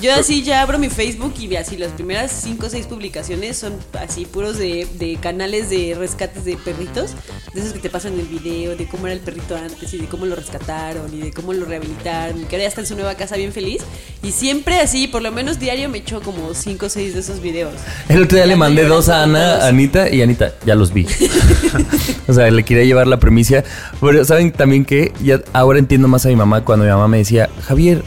Yo 0.00 0.14
así 0.14 0.42
ya 0.42 0.62
abro 0.62 0.78
mi 0.78 0.88
Facebook 0.88 1.34
y 1.38 1.54
así 1.56 1.76
las 1.76 1.92
primeras 1.92 2.32
5 2.32 2.66
o 2.66 2.70
6 2.70 2.86
publicaciones 2.86 3.58
son 3.58 3.74
así 4.00 4.24
puros 4.24 4.56
de, 4.56 4.86
de 4.98 5.18
canales 5.20 5.68
de 5.68 5.94
rescates 5.98 6.44
de 6.44 6.56
perritos, 6.56 7.12
de 7.52 7.60
esos 7.60 7.74
que 7.74 7.78
te 7.78 7.90
pasan 7.90 8.18
el 8.18 8.26
video 8.26 8.74
de 8.74 8.86
cómo 8.86 9.06
era 9.06 9.14
el 9.14 9.20
perrito 9.20 9.54
antes 9.54 9.92
y 9.92 9.98
de 9.98 10.06
cómo 10.06 10.24
lo 10.24 10.34
rescataron 10.34 11.12
y 11.12 11.20
de 11.20 11.30
cómo 11.32 11.52
lo 11.52 11.66
rehabilitaron, 11.66 12.40
y 12.40 12.44
que 12.44 12.56
ahora 12.56 12.62
ya 12.62 12.68
está 12.68 12.80
en 12.80 12.86
su 12.86 12.94
nueva 12.94 13.16
casa 13.16 13.36
bien 13.36 13.52
feliz. 13.52 13.82
Y 14.22 14.32
siempre 14.32 14.80
así, 14.80 15.08
por 15.08 15.20
lo 15.20 15.30
menos 15.30 15.58
diario 15.58 15.88
me 15.88 15.98
echo 15.98 16.22
como 16.22 16.54
5 16.54 16.86
o 16.86 16.88
6 16.88 17.14
de 17.14 17.20
esos 17.20 17.40
videos. 17.40 17.74
El 18.08 18.22
otro 18.22 18.36
día 18.36 18.46
le 18.46 18.56
mandé 18.56 18.84
dos 18.84 19.08
a 19.08 19.24
Ana, 19.24 19.56
a 19.56 19.68
Anita, 19.68 20.08
y 20.08 20.22
Anita, 20.22 20.54
ya 20.64 20.74
los 20.74 20.92
vi. 20.94 21.06
o 22.28 22.32
sea, 22.32 22.50
le 22.50 22.64
quería 22.64 22.84
llevar 22.84 23.06
la 23.06 23.18
premicia. 23.18 23.62
Pero 24.00 24.24
saben 24.24 24.52
también 24.52 24.84
que 24.84 25.12
ya 25.22 25.42
ahora 25.52 25.78
entiendo 25.78 26.08
más 26.08 26.24
a 26.24 26.28
mi 26.30 26.36
mamá 26.36 26.64
cuando 26.64 26.84
mi 26.84 26.90
mamá 26.90 27.08
me 27.08 27.18
decía, 27.18 27.50
Javier, 27.62 28.02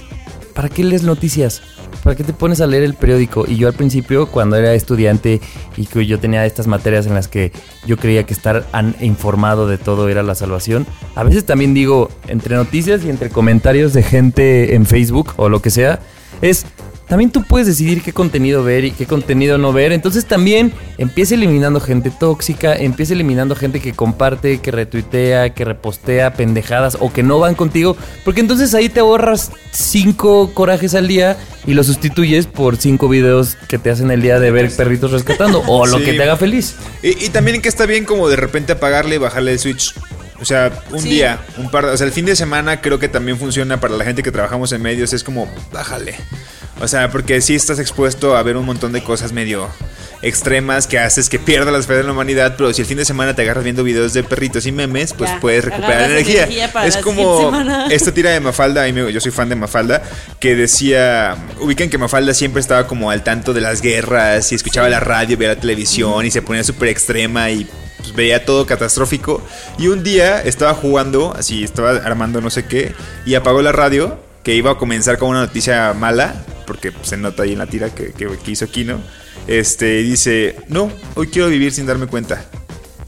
¿para 0.54 0.70
qué 0.70 0.84
lees 0.84 1.04
noticias? 1.04 1.62
¿Para 2.06 2.16
qué 2.16 2.24
te 2.24 2.34
pones 2.34 2.62
a 2.62 2.68
leer 2.68 2.84
el 2.84 2.94
periódico? 2.94 3.46
Y 3.48 3.56
yo 3.56 3.68
al 3.68 3.74
principio, 3.74 4.28
cuando 4.28 4.58
era 4.58 4.76
estudiante 4.76 5.42
y 5.76 5.88
que 5.88 6.06
yo 6.06 6.20
tenía 6.20 6.46
estas 6.46 6.68
materias 6.68 7.08
en 7.08 7.16
las 7.16 7.28
que 7.28 7.52
yo 7.88 7.98
creía 7.98 8.28
que 8.28 8.34
estar 8.36 8.64
informado 9.02 9.68
de 9.68 9.80
todo 9.80 10.08
era 10.08 10.22
la 10.22 10.36
salvación, 10.36 10.86
a 11.16 11.24
veces 11.24 11.46
también 11.46 11.74
digo, 11.74 12.12
entre 12.28 12.58
noticias 12.58 13.04
y 13.04 13.10
entre 13.10 13.32
comentarios 13.32 13.94
de 13.94 14.04
gente 14.04 14.76
en 14.76 14.86
Facebook 14.86 15.34
o 15.38 15.50
lo 15.50 15.64
que 15.64 15.72
sea, 15.72 16.00
es 16.44 16.68
también 17.08 17.32
tú 17.32 17.44
puedes 17.44 17.68
decidir 17.68 18.02
qué 18.02 18.14
contenido 18.14 18.64
ver 18.64 18.86
y 18.86 18.92
qué 18.92 19.06
contenido 19.06 19.58
no 19.58 19.72
ver. 19.74 19.92
Entonces 19.92 20.26
también 20.26 20.74
empieza 20.98 21.36
eliminando 21.36 21.80
gente 21.80 22.10
tóxica, 22.12 22.76
empieza 22.76 23.14
eliminando 23.14 23.56
gente 23.56 23.80
que 23.80 23.94
comparte, 23.94 24.60
que 24.60 24.72
retuitea, 24.72 25.54
que 25.54 25.66
repostea 25.66 26.34
pendejadas 26.34 26.98
o 27.00 27.14
que 27.14 27.22
no 27.24 27.40
van 27.40 27.56
contigo. 27.56 27.96
Porque 28.24 28.42
entonces 28.42 28.74
ahí 28.74 28.90
te 28.90 29.02
ahorras 29.02 29.52
cinco 29.72 30.52
corajes 30.54 30.96
al 30.96 31.08
día 31.08 31.38
y 31.68 31.74
lo 31.74 31.84
sustituyes 31.84 32.48
por 32.48 32.78
cinco 32.78 33.08
videos 33.10 33.56
que 33.68 33.78
te 33.78 33.90
hacen 33.90 34.10
el 34.12 34.22
día 34.22 34.40
de 34.40 34.52
ver 34.52 34.72
perritos 34.76 35.12
rescatando 35.12 35.62
o 35.68 35.86
lo 35.86 35.98
Sí. 36.00 36.06
que 36.06 36.14
te 36.14 36.24
haga 36.24 36.38
feliz. 36.38 36.76
Y, 37.04 37.26
y 37.26 37.30
también 37.30 37.62
que 37.62 37.70
está 37.70 37.86
bien 37.86 38.06
como 38.06 38.30
de 38.30 38.36
repente 38.36 38.74
apagarle 38.74 39.16
y 39.16 39.18
bajarle 39.20 39.52
el 39.52 39.60
switch. 39.60 39.94
O 40.42 40.44
sea, 40.46 40.72
un 40.92 41.00
Sí. 41.00 41.10
día, 41.10 41.40
un 41.58 41.72
par, 41.72 41.86
o 41.86 41.96
sea, 41.98 42.06
el 42.06 42.12
fin 42.12 42.26
de 42.26 42.36
semana 42.36 42.82
creo 42.82 43.00
que 43.00 43.08
también 43.08 43.38
funciona 43.38 43.80
para 43.80 43.96
la 43.96 44.04
gente 44.04 44.22
que 44.22 44.32
trabajamos 44.32 44.72
en 44.74 44.82
medios, 44.82 45.14
es 45.14 45.24
como, 45.24 45.48
bájale. 45.72 46.16
O 46.82 46.88
sea, 46.88 47.10
porque 47.10 47.42
sí 47.42 47.56
estás 47.56 47.80
expuesto 47.80 48.36
a 48.36 48.44
ver 48.44 48.58
un 48.58 48.66
montón 48.66 48.92
de 48.92 49.04
cosas 49.04 49.32
medio 49.32 49.70
extremas 50.22 50.88
que 50.88 50.98
haces 50.98 51.30
que 51.30 51.38
pierda 51.38 51.72
las 51.72 51.86
fe 51.86 51.94
de 51.94 52.04
la 52.04 52.12
humanidad, 52.12 52.56
pero 52.58 52.74
si 52.74 52.82
el 52.82 52.88
fin 52.88 52.98
de 52.98 53.06
semana 53.06 53.36
te 53.36 53.44
agarras 53.44 53.64
viendo 53.64 53.84
videos 53.84 54.14
de 54.14 54.24
perritos 54.24 54.66
y 54.66 54.72
memes, 54.72 55.14
pues 55.14 55.30
Ya, 55.30 55.40
puedes 55.40 55.64
recuperar 55.64 56.10
energía. 56.10 56.44
energía 56.44 56.72
para 56.74 56.88
es 56.88 56.96
la 56.96 57.02
como 57.02 57.52
esta 57.92 58.12
tira 58.12 58.32
de 58.32 58.40
Mafalda, 58.40 58.88
yo 58.88 59.22
soy 59.22 59.32
fan 59.32 59.50
de 59.50 59.56
Mafalda, 59.56 60.02
que 60.40 60.56
decía, 60.56 61.38
ubican 61.60 61.90
que 61.90 61.98
Mafalda 61.98 62.34
siempre 62.34 62.60
estaba 62.60 62.88
como 62.88 63.12
al 63.12 63.24
tanto 63.24 63.54
de 63.54 63.62
las 63.62 63.82
guerras 63.82 64.52
y 64.52 64.56
escuchaba 64.56 64.90
la 64.90 65.00
radio, 65.00 65.38
veía 65.38 65.54
la 65.54 65.60
televisión 65.60 66.26
y 66.26 66.32
se 66.32 66.42
ponía 66.42 66.64
súper 66.64 66.90
extrema 66.90 67.52
y 67.52 67.68
pues, 67.98 68.16
veía 68.16 68.46
todo 68.46 68.66
catastrófico. 68.66 69.44
Y 69.78 69.88
un 69.88 70.04
día 70.04 70.42
estaba 70.42 70.74
jugando, 70.74 71.36
así, 71.38 71.64
estaba 71.64 71.92
armando 71.92 72.42
no 72.42 72.50
sé 72.50 72.66
qué, 72.66 72.94
y 73.26 73.36
apagó 73.36 73.62
la 73.62 73.72
radio, 73.72 74.18
que 74.46 74.56
iba 74.56 74.72
a 74.72 74.78
comenzar 74.78 75.18
con 75.18 75.30
una 75.30 75.42
noticia 75.42 75.94
mala, 75.94 76.46
porque 76.66 76.94
se 77.02 77.18
nota 77.18 77.44
ahí 77.44 77.52
en 77.54 77.58
la 77.58 77.66
tira 77.68 77.90
que, 77.94 78.14
que, 78.14 78.28
que 78.28 78.52
hizo 78.52 78.68
Kino. 78.70 79.02
Este, 79.48 80.04
dice, 80.04 80.56
no, 80.70 80.90
hoy 81.16 81.28
quiero 81.28 81.50
vivir 81.50 81.74
sin 81.74 81.86
darme 81.86 82.08
cuenta. 82.08 82.46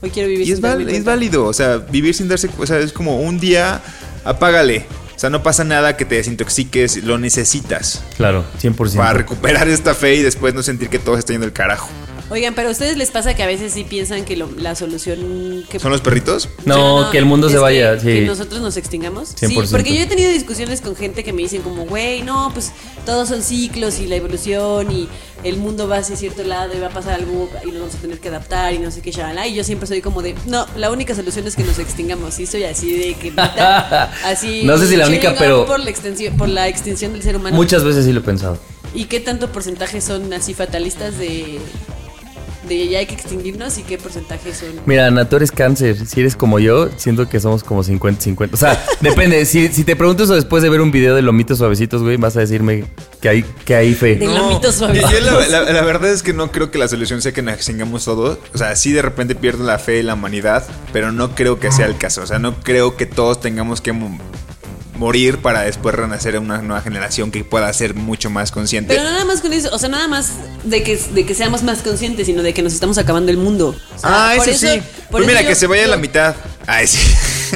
Hoy 0.02 0.10
quiero 0.10 0.28
vivir 0.30 0.48
Y 0.48 0.52
es, 0.52 0.58
sin 0.58 0.64
darme 0.64 0.84
val- 0.84 0.88
es 0.90 0.94
cuenta. 0.96 1.12
válido, 1.12 1.46
o 1.46 1.54
sea, 1.54 1.78
vivir 1.78 2.14
sin 2.14 2.28
darse 2.28 2.50
o 2.58 2.66
sea, 2.68 2.80
es 2.80 2.92
como 2.92 3.22
un 3.22 3.40
día, 3.40 3.82
apágale. 4.26 4.86
O 5.16 5.20
sea, 5.20 5.30
no 5.32 5.42
pasa 5.42 5.64
nada 5.64 5.98
que 5.98 6.06
te 6.06 6.16
desintoxiques, 6.16 7.04
lo 7.04 7.18
necesitas 7.18 8.04
Claro, 8.18 8.44
100%. 8.62 8.96
para 8.98 9.14
recuperar 9.14 9.68
esta 9.68 9.96
fe 9.96 10.16
y 10.16 10.22
después 10.22 10.54
no 10.54 10.62
sentir 10.62 10.90
que 10.90 11.00
todo 11.00 11.16
se 11.16 11.20
está 11.22 11.34
yendo 11.34 11.46
al 11.48 11.54
carajo. 11.54 11.90
Oigan, 12.30 12.56
pero 12.56 12.68
a 12.68 12.72
ustedes 12.72 12.98
les 12.98 13.10
pasa 13.10 13.34
que 13.36 13.44
a 13.44 13.48
veces 13.48 13.72
sí 13.72 13.86
piensan 13.86 14.26
que 14.26 14.36
lo- 14.36 14.50
la 14.58 14.76
solución 14.76 15.64
que 15.70 15.80
¿Son 15.80 15.92
los 15.92 16.02
perritos? 16.02 16.50
No, 16.66 17.10
que 17.10 17.18
el 17.18 17.26
mundo 17.26 17.50
se 17.50 17.58
vaya, 17.58 17.94
que, 17.96 18.00
sí. 18.02 18.06
que 18.08 18.22
nosotros 18.26 18.60
nos 18.62 18.76
extingamos. 18.76 19.30
Sí, 19.36 19.46
100%. 19.48 19.72
porque 19.72 19.96
yo 19.96 20.02
he 20.04 20.08
tenido 20.08 20.30
discusiones 20.32 20.82
con 20.82 20.96
gente 20.98 21.24
que 21.24 21.32
me 21.32 21.42
dicen 21.44 21.62
como, 21.62 21.86
güey, 21.86 22.24
no, 22.24 22.52
pues 22.54 22.72
todos 23.06 23.30
son 23.30 23.42
ciclos 23.42 24.00
y 24.00 24.08
la 24.08 24.16
evolución 24.18 24.92
y 24.92 25.08
el 25.46 25.56
mundo 25.56 25.88
va 25.88 26.00
hacia 26.00 26.18
cierto 26.18 26.44
lado 26.44 26.76
y 26.76 26.80
va 26.80 26.88
a 26.88 26.90
pasar 26.90 27.14
algo 27.14 27.50
y 27.64 27.68
nos 27.72 27.80
vamos 27.80 27.96
a 27.96 27.98
tener 28.00 28.20
que 28.20 28.28
adaptar 28.28 28.74
y 28.74 28.80
no 28.80 28.92
sé 28.92 29.02
qué, 29.02 29.12
shalala. 29.12 29.48
Y 29.48 29.56
yo 29.56 29.64
siempre 29.64 29.88
soy 29.88 30.02
como 30.02 30.22
de, 30.22 30.36
no, 30.48 30.66
la 30.76 30.92
única 30.92 31.16
solución 31.16 31.48
es 31.48 31.56
que 31.56 31.64
nos 31.64 31.80
extingamos. 31.80 32.40
Y 32.40 32.46
soy 32.46 32.64
así 32.66 32.92
de 32.92 33.14
que, 33.14 33.32
así. 34.26 34.64
No 34.66 34.78
sé 34.78 34.88
si 34.88 34.98
la 34.98 35.08
única, 35.08 35.34
pero- 35.38 35.66
Por 35.66 35.80
la, 35.80 35.90
extensión, 35.90 36.36
por 36.36 36.50
la 36.50 36.68
extinción 36.68 37.14
del 37.14 37.24
ser 37.24 37.38
humano. 37.38 37.56
Muchas 37.56 37.84
veces 37.86 38.04
sí 38.06 38.12
lo 38.12 38.20
he 38.20 38.24
pensado. 38.24 38.58
¿Y 38.94 39.06
qué 39.06 39.20
tanto 39.20 39.52
porcentaje 39.52 40.02
son 40.02 40.32
así 40.34 40.54
fatalistas 40.54 41.18
de, 41.18 41.60
de 42.68 42.88
ya 42.88 43.00
hay 43.00 43.06
que 43.06 43.16
extinguirnos 43.16 43.78
y 43.78 43.84
qué 43.84 43.98
porcentaje 43.98 44.54
son? 44.54 44.70
Mira, 44.86 45.08
Ana, 45.08 45.28
tú 45.30 45.36
eres 45.38 45.52
cáncer. 45.52 46.06
Si 46.06 46.20
eres 46.20 46.36
como 46.36 46.60
yo, 46.60 46.90
siento 46.98 47.28
que 47.30 47.40
somos 47.40 47.64
como 47.64 47.84
50-50. 47.84 48.50
O 48.54 48.58
sea, 48.58 48.84
depende. 49.02 49.46
Si, 49.46 49.68
si 49.70 49.84
te 49.84 49.96
pregunto 49.96 50.24
eso 50.24 50.36
después 50.36 50.64
de 50.64 50.70
ver 50.70 50.82
un 50.82 50.92
video 50.92 51.16
de 51.16 51.22
lomitos 51.22 51.58
suavecitos, 51.58 52.04
güey, 52.04 52.18
vas 52.18 52.36
a 52.38 52.42
decirme 52.42 52.86
que 53.22 53.30
hay, 53.30 53.44
que 53.66 53.76
hay 53.76 53.94
fe. 53.94 54.16
De 54.16 54.28
lomitos 54.28 54.76
yo- 54.76 54.80
suavecitos. 54.86 55.12
yo 55.12 55.20
la, 55.22 55.48
la- 55.64 55.72
la 55.74 55.82
verdad 55.82 56.12
es 56.12 56.24
que 56.24 56.34
no 56.34 56.52
creo 56.52 56.72
que 56.72 56.78
la 56.78 56.88
solución 56.88 57.22
sea 57.22 57.32
que 57.32 57.42
nos 57.42 57.54
extingamos 57.56 58.06
todos. 58.06 58.38
O 58.54 58.58
sea, 58.58 58.76
sí 58.76 58.92
de 58.92 59.02
repente 59.02 59.36
pierdo 59.36 59.64
la 59.64 59.80
fe 59.80 60.00
en 60.00 60.08
la 60.08 60.14
humanidad, 60.16 60.66
pero 60.94 61.12
no 61.12 61.36
creo 61.36 61.60
que 61.60 61.72
sea 61.72 61.86
el 61.86 61.98
caso. 61.98 62.22
O 62.22 62.28
sea, 62.28 62.40
no 62.40 62.56
creo 62.62 62.96
que 62.98 63.06
todos 63.06 63.40
tengamos 63.42 63.82
que 63.82 63.94
morir 64.98 65.40
para 65.40 65.62
después 65.62 65.96
renacer 65.96 66.36
en 66.36 66.44
una 66.44 66.62
nueva 66.62 66.82
generación 66.82 67.32
que 67.32 67.44
pueda 67.44 67.72
ser 67.74 67.94
mucho 67.94 68.30
más 68.30 68.52
consciente. 68.52 68.94
Pero 68.94 69.04
nada 69.04 69.26
más 69.26 69.42
con 69.42 69.54
eso, 69.54 69.70
o 69.74 69.80
sea, 69.80 69.90
nada 69.90 70.08
más 70.08 70.34
de 70.64 70.84
que, 70.84 70.98
de 70.98 71.26
que 71.26 71.34
seamos 71.34 71.64
más 71.64 71.82
conscientes, 71.82 72.26
sino 72.26 72.44
de 72.44 72.54
que 72.54 72.62
nos 72.62 72.74
estamos 72.74 72.98
acabando 72.98 73.32
el 73.32 73.38
mundo. 73.38 73.76
O 73.96 74.00
sea, 74.00 74.32
ah, 74.32 74.34
por 74.38 74.50
eso, 74.50 74.68
sí. 74.68 74.82
Por 75.10 75.22
Pues 75.22 75.28
mira, 75.28 75.42
yo- 75.42 75.48
que 75.50 75.56
se 75.56 75.68
vaya 75.68 75.84
yo- 75.86 75.90
la 75.92 75.98
mitad. 75.98 76.36
Ay, 76.66 76.86
sí. 76.88 76.98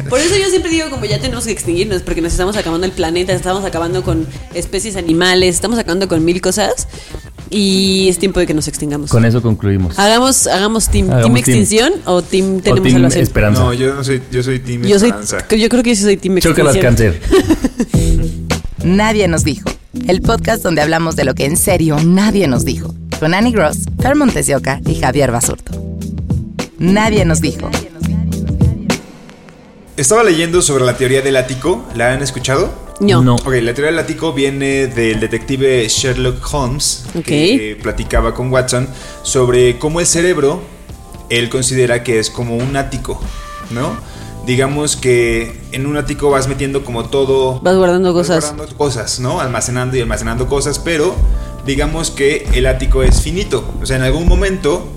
Por 0.09 0.19
eso 0.21 0.37
yo 0.37 0.47
siempre 0.49 0.71
digo 0.71 0.89
como 0.89 1.03
ya 1.03 1.19
tenemos 1.19 1.43
que 1.43 1.51
extinguirnos, 1.51 2.01
porque 2.01 2.21
nos 2.21 2.31
estamos 2.31 2.55
acabando 2.55 2.85
el 2.85 2.93
planeta, 2.93 3.33
estamos 3.33 3.65
acabando 3.65 4.03
con 4.03 4.25
especies 4.53 4.95
animales, 4.95 5.53
estamos 5.55 5.77
acabando 5.77 6.07
con 6.07 6.23
mil 6.23 6.39
cosas 6.39 6.87
y 7.49 8.07
es 8.07 8.17
tiempo 8.17 8.39
de 8.39 8.47
que 8.47 8.53
nos 8.53 8.69
extingamos. 8.69 9.11
Con 9.11 9.25
eso 9.25 9.41
concluimos. 9.41 9.99
Hagamos, 9.99 10.47
hagamos 10.47 10.87
team, 10.87 11.11
Hagamos 11.11 11.23
team 11.23 11.33
team. 11.33 11.57
extinción 11.59 11.93
o 12.05 12.21
team 12.21 12.59
O 12.59 12.61
tenemos 12.61 12.83
Team 12.83 12.93
salvación. 12.95 13.23
Esperanza. 13.23 13.61
No, 13.63 13.73
yo 13.73 13.93
no 13.95 14.03
soy, 14.05 14.21
yo 14.31 14.41
soy 14.43 14.59
Team 14.59 14.83
Yo 14.83 14.97
soy, 14.97 15.09
Esperanza. 15.09 15.45
yo 15.57 15.67
creo 15.67 15.83
que 15.83 15.93
yo 15.93 16.01
soy 16.01 16.15
team 16.15 16.37
extinción. 16.37 16.79
cáncer. 16.81 17.21
Nadie 18.85 19.27
nos 19.27 19.43
dijo. 19.43 19.69
El 20.07 20.21
podcast 20.21 20.63
donde 20.63 20.81
hablamos 20.81 21.17
de 21.17 21.25
lo 21.25 21.35
que 21.35 21.43
en 21.45 21.57
serio 21.57 21.97
nadie 22.01 22.47
nos 22.47 22.63
dijo. 22.63 22.95
Con 23.19 23.33
Annie 23.33 23.51
Gross, 23.51 23.79
Fer 24.01 24.15
Montes 24.15 24.47
de 24.47 24.55
Oca 24.55 24.79
y 24.85 24.95
Javier 24.95 25.31
Basurto. 25.31 25.73
Nadie 26.81 27.25
nos 27.25 27.41
dijo. 27.41 27.69
Estaba 29.97 30.23
leyendo 30.23 30.63
sobre 30.63 30.83
la 30.83 30.97
teoría 30.97 31.21
del 31.21 31.35
ático. 31.37 31.85
¿La 31.95 32.11
han 32.13 32.23
escuchado? 32.23 32.73
No. 32.99 33.21
No. 33.21 33.35
Ok, 33.35 33.45
la 33.61 33.73
teoría 33.75 33.91
del 33.91 33.99
ático 33.99 34.33
viene 34.33 34.87
del 34.87 35.19
detective 35.19 35.87
Sherlock 35.87 36.43
Holmes, 36.51 37.05
Ok. 37.15 37.25
que 37.25 37.77
platicaba 37.81 38.33
con 38.33 38.51
Watson 38.51 38.87
sobre 39.21 39.77
cómo 39.77 39.99
el 39.99 40.07
cerebro, 40.07 40.61
él 41.29 41.49
considera 41.49 42.03
que 42.03 42.17
es 42.17 42.31
como 42.31 42.55
un 42.57 42.75
ático, 42.75 43.21
¿no? 43.69 43.95
Digamos 44.47 44.95
que 44.95 45.61
en 45.73 45.85
un 45.85 45.97
ático 45.97 46.31
vas 46.31 46.47
metiendo 46.47 46.83
como 46.83 47.05
todo... 47.09 47.59
Vas 47.61 47.75
guardando 47.77 48.11
vas 48.11 48.27
cosas. 48.27 48.45
guardando 48.55 48.75
cosas, 48.75 49.19
¿no? 49.19 49.39
Almacenando 49.39 49.97
y 49.97 50.01
almacenando 50.01 50.47
cosas, 50.47 50.79
pero 50.79 51.15
digamos 51.67 52.09
que 52.09 52.47
el 52.53 52.65
ático 52.65 53.03
es 53.03 53.21
finito. 53.21 53.63
O 53.83 53.85
sea, 53.85 53.97
en 53.97 54.01
algún 54.01 54.27
momento 54.27 54.87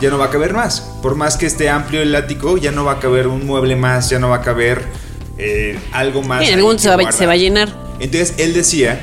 ya 0.00 0.10
no 0.10 0.18
va 0.18 0.26
a 0.26 0.30
caber 0.30 0.52
más. 0.52 0.80
Por 1.02 1.14
más 1.14 1.36
que 1.36 1.46
esté 1.46 1.68
amplio 1.68 2.02
el 2.02 2.14
ático, 2.14 2.56
ya 2.56 2.72
no 2.72 2.84
va 2.84 2.92
a 2.92 3.00
caber 3.00 3.26
un 3.26 3.46
mueble 3.46 3.76
más, 3.76 4.10
ya 4.10 4.18
no 4.18 4.28
va 4.28 4.36
a 4.36 4.42
caber 4.42 4.82
eh, 5.38 5.78
algo 5.92 6.22
más. 6.22 6.46
En 6.46 6.54
algún 6.54 6.78
se 6.78 6.94
va, 6.94 7.12
se 7.12 7.26
va 7.26 7.32
a 7.32 7.36
llenar. 7.36 7.68
Entonces 8.00 8.34
él 8.38 8.54
decía 8.54 9.00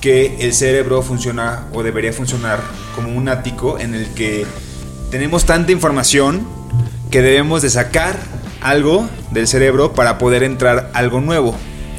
que 0.00 0.36
el 0.40 0.52
cerebro 0.52 1.02
funciona 1.02 1.66
o 1.72 1.82
debería 1.82 2.12
funcionar 2.12 2.60
como 2.94 3.16
un 3.16 3.28
ático 3.28 3.78
en 3.78 3.94
el 3.94 4.08
que 4.14 4.44
tenemos 5.10 5.46
tanta 5.46 5.72
información 5.72 6.46
que 7.10 7.22
debemos 7.22 7.62
de 7.62 7.70
sacar 7.70 8.18
algo 8.60 9.08
del 9.30 9.46
cerebro 9.46 9.92
para 9.92 10.18
poder 10.18 10.42
entrar 10.42 10.90
algo 10.94 11.20
nuevo. 11.20 11.54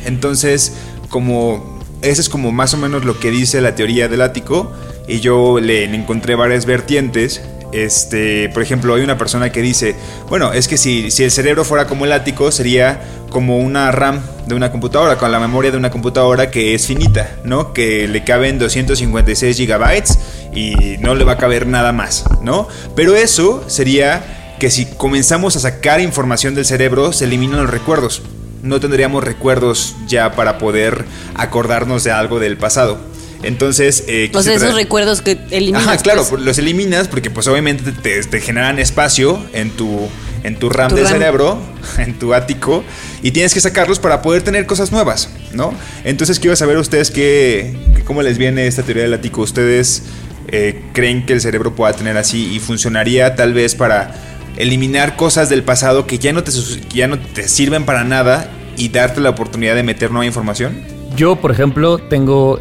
Entonces, 0.05 0.73
como 1.09 1.79
eso 2.01 2.21
es 2.21 2.29
como 2.29 2.51
más 2.51 2.73
o 2.73 2.77
menos 2.77 3.05
lo 3.05 3.19
que 3.19 3.31
dice 3.31 3.61
la 3.61 3.75
teoría 3.75 4.07
del 4.07 4.21
ático 4.21 4.71
y 5.07 5.19
yo 5.19 5.59
le 5.59 5.85
encontré 5.85 6.35
varias 6.35 6.65
vertientes. 6.65 7.41
Este, 7.71 8.49
por 8.49 8.63
ejemplo, 8.63 8.95
hay 8.95 9.03
una 9.03 9.17
persona 9.17 9.51
que 9.51 9.61
dice, 9.61 9.95
bueno, 10.29 10.53
es 10.53 10.67
que 10.67 10.77
si, 10.77 11.09
el 11.19 11.31
cerebro 11.31 11.65
fuera 11.65 11.87
como 11.87 12.05
el 12.05 12.11
ático, 12.11 12.51
sería 12.51 13.01
como 13.29 13.57
una 13.57 13.91
RAM 13.91 14.21
de 14.47 14.55
una 14.55 14.71
computadora, 14.71 15.17
con 15.17 15.31
la 15.31 15.39
memoria 15.39 15.71
de 15.71 15.77
una 15.77 15.91
computadora 15.91 16.51
que 16.51 16.73
es 16.73 16.87
finita, 16.87 17.35
¿no? 17.43 17.73
Que 17.73 18.07
le 18.07 18.23
caben 18.23 18.59
256 18.59 19.57
gigabytes 19.57 20.19
y 20.53 20.97
no 20.99 21.15
le 21.15 21.25
va 21.25 21.33
a 21.33 21.37
caber 21.37 21.67
nada 21.67 21.91
más, 21.91 22.23
¿no? 22.41 22.67
Pero 22.95 23.15
eso 23.15 23.63
sería 23.67 24.55
que 24.59 24.69
si 24.69 24.85
comenzamos 24.85 25.55
a 25.55 25.59
sacar 25.59 25.99
información 25.99 26.55
del 26.55 26.65
cerebro, 26.65 27.11
se 27.11 27.25
eliminan 27.25 27.61
los 27.61 27.69
recuerdos. 27.69 28.21
No 28.61 28.79
tendríamos 28.79 29.23
recuerdos 29.23 29.95
ya 30.07 30.31
para 30.31 30.57
poder 30.57 31.05
acordarnos 31.35 32.03
de 32.03 32.11
algo 32.11 32.39
del 32.39 32.57
pasado. 32.57 32.97
Entonces, 33.43 34.03
eh, 34.07 34.31
O 34.33 34.41
sea, 34.41 34.53
esos 34.53 34.69
traer- 34.69 34.75
recuerdos 34.75 35.21
que 35.21 35.37
eliminas. 35.51 35.87
Ajá, 35.87 35.97
claro, 35.97 36.25
pues. 36.27 36.41
los 36.41 36.57
eliminas 36.57 37.07
porque 37.07 37.29
pues 37.29 37.47
obviamente 37.47 37.91
te, 37.91 38.23
te 38.23 38.41
generan 38.41 38.79
espacio 38.79 39.39
en 39.53 39.69
tu, 39.71 40.07
en 40.43 40.57
tu 40.57 40.69
RAM 40.69 40.89
Tu 40.89 40.95
del 40.95 41.05
RAM. 41.05 41.13
cerebro, 41.13 41.59
en 41.97 42.17
tu 42.17 42.33
ático, 42.33 42.83
y 43.21 43.31
tienes 43.31 43.53
que 43.53 43.61
sacarlos 43.61 43.99
para 43.99 44.21
poder 44.21 44.41
tener 44.41 44.65
cosas 44.65 44.91
nuevas, 44.91 45.29
¿no? 45.53 45.73
Entonces 46.03 46.39
quiero 46.39 46.55
saber 46.55 46.77
ustedes 46.77 47.11
qué, 47.11 47.75
cómo 48.05 48.21
les 48.23 48.37
viene 48.37 48.65
esta 48.67 48.83
teoría 48.83 49.03
del 49.03 49.13
ático. 49.13 49.41
¿Ustedes 49.41 50.03
eh, 50.47 50.83
creen 50.93 51.25
que 51.25 51.33
el 51.33 51.41
cerebro 51.41 51.75
pueda 51.75 51.93
tener 51.93 52.17
así 52.17 52.51
y 52.53 52.59
funcionaría 52.59 53.35
tal 53.35 53.53
vez 53.53 53.75
para 53.75 54.13
eliminar 54.57 55.17
cosas 55.17 55.49
del 55.49 55.63
pasado 55.63 56.07
que 56.07 56.17
ya 56.17 56.31
no 56.33 56.43
te, 56.43 56.51
ya 56.93 57.07
no 57.07 57.19
te 57.19 57.47
sirven 57.47 57.83
para 57.85 58.03
nada 58.03 58.49
y 58.77 58.89
darte 58.89 59.21
la 59.21 59.29
oportunidad 59.31 59.75
de 59.75 59.83
meter 59.83 60.11
nueva 60.11 60.25
información? 60.25 60.81
Yo, 61.15 61.35
por 61.37 61.51
ejemplo, 61.51 61.97
tengo 61.97 62.59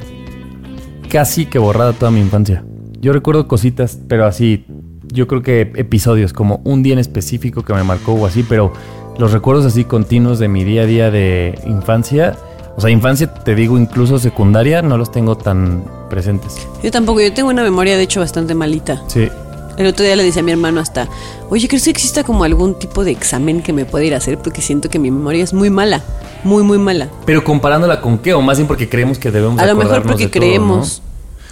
casi 1.14 1.46
que 1.46 1.61
borrada 1.61 1.92
toda 1.92 2.11
mi 2.11 2.18
infancia. 2.18 2.64
Yo 3.00 3.12
recuerdo 3.12 3.46
cositas, 3.46 4.00
pero 4.09 4.27
así, 4.27 4.64
yo 5.12 5.29
creo 5.29 5.42
que 5.42 5.61
episodios, 5.77 6.33
como 6.33 6.61
un 6.64 6.83
día 6.83 6.94
en 6.94 6.98
específico 6.98 7.62
que 7.62 7.72
me 7.72 7.85
marcó 7.85 8.14
o 8.14 8.27
así, 8.27 8.42
pero 8.42 8.72
los 9.16 9.31
recuerdos 9.31 9.64
así 9.64 9.85
continuos 9.85 10.40
de 10.40 10.48
mi 10.48 10.64
día 10.64 10.83
a 10.83 10.87
día 10.87 11.12
de 11.12 11.57
infancia, 11.66 12.37
o 12.77 12.81
sea, 12.81 12.90
infancia, 12.90 13.33
te 13.33 13.55
digo, 13.55 13.79
incluso 13.79 14.18
secundaria, 14.18 14.83
no 14.83 14.98
los 14.98 15.12
tengo 15.12 15.37
tan 15.37 15.85
presentes. 16.11 16.66
Yo 16.83 16.90
tampoco, 16.90 17.20
yo 17.20 17.33
tengo 17.33 17.48
una 17.48 17.62
memoria 17.62 17.96
de 17.96 18.03
hecho 18.03 18.18
bastante 18.18 18.57
malita. 18.57 19.00
Sí. 19.07 19.29
El 19.77 19.87
otro 19.87 20.05
día 20.05 20.17
le 20.17 20.23
decía 20.23 20.41
a 20.41 20.45
mi 20.45 20.53
hermano 20.53 20.81
hasta, 20.81 21.09
oye, 21.51 21.67
¿crees 21.69 21.85
que 21.85 21.91
exista 21.91 22.23
como 22.25 22.45
algún 22.45 22.79
tipo 22.79 23.05
de 23.05 23.11
examen 23.11 23.63
que 23.63 23.73
me 23.73 23.85
pueda 23.85 24.05
ir 24.05 24.15
a 24.15 24.19
hacer? 24.19 24.39
Porque 24.39 24.63
siento 24.63 24.89
que 24.89 24.99
mi 24.99 25.11
memoria 25.11 25.43
es 25.43 25.53
muy 25.53 25.71
mala, 25.71 26.03
muy, 26.45 26.63
muy 26.63 26.79
mala. 26.79 27.09
Pero 27.27 27.43
comparándola 27.43 28.01
con 28.01 28.19
qué, 28.19 28.35
o 28.35 28.41
más 28.41 28.59
bien 28.59 28.69
porque 28.69 28.89
creemos 28.89 29.19
que 29.19 29.31
debemos 29.31 29.61
A 29.61 29.67
lo 29.67 29.75
mejor 29.75 30.03
porque 30.03 30.25
de 30.25 30.31
todo, 30.31 30.41
creemos. 30.41 31.03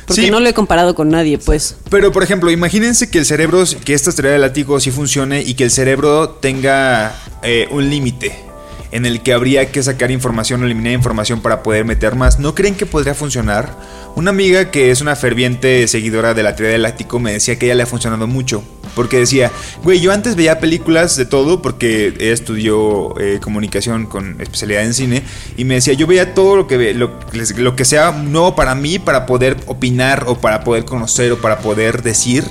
Porque 0.06 0.22
Sí. 0.22 0.30
no 0.30 0.40
lo 0.40 0.48
he 0.48 0.52
comparado 0.54 0.94
con 0.96 1.10
nadie, 1.10 1.38
pues. 1.38 1.76
Pero, 1.88 2.10
por 2.10 2.22
ejemplo, 2.24 2.50
imagínense 2.50 3.08
que 3.08 3.18
el 3.18 3.24
cerebro, 3.24 3.62
que 3.84 3.94
esta 3.94 4.10
teoría 4.12 4.32
del 4.32 4.40
látigo 4.40 4.80
sí 4.80 4.90
funcione 4.90 5.42
y 5.42 5.54
que 5.54 5.64
el 5.64 5.70
cerebro 5.70 6.30
tenga 6.30 7.14
eh, 7.44 7.68
un 7.70 7.88
límite 7.88 8.51
en 8.92 9.06
el 9.06 9.22
que 9.22 9.32
habría 9.32 9.72
que 9.72 9.82
sacar 9.82 10.10
información 10.10 10.62
o 10.62 10.66
eliminar 10.66 10.92
información 10.92 11.40
para 11.40 11.62
poder 11.62 11.84
meter 11.84 12.14
más. 12.14 12.38
¿No 12.38 12.54
creen 12.54 12.74
que 12.74 12.86
podría 12.86 13.14
funcionar? 13.14 13.74
Una 14.14 14.30
amiga 14.30 14.70
que 14.70 14.90
es 14.90 15.00
una 15.00 15.16
ferviente 15.16 15.88
seguidora 15.88 16.34
de 16.34 16.42
la 16.42 16.54
teoría 16.54 16.72
del 16.72 16.82
látigo 16.82 17.18
me 17.18 17.32
decía 17.32 17.58
que 17.58 17.66
ella 17.66 17.74
le 17.74 17.82
ha 17.84 17.86
funcionado 17.86 18.26
mucho. 18.26 18.62
Porque 18.94 19.18
decía, 19.18 19.50
güey, 19.82 20.00
yo 20.00 20.12
antes 20.12 20.36
veía 20.36 20.60
películas 20.60 21.16
de 21.16 21.24
todo 21.24 21.62
porque 21.62 22.14
estudió 22.18 23.18
eh, 23.18 23.40
comunicación 23.40 24.04
con 24.04 24.38
especialidad 24.38 24.84
en 24.84 24.92
cine 24.92 25.22
y 25.56 25.64
me 25.64 25.76
decía, 25.76 25.94
yo 25.94 26.06
veía 26.06 26.34
todo 26.34 26.56
lo 26.56 26.66
que, 26.66 26.92
lo, 26.92 27.76
que 27.76 27.84
sea 27.86 28.12
nuevo 28.12 28.54
para 28.54 28.74
mí 28.74 28.98
para 28.98 29.24
poder 29.24 29.56
opinar 29.66 30.24
o 30.26 30.38
para 30.38 30.62
poder 30.64 30.84
conocer 30.84 31.32
o 31.32 31.40
para 31.40 31.60
poder 31.60 32.02
decir. 32.02 32.44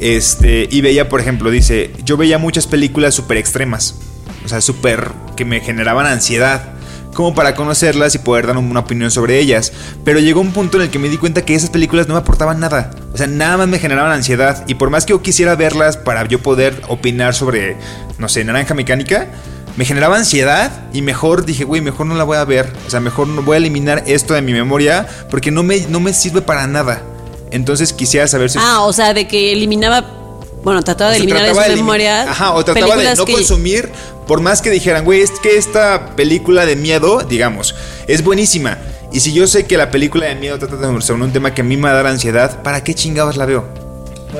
Este, 0.00 0.68
y 0.70 0.82
veía, 0.82 1.08
por 1.08 1.22
ejemplo, 1.22 1.50
dice, 1.50 1.90
yo 2.04 2.18
veía 2.18 2.36
muchas 2.36 2.66
películas 2.66 3.14
súper 3.14 3.38
extremas. 3.38 3.94
O 4.44 4.48
sea, 4.48 4.60
súper 4.60 5.10
que 5.36 5.44
me 5.44 5.60
generaban 5.60 6.06
ansiedad. 6.06 6.74
Como 7.14 7.34
para 7.34 7.56
conocerlas 7.56 8.14
y 8.14 8.18
poder 8.18 8.46
dar 8.46 8.56
una 8.58 8.80
opinión 8.80 9.10
sobre 9.10 9.40
ellas. 9.40 9.72
Pero 10.04 10.20
llegó 10.20 10.40
un 10.40 10.52
punto 10.52 10.76
en 10.76 10.84
el 10.84 10.90
que 10.90 11.00
me 11.00 11.08
di 11.08 11.16
cuenta 11.16 11.42
que 11.42 11.54
esas 11.54 11.70
películas 11.70 12.06
no 12.06 12.14
me 12.14 12.20
aportaban 12.20 12.60
nada. 12.60 12.90
O 13.12 13.16
sea, 13.16 13.26
nada 13.26 13.56
más 13.56 13.66
me 13.66 13.78
generaban 13.78 14.12
ansiedad. 14.12 14.64
Y 14.68 14.74
por 14.74 14.90
más 14.90 15.04
que 15.04 15.10
yo 15.10 15.22
quisiera 15.22 15.56
verlas 15.56 15.96
para 15.96 16.24
yo 16.26 16.40
poder 16.40 16.80
opinar 16.88 17.34
sobre, 17.34 17.76
no 18.18 18.28
sé, 18.28 18.44
Naranja 18.44 18.74
Mecánica, 18.74 19.28
me 19.76 19.84
generaba 19.84 20.16
ansiedad 20.16 20.72
y 20.92 21.02
mejor 21.02 21.44
dije, 21.44 21.62
güey, 21.62 21.80
mejor 21.80 22.06
no 22.06 22.16
la 22.16 22.24
voy 22.24 22.36
a 22.36 22.44
ver. 22.44 22.72
O 22.86 22.90
sea, 22.90 22.98
mejor 22.98 23.28
no 23.28 23.42
voy 23.42 23.54
a 23.54 23.58
eliminar 23.58 24.02
esto 24.06 24.34
de 24.34 24.42
mi 24.42 24.52
memoria 24.52 25.06
porque 25.30 25.52
no 25.52 25.62
me, 25.62 25.80
no 25.88 26.00
me 26.00 26.12
sirve 26.12 26.42
para 26.42 26.66
nada. 26.66 27.00
Entonces 27.52 27.92
quisiera 27.92 28.26
saber 28.26 28.50
si... 28.50 28.58
Ah, 28.60 28.80
o 28.80 28.92
sea, 28.92 29.14
de 29.14 29.28
que 29.28 29.52
eliminaba. 29.52 30.17
Bueno, 30.62 30.82
trataba 30.82 31.10
o 31.10 31.12
de 31.12 31.16
sea, 31.18 31.24
eliminar 31.24 31.44
trataba 31.46 31.66
de 31.66 31.72
elimi- 31.74 31.76
memoria. 31.76 32.22
Ajá, 32.30 32.52
o 32.54 32.64
trataba 32.64 32.96
de 32.96 33.14
no 33.14 33.24
que- 33.24 33.32
consumir, 33.32 33.88
por 34.26 34.40
más 34.40 34.60
que 34.60 34.70
dijeran, 34.70 35.04
güey, 35.04 35.20
es 35.20 35.30
que 35.30 35.56
esta 35.56 36.14
película 36.16 36.66
de 36.66 36.76
miedo, 36.76 37.20
digamos, 37.28 37.74
es 38.06 38.22
buenísima. 38.24 38.76
Y 39.12 39.20
si 39.20 39.32
yo 39.32 39.46
sé 39.46 39.66
que 39.66 39.76
la 39.78 39.90
película 39.90 40.26
de 40.26 40.34
miedo 40.34 40.58
trata 40.58 40.76
de- 40.76 41.00
sobre 41.00 41.22
un 41.22 41.32
tema 41.32 41.54
que 41.54 41.62
a 41.62 41.64
mí 41.64 41.76
me 41.76 41.84
va 41.84 41.90
a 41.90 41.94
dar 41.94 42.06
ansiedad, 42.06 42.62
¿para 42.62 42.82
qué 42.84 42.94
chingados 42.94 43.36
la 43.36 43.46
veo? 43.46 43.64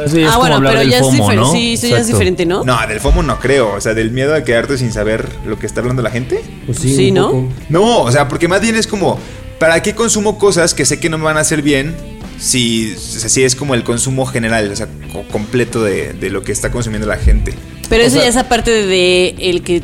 Eso 0.05 0.17
ya 0.19 0.27
es 0.27 0.29
Ah, 0.29 0.35
como 0.35 0.41
bueno, 0.41 0.59
pero 0.69 0.81
del 0.81 0.91
ya 0.91 0.97
es 0.99 1.03
FOMO, 1.03 1.13
diferente. 1.17 1.37
¿no? 1.47 1.53
Sí, 1.53 1.73
eso 1.75 1.87
ya 1.87 1.99
es 1.99 2.07
diferente, 2.07 2.45
¿no? 2.45 2.63
No, 2.63 2.77
del 2.87 3.01
FOMO 3.01 3.23
no 3.23 3.39
creo. 3.41 3.73
O 3.75 3.81
sea, 3.81 3.95
del 3.95 4.11
miedo 4.11 4.35
a 4.35 4.43
quedarte 4.45 4.77
sin 4.77 4.93
saber 4.93 5.27
lo 5.47 5.59
que 5.59 5.65
está 5.67 5.81
hablando 5.81 6.03
la 6.03 6.11
gente. 6.11 6.43
Pues 6.67 6.79
Sí, 6.79 7.09
un 7.09 7.15
¿no? 7.15 7.31
poco. 7.31 7.49
No, 7.71 8.03
o 8.03 8.13
sea, 8.13 8.29
porque 8.29 8.49
más 8.49 8.61
bien 8.61 8.77
es 8.77 8.87
como, 8.87 9.19
¿para 9.59 9.83
qué 9.83 9.95
consumo 9.95 10.37
cosas 10.39 10.75
que 10.75 10.85
sé 10.85 11.01
que 11.01 11.09
no 11.09 11.17
me 11.17 11.25
van 11.25 11.39
a 11.39 11.41
hacer 11.41 11.63
bien? 11.63 11.97
Si, 12.39 12.95
si 12.97 13.43
es 13.45 13.55
como 13.57 13.75
el 13.75 13.83
consumo 13.85 14.25
general, 14.27 14.71
o 14.71 14.77
sea, 14.77 14.87
co- 15.13 15.25
completo 15.29 15.83
de, 15.83 16.13
de 16.13 16.31
lo 16.31 16.43
que 16.43 16.53
está 16.53 16.71
consumiendo 16.71 17.07
la 17.09 17.17
gente. 17.17 17.55
Pero 17.89 18.05
O 18.05 18.07
eso 18.07 18.15
sea, 18.17 18.25
ya 18.25 18.29
es 18.29 18.37
aparte 18.37 18.71
de, 18.71 18.87
de 18.87 19.35
el 19.51 19.63
que 19.63 19.83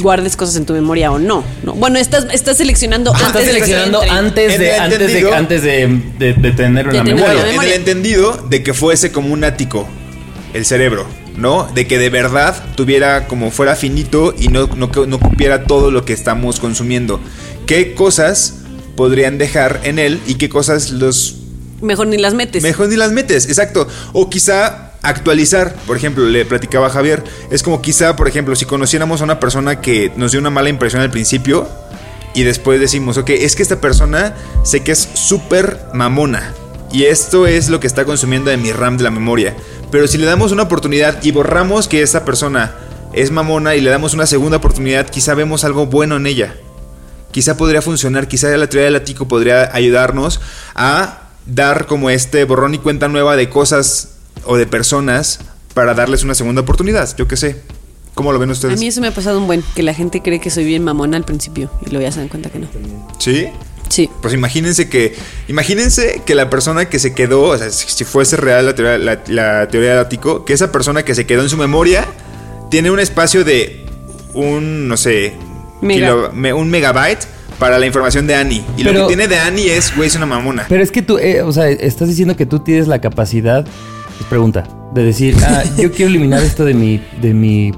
guardes 0.00 0.36
cosas 0.36 0.56
en 0.56 0.66
tu 0.66 0.72
memoria 0.74 1.10
o 1.12 1.18
no. 1.18 1.44
¿no? 1.62 1.72
Bueno, 1.74 1.98
estás, 1.98 2.26
estás 2.32 2.56
seleccionando 2.58 3.14
Ajá, 3.14 3.26
antes 3.28 3.42
Estás 3.42 3.46
de 3.46 3.52
seleccionando 3.52 4.02
entre. 4.02 4.18
antes 4.18 4.58
de, 4.58 4.72
antes 4.76 4.98
de, 5.22 5.32
antes 5.34 5.62
de, 5.62 6.02
de- 6.18 6.32
de 6.34 6.50
tenerlo 6.52 6.90
en 6.92 6.96
la 6.98 7.04
De 7.04 7.14
memoria. 7.14 7.54
en 7.54 7.62
el 7.62 7.72
entendido 7.72 8.32
de 8.50 8.62
que 8.62 8.74
fuese 8.74 9.10
como 9.12 9.32
un 9.32 9.44
ático 9.44 9.88
el 10.52 10.64
cerebro, 10.66 11.06
¿no? 11.36 11.66
De 11.74 11.86
que 11.86 11.98
de 11.98 12.10
verdad 12.10 12.62
tuviera 12.76 13.26
como 13.28 13.50
fuera 13.50 13.76
finito 13.76 14.34
y 14.38 14.48
no, 14.48 14.66
no, 14.76 14.90
no 15.06 15.18
cupiera 15.20 15.64
todo 15.64 15.90
lo 15.90 16.04
que 16.04 16.12
estamos 16.12 16.60
consumiendo. 16.60 17.20
¿Qué 17.66 17.94
cosas 17.94 18.58
podrían 18.96 19.38
dejar 19.38 19.80
en 19.84 19.98
él 19.98 20.20
y 20.26 20.34
qué 20.34 20.48
cosas 20.48 20.90
los 20.90 21.36
Mejor 21.84 22.06
ni 22.06 22.16
las 22.16 22.34
metes. 22.34 22.62
Mejor 22.62 22.88
ni 22.88 22.96
las 22.96 23.12
metes, 23.12 23.46
exacto. 23.46 23.86
O 24.12 24.30
quizá 24.30 24.92
actualizar, 25.02 25.74
por 25.86 25.96
ejemplo, 25.96 26.24
le 26.26 26.46
platicaba 26.46 26.86
a 26.86 26.90
Javier, 26.90 27.22
es 27.50 27.62
como 27.62 27.82
quizá, 27.82 28.16
por 28.16 28.26
ejemplo, 28.26 28.56
si 28.56 28.64
conociéramos 28.64 29.20
a 29.20 29.24
una 29.24 29.38
persona 29.38 29.80
que 29.80 30.10
nos 30.16 30.32
dio 30.32 30.40
una 30.40 30.50
mala 30.50 30.70
impresión 30.70 31.02
al 31.02 31.10
principio 31.10 31.68
y 32.34 32.42
después 32.42 32.80
decimos, 32.80 33.18
ok, 33.18 33.30
es 33.30 33.54
que 33.54 33.62
esta 33.62 33.80
persona 33.80 34.34
sé 34.64 34.82
que 34.82 34.92
es 34.92 35.08
súper 35.14 35.78
mamona 35.92 36.54
y 36.90 37.04
esto 37.04 37.46
es 37.46 37.68
lo 37.68 37.80
que 37.80 37.86
está 37.86 38.04
consumiendo 38.06 38.50
de 38.50 38.56
mi 38.56 38.72
RAM 38.72 38.96
de 38.96 39.04
la 39.04 39.10
memoria. 39.10 39.54
Pero 39.90 40.08
si 40.08 40.16
le 40.16 40.26
damos 40.26 40.52
una 40.52 40.62
oportunidad 40.62 41.22
y 41.22 41.32
borramos 41.32 41.86
que 41.86 42.00
esa 42.00 42.24
persona 42.24 42.74
es 43.12 43.30
mamona 43.30 43.74
y 43.74 43.82
le 43.82 43.90
damos 43.90 44.14
una 44.14 44.26
segunda 44.26 44.56
oportunidad, 44.56 45.10
quizá 45.10 45.34
vemos 45.34 45.64
algo 45.64 45.86
bueno 45.86 46.16
en 46.16 46.26
ella 46.26 46.54
quizá 47.34 47.56
podría 47.56 47.82
funcionar, 47.82 48.28
quizá 48.28 48.56
la 48.56 48.68
teoría 48.68 48.84
del 48.84 48.94
ático 48.94 49.26
podría 49.26 49.74
ayudarnos 49.74 50.40
a 50.76 51.23
dar 51.46 51.86
como 51.86 52.10
este 52.10 52.44
borrón 52.44 52.74
y 52.74 52.78
cuenta 52.78 53.08
nueva 53.08 53.36
de 53.36 53.48
cosas 53.48 54.10
o 54.44 54.56
de 54.56 54.66
personas 54.66 55.40
para 55.74 55.94
darles 55.94 56.22
una 56.24 56.34
segunda 56.34 56.62
oportunidad, 56.62 57.14
yo 57.16 57.26
qué 57.28 57.36
sé. 57.36 57.56
¿Cómo 58.14 58.32
lo 58.32 58.38
ven 58.38 58.50
A 58.50 58.52
ustedes? 58.52 58.78
mí 58.78 58.86
eso 58.86 59.00
me 59.00 59.08
ha 59.08 59.10
pasado 59.10 59.38
un 59.40 59.46
buen, 59.48 59.64
que 59.74 59.82
la 59.82 59.92
gente 59.92 60.22
cree 60.22 60.38
que 60.40 60.48
soy 60.50 60.64
bien 60.64 60.84
mamona 60.84 61.16
al 61.16 61.24
principio 61.24 61.68
y 61.84 61.90
luego 61.90 62.04
ya 62.06 62.12
se 62.12 62.20
dan 62.20 62.28
cuenta 62.28 62.48
que 62.48 62.60
no. 62.60 62.68
¿Sí? 63.18 63.48
Sí. 63.88 64.08
Pues 64.22 64.32
imagínense 64.34 64.88
que 64.88 65.14
imagínense 65.48 66.22
que 66.24 66.34
la 66.36 66.48
persona 66.48 66.88
que 66.88 66.98
se 67.00 67.12
quedó, 67.12 67.42
o 67.42 67.58
sea, 67.58 67.70
si 67.70 68.04
fuese 68.04 68.36
real 68.36 68.66
la 68.66 68.74
teoría, 68.74 68.98
la, 68.98 69.20
la 69.26 69.68
teoría 69.68 69.90
del 69.90 69.98
ático, 69.98 70.44
que 70.44 70.52
esa 70.52 70.70
persona 70.72 71.04
que 71.04 71.14
se 71.14 71.26
quedó 71.26 71.42
en 71.42 71.48
su 71.48 71.56
memoria 71.56 72.06
tiene 72.70 72.90
un 72.92 73.00
espacio 73.00 73.44
de 73.44 73.84
un, 74.32 74.86
no 74.88 74.96
sé, 74.96 75.34
Mega. 75.82 76.30
kilo- 76.32 76.56
un 76.56 76.70
megabyte 76.70 77.26
para 77.58 77.78
la 77.78 77.86
información 77.86 78.26
de 78.26 78.34
Annie. 78.34 78.64
Y 78.76 78.82
lo 78.84 78.90
Pero- 78.92 79.02
que 79.06 79.14
tiene 79.16 79.28
de 79.28 79.38
Annie 79.38 79.76
es, 79.76 79.94
güey, 79.96 80.08
es 80.08 80.16
una 80.16 80.26
mamona. 80.26 80.66
Pero 80.68 80.82
es 80.82 80.90
que 80.90 81.02
tú, 81.02 81.18
eh, 81.18 81.42
o 81.42 81.52
sea, 81.52 81.68
estás 81.68 82.08
diciendo 82.08 82.36
que 82.36 82.46
tú 82.46 82.58
tienes 82.60 82.88
la 82.88 83.00
capacidad, 83.00 83.64
pues 83.64 84.28
pregunta, 84.28 84.64
de 84.94 85.04
decir, 85.04 85.36
ah, 85.46 85.62
yo 85.76 85.90
quiero 85.92 86.10
eliminar 86.10 86.42
esto 86.42 86.64
de 86.64 86.74
mi, 86.74 87.00
de 87.20 87.34
mi, 87.34 87.72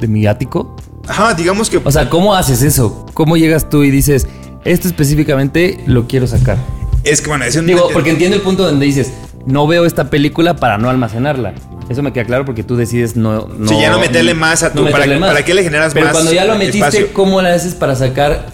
de 0.00 0.08
mi 0.08 0.26
ático. 0.26 0.76
Ajá, 1.08 1.34
digamos 1.34 1.70
que 1.70 1.80
O 1.82 1.90
sea, 1.90 2.08
¿cómo 2.08 2.34
haces 2.34 2.62
eso? 2.62 3.06
¿Cómo 3.14 3.36
llegas 3.36 3.68
tú 3.70 3.82
y 3.82 3.90
dices, 3.90 4.26
esto 4.64 4.86
específicamente 4.88 5.80
lo 5.86 6.06
quiero 6.06 6.26
sacar? 6.26 6.56
es 7.02 7.22
que 7.22 7.28
bueno, 7.30 7.46
es 7.46 7.56
un 7.56 7.66
Digo, 7.66 7.88
porque 7.94 8.10
entiendo 8.10 8.36
el 8.36 8.42
punto 8.42 8.62
donde 8.64 8.84
dices, 8.84 9.10
no 9.46 9.66
veo 9.66 9.86
esta 9.86 10.10
película 10.10 10.56
para 10.56 10.76
no 10.76 10.90
almacenarla. 10.90 11.54
Eso 11.88 12.02
me 12.02 12.12
queda 12.12 12.24
claro 12.26 12.44
porque 12.44 12.62
tú 12.62 12.76
decides 12.76 13.16
no... 13.16 13.48
no 13.48 13.68
Sí, 13.68 13.80
ya 13.80 13.90
no 13.90 13.98
meterle 13.98 14.34
más 14.34 14.62
a 14.62 14.70
tu- 14.72 14.84
¿para 14.84 15.06
meterle 15.06 15.14
qué- 15.14 15.20
para 15.20 15.44
qué 15.44 15.54
le 15.54 15.62
generas 15.64 15.92
Pero 15.94 16.06
más 16.06 16.12
cuando 16.12 16.32
ya 16.32 16.44
lo 16.44 16.54
metiste, 16.56 16.78
espacio? 16.78 17.12
¿cómo 17.14 17.40
le 17.42 17.48
haces 17.48 17.74
para 17.74 17.96
sacar 17.96 18.46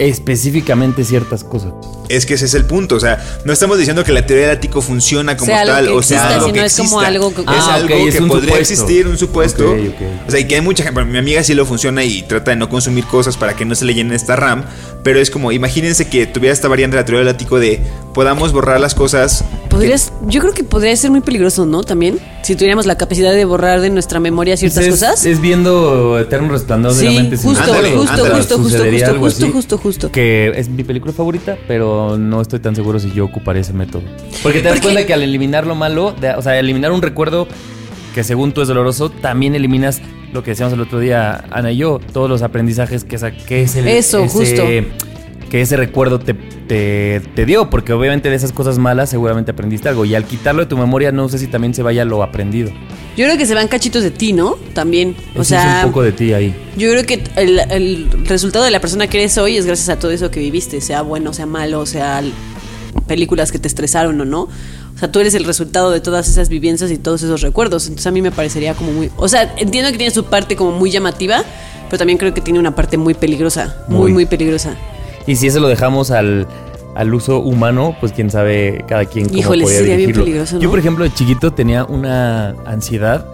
específicamente 0.00 1.04
ciertas 1.04 1.44
cosas? 1.44 1.74
Es 2.10 2.26
que 2.26 2.34
ese 2.34 2.44
es 2.46 2.54
el 2.54 2.64
punto, 2.64 2.96
o 2.96 3.00
sea, 3.00 3.24
no 3.44 3.52
estamos 3.52 3.78
diciendo 3.78 4.02
que 4.04 4.12
la 4.12 4.26
teoría 4.26 4.48
del 4.48 4.56
ático 4.56 4.82
funciona 4.82 5.36
como 5.36 5.52
Sea 5.52 5.64
tal, 5.64 5.86
que 5.86 5.92
o 5.92 6.02
sea, 6.02 6.16
exista, 6.18 6.34
algo 6.34 6.46
sino 6.46 6.54
que 6.60 6.64
es 6.66 6.76
como 6.76 6.84
exista. 7.02 7.06
algo 7.06 7.34
que- 7.34 7.40
es 7.42 7.46
Ah, 7.46 7.74
algo 7.74 7.94
es 7.94 8.14
que 8.16 8.22
un 8.22 8.28
podría 8.28 8.50
supuesto. 8.54 8.72
existir, 8.74 9.06
un 9.06 9.16
supuesto. 9.18 9.76
O 10.26 10.30
sea, 10.30 10.40
y 10.40 10.44
que 10.46 10.56
hay 10.56 10.60
mucha 10.60 10.82
gente, 10.82 10.94
bueno, 10.94 11.10
mi 11.12 11.18
amiga 11.18 11.42
sí 11.44 11.54
lo 11.54 11.64
funciona 11.66 12.02
y 12.04 12.22
trata 12.22 12.50
de 12.50 12.56
no 12.56 12.68
consumir 12.68 13.04
cosas 13.04 13.36
para 13.36 13.54
que 13.54 13.64
no 13.64 13.74
se 13.74 13.84
le 13.84 13.94
llene 13.94 14.14
esta 14.16 14.34
RAM, 14.36 14.64
pero 15.02 15.20
es 15.20 15.30
como, 15.30 15.52
imagínense 15.52 16.08
que 16.08 16.26
tuviera 16.26 16.52
esta 16.52 16.68
variante 16.68 16.96
de 16.96 17.02
la 17.02 17.06
teoría 17.06 17.20
del 17.24 17.34
ático 17.34 17.58
de 17.60 17.80
podamos 18.12 18.52
borrar 18.52 18.80
las 18.80 18.94
cosas. 18.94 19.44
Podrías, 19.68 20.12
yo 20.26 20.40
creo 20.40 20.52
que 20.52 20.64
podría 20.64 20.94
ser 20.96 21.10
muy 21.12 21.20
peligroso, 21.20 21.64
¿no? 21.64 21.84
También, 21.84 22.18
si 22.42 22.56
tuviéramos 22.56 22.86
la 22.86 22.96
capacidad 22.96 23.32
de 23.32 23.44
borrar 23.44 23.80
de 23.80 23.90
nuestra 23.90 24.18
memoria 24.18 24.56
ciertas 24.56 24.84
es, 24.84 24.90
cosas. 24.90 25.24
Es 25.24 25.40
viendo 25.40 26.18
Eterno 26.18 26.48
Resplandor 26.52 26.92
de 26.94 27.04
la 27.04 27.10
sí, 27.10 27.16
mente. 27.16 27.36
sin 27.36 27.46
justo, 27.50 27.62
Ándale, 27.64 27.92
justo, 27.92 28.10
ándale. 28.12 28.34
justo, 28.34 28.58
justo, 28.58 28.78
justo, 28.78 29.18
justo, 29.20 29.48
justo, 29.52 29.78
justo. 29.78 30.12
Que 30.12 30.52
es 30.56 30.68
mi 30.68 30.82
película 30.82 31.12
favorita, 31.12 31.56
pero 31.68 31.99
no 32.18 32.40
estoy 32.40 32.58
tan 32.60 32.74
seguro 32.76 32.98
si 32.98 33.10
yo 33.12 33.24
ocuparía 33.24 33.62
ese 33.62 33.72
método. 33.72 34.02
Porque 34.42 34.60
te 34.60 34.68
das 34.68 34.80
cuenta 34.80 35.04
que 35.06 35.12
al 35.14 35.22
eliminar 35.22 35.66
lo 35.66 35.74
malo, 35.74 36.12
de- 36.20 36.34
o 36.34 36.42
sea, 36.42 36.58
eliminar 36.58 36.92
un 36.92 37.02
recuerdo 37.02 37.46
que 38.14 38.24
según 38.24 38.52
tú 38.52 38.62
es 38.62 38.68
doloroso, 38.68 39.10
también 39.10 39.54
eliminas 39.54 40.00
lo 40.32 40.42
que 40.42 40.50
decíamos 40.52 40.72
el 40.74 40.80
otro 40.80 40.98
día, 41.00 41.44
Ana 41.50 41.72
y 41.72 41.76
yo, 41.78 42.00
todos 42.12 42.28
los 42.30 42.42
aprendizajes 42.42 43.04
que, 43.04 43.16
esa, 43.16 43.30
que 43.32 43.62
ese, 43.62 43.98
Eso, 43.98 44.18
ese- 44.24 44.28
justo. 44.38 44.62
Que 45.50 45.60
ese 45.60 45.76
recuerdo 45.76 46.20
te, 46.20 46.32
te, 46.32 47.20
te 47.34 47.44
dio, 47.44 47.68
porque 47.68 47.92
obviamente 47.92 48.30
de 48.30 48.36
esas 48.36 48.52
cosas 48.52 48.78
malas 48.78 49.10
seguramente 49.10 49.50
aprendiste 49.50 49.88
algo. 49.88 50.04
Y 50.04 50.14
al 50.14 50.24
quitarlo 50.24 50.62
de 50.62 50.66
tu 50.66 50.78
memoria, 50.78 51.10
no 51.10 51.28
sé 51.28 51.38
si 51.38 51.48
también 51.48 51.74
se 51.74 51.82
vaya 51.82 52.04
lo 52.04 52.22
aprendido. 52.22 52.70
Yo 53.16 53.26
creo 53.26 53.36
que 53.36 53.44
se 53.44 53.54
van 53.54 53.66
cachitos 53.66 54.02
de 54.04 54.12
ti, 54.12 54.32
¿no? 54.32 54.56
También. 54.74 55.16
O 55.36 55.42
Ese 55.42 55.50
sea, 55.50 55.80
es 55.80 55.84
un 55.84 55.90
poco 55.90 56.02
de 56.02 56.12
ti 56.12 56.32
ahí. 56.32 56.54
yo 56.78 56.88
creo 56.90 57.04
que 57.04 57.22
el, 57.36 57.58
el 57.70 58.08
resultado 58.26 58.64
de 58.64 58.70
la 58.70 58.80
persona 58.80 59.08
que 59.08 59.18
eres 59.18 59.36
hoy 59.38 59.56
es 59.56 59.66
gracias 59.66 59.88
a 59.88 59.98
todo 59.98 60.12
eso 60.12 60.30
que 60.30 60.38
viviste, 60.40 60.80
sea 60.80 61.02
bueno, 61.02 61.32
sea 61.32 61.46
malo, 61.46 61.84
sea 61.84 62.22
películas 63.08 63.50
que 63.50 63.58
te 63.58 63.66
estresaron 63.66 64.20
o 64.20 64.24
no. 64.24 64.42
O 64.94 64.98
sea, 65.00 65.10
tú 65.10 65.18
eres 65.18 65.34
el 65.34 65.44
resultado 65.44 65.90
de 65.90 66.00
todas 66.00 66.28
esas 66.28 66.48
vivencias 66.48 66.90
y 66.92 66.98
todos 66.98 67.22
esos 67.22 67.40
recuerdos. 67.40 67.86
Entonces 67.86 68.06
a 68.06 68.10
mí 68.12 68.22
me 68.22 68.30
parecería 68.30 68.74
como 68.74 68.92
muy... 68.92 69.10
O 69.16 69.28
sea, 69.28 69.52
entiendo 69.56 69.90
que 69.90 69.96
tiene 69.96 70.12
su 70.12 70.24
parte 70.26 70.54
como 70.54 70.72
muy 70.72 70.90
llamativa, 70.90 71.42
pero 71.88 71.98
también 71.98 72.18
creo 72.18 72.32
que 72.34 72.40
tiene 72.40 72.60
una 72.60 72.76
parte 72.76 72.96
muy 72.98 73.14
peligrosa. 73.14 73.84
Muy, 73.88 73.98
Muy. 73.98 74.12
muy 74.12 74.26
peligrosa. 74.26 74.76
Y 75.26 75.36
si 75.36 75.46
eso 75.46 75.60
lo 75.60 75.68
dejamos 75.68 76.10
al, 76.10 76.46
al 76.94 77.14
uso 77.14 77.38
humano, 77.40 77.96
pues 78.00 78.12
quién 78.12 78.30
sabe 78.30 78.84
cada 78.88 79.04
quien 79.04 79.26
cómo 79.26 79.38
Híjole, 79.38 79.62
podría 79.62 79.78
sería 79.78 79.96
bien 79.96 80.06
dirigirlo. 80.08 80.24
peligroso, 80.24 80.56
¿no? 80.56 80.62
Yo, 80.62 80.70
por 80.70 80.78
ejemplo, 80.78 81.04
de 81.04 81.12
chiquito 81.12 81.52
tenía 81.52 81.84
una 81.84 82.50
ansiedad 82.66 83.26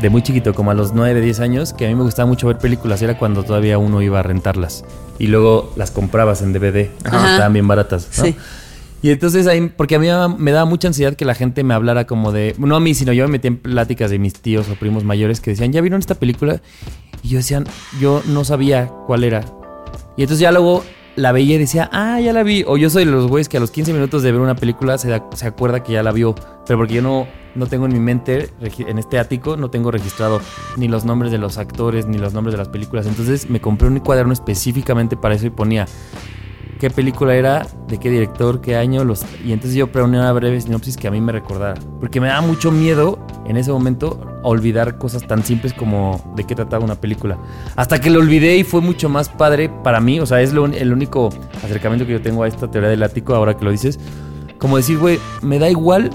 de 0.00 0.08
muy 0.10 0.22
chiquito, 0.22 0.54
como 0.54 0.70
a 0.70 0.74
los 0.74 0.94
9, 0.94 1.20
10 1.20 1.40
años, 1.40 1.72
que 1.72 1.86
a 1.86 1.88
mí 1.88 1.94
me 1.94 2.02
gustaba 2.02 2.26
mucho 2.26 2.46
ver 2.46 2.58
películas. 2.58 3.02
Era 3.02 3.18
cuando 3.18 3.42
todavía 3.42 3.78
uno 3.78 4.00
iba 4.02 4.18
a 4.20 4.22
rentarlas. 4.22 4.84
Y 5.18 5.26
luego 5.26 5.72
las 5.76 5.90
comprabas 5.90 6.40
en 6.42 6.52
DVD. 6.54 6.88
Ajá. 7.04 7.32
Estaban 7.32 7.52
bien 7.52 7.68
baratas. 7.68 8.08
¿no? 8.16 8.24
Sí. 8.24 8.36
Y 9.02 9.10
entonces 9.10 9.46
ahí, 9.46 9.72
porque 9.74 9.94
a 9.94 9.98
mí 9.98 10.08
me 10.38 10.52
daba 10.52 10.64
mucha 10.66 10.88
ansiedad 10.88 11.14
que 11.14 11.24
la 11.24 11.34
gente 11.34 11.64
me 11.64 11.72
hablara 11.72 12.06
como 12.06 12.32
de, 12.32 12.54
no 12.58 12.76
a 12.76 12.80
mí, 12.80 12.94
sino 12.94 13.12
yo 13.12 13.24
me 13.26 13.32
metía 13.32 13.48
en 13.48 13.56
pláticas 13.56 14.10
de 14.10 14.18
mis 14.18 14.34
tíos 14.34 14.68
o 14.68 14.74
primos 14.74 15.04
mayores 15.04 15.40
que 15.40 15.50
decían, 15.50 15.72
¿ya 15.72 15.80
vieron 15.80 16.00
esta 16.00 16.14
película? 16.16 16.60
Y 17.22 17.28
yo 17.28 17.38
decían, 17.38 17.66
yo 17.98 18.22
no 18.26 18.44
sabía 18.44 18.88
cuál 19.06 19.24
era. 19.24 19.44
Y 20.16 20.22
entonces 20.22 20.40
ya 20.40 20.52
luego 20.52 20.84
la 21.16 21.32
veía 21.32 21.56
y 21.56 21.58
decía, 21.58 21.88
ah, 21.92 22.20
ya 22.20 22.32
la 22.32 22.42
vi. 22.42 22.64
O 22.66 22.76
yo 22.76 22.90
soy 22.90 23.04
de 23.04 23.10
los 23.10 23.26
güeyes 23.28 23.48
que 23.48 23.56
a 23.56 23.60
los 23.60 23.70
15 23.70 23.92
minutos 23.92 24.22
de 24.22 24.32
ver 24.32 24.40
una 24.40 24.54
película 24.54 24.96
se, 24.98 25.08
da- 25.08 25.24
se 25.34 25.46
acuerda 25.46 25.82
que 25.82 25.92
ya 25.92 26.02
la 26.02 26.12
vio. 26.12 26.34
Pero 26.66 26.78
porque 26.78 26.94
yo 26.94 27.02
no, 27.02 27.26
no 27.54 27.66
tengo 27.66 27.86
en 27.86 27.92
mi 27.92 28.00
mente, 28.00 28.50
en 28.60 28.98
este 28.98 29.18
ático, 29.18 29.56
no 29.56 29.70
tengo 29.70 29.90
registrado 29.90 30.40
ni 30.76 30.88
los 30.88 31.04
nombres 31.04 31.32
de 31.32 31.38
los 31.38 31.58
actores, 31.58 32.06
ni 32.06 32.18
los 32.18 32.32
nombres 32.32 32.52
de 32.52 32.58
las 32.58 32.68
películas. 32.68 33.06
Entonces 33.06 33.48
me 33.50 33.60
compré 33.60 33.88
un 33.88 33.98
cuaderno 34.00 34.32
específicamente 34.32 35.16
para 35.16 35.34
eso 35.34 35.46
y 35.46 35.50
ponía 35.50 35.86
qué 36.80 36.88
película 36.88 37.34
era, 37.34 37.66
de 37.88 37.98
qué 37.98 38.10
director, 38.10 38.62
qué 38.62 38.74
año, 38.74 39.04
los 39.04 39.24
y 39.44 39.52
entonces 39.52 39.74
yo 39.74 39.92
pregunté 39.92 40.16
una 40.16 40.32
breve 40.32 40.58
sinopsis 40.60 40.96
que 40.96 41.08
a 41.08 41.10
mí 41.10 41.20
me 41.20 41.30
recordara, 41.30 41.74
porque 42.00 42.20
me 42.20 42.28
daba 42.28 42.40
mucho 42.40 42.72
miedo 42.72 43.18
en 43.46 43.58
ese 43.58 43.70
momento 43.70 44.18
olvidar 44.42 44.96
cosas 44.96 45.26
tan 45.26 45.44
simples 45.44 45.74
como 45.74 46.32
de 46.36 46.44
qué 46.44 46.54
trataba 46.54 46.82
una 46.82 46.94
película. 46.94 47.36
Hasta 47.76 48.00
que 48.00 48.08
lo 48.08 48.18
olvidé 48.18 48.56
y 48.56 48.64
fue 48.64 48.80
mucho 48.80 49.10
más 49.10 49.28
padre 49.28 49.68
para 49.68 50.00
mí, 50.00 50.20
o 50.20 50.26
sea, 50.26 50.40
es 50.40 50.54
lo, 50.54 50.64
el 50.64 50.92
único 50.92 51.28
acercamiento 51.62 52.06
que 52.06 52.12
yo 52.12 52.22
tengo 52.22 52.44
a 52.44 52.48
esta 52.48 52.70
teoría 52.70 52.88
del 52.88 53.02
ático 53.02 53.34
ahora 53.34 53.58
que 53.58 53.64
lo 53.66 53.70
dices, 53.70 54.00
como 54.58 54.78
decir, 54.78 54.98
güey, 54.98 55.18
me 55.42 55.58
da 55.58 55.68
igual 55.68 56.10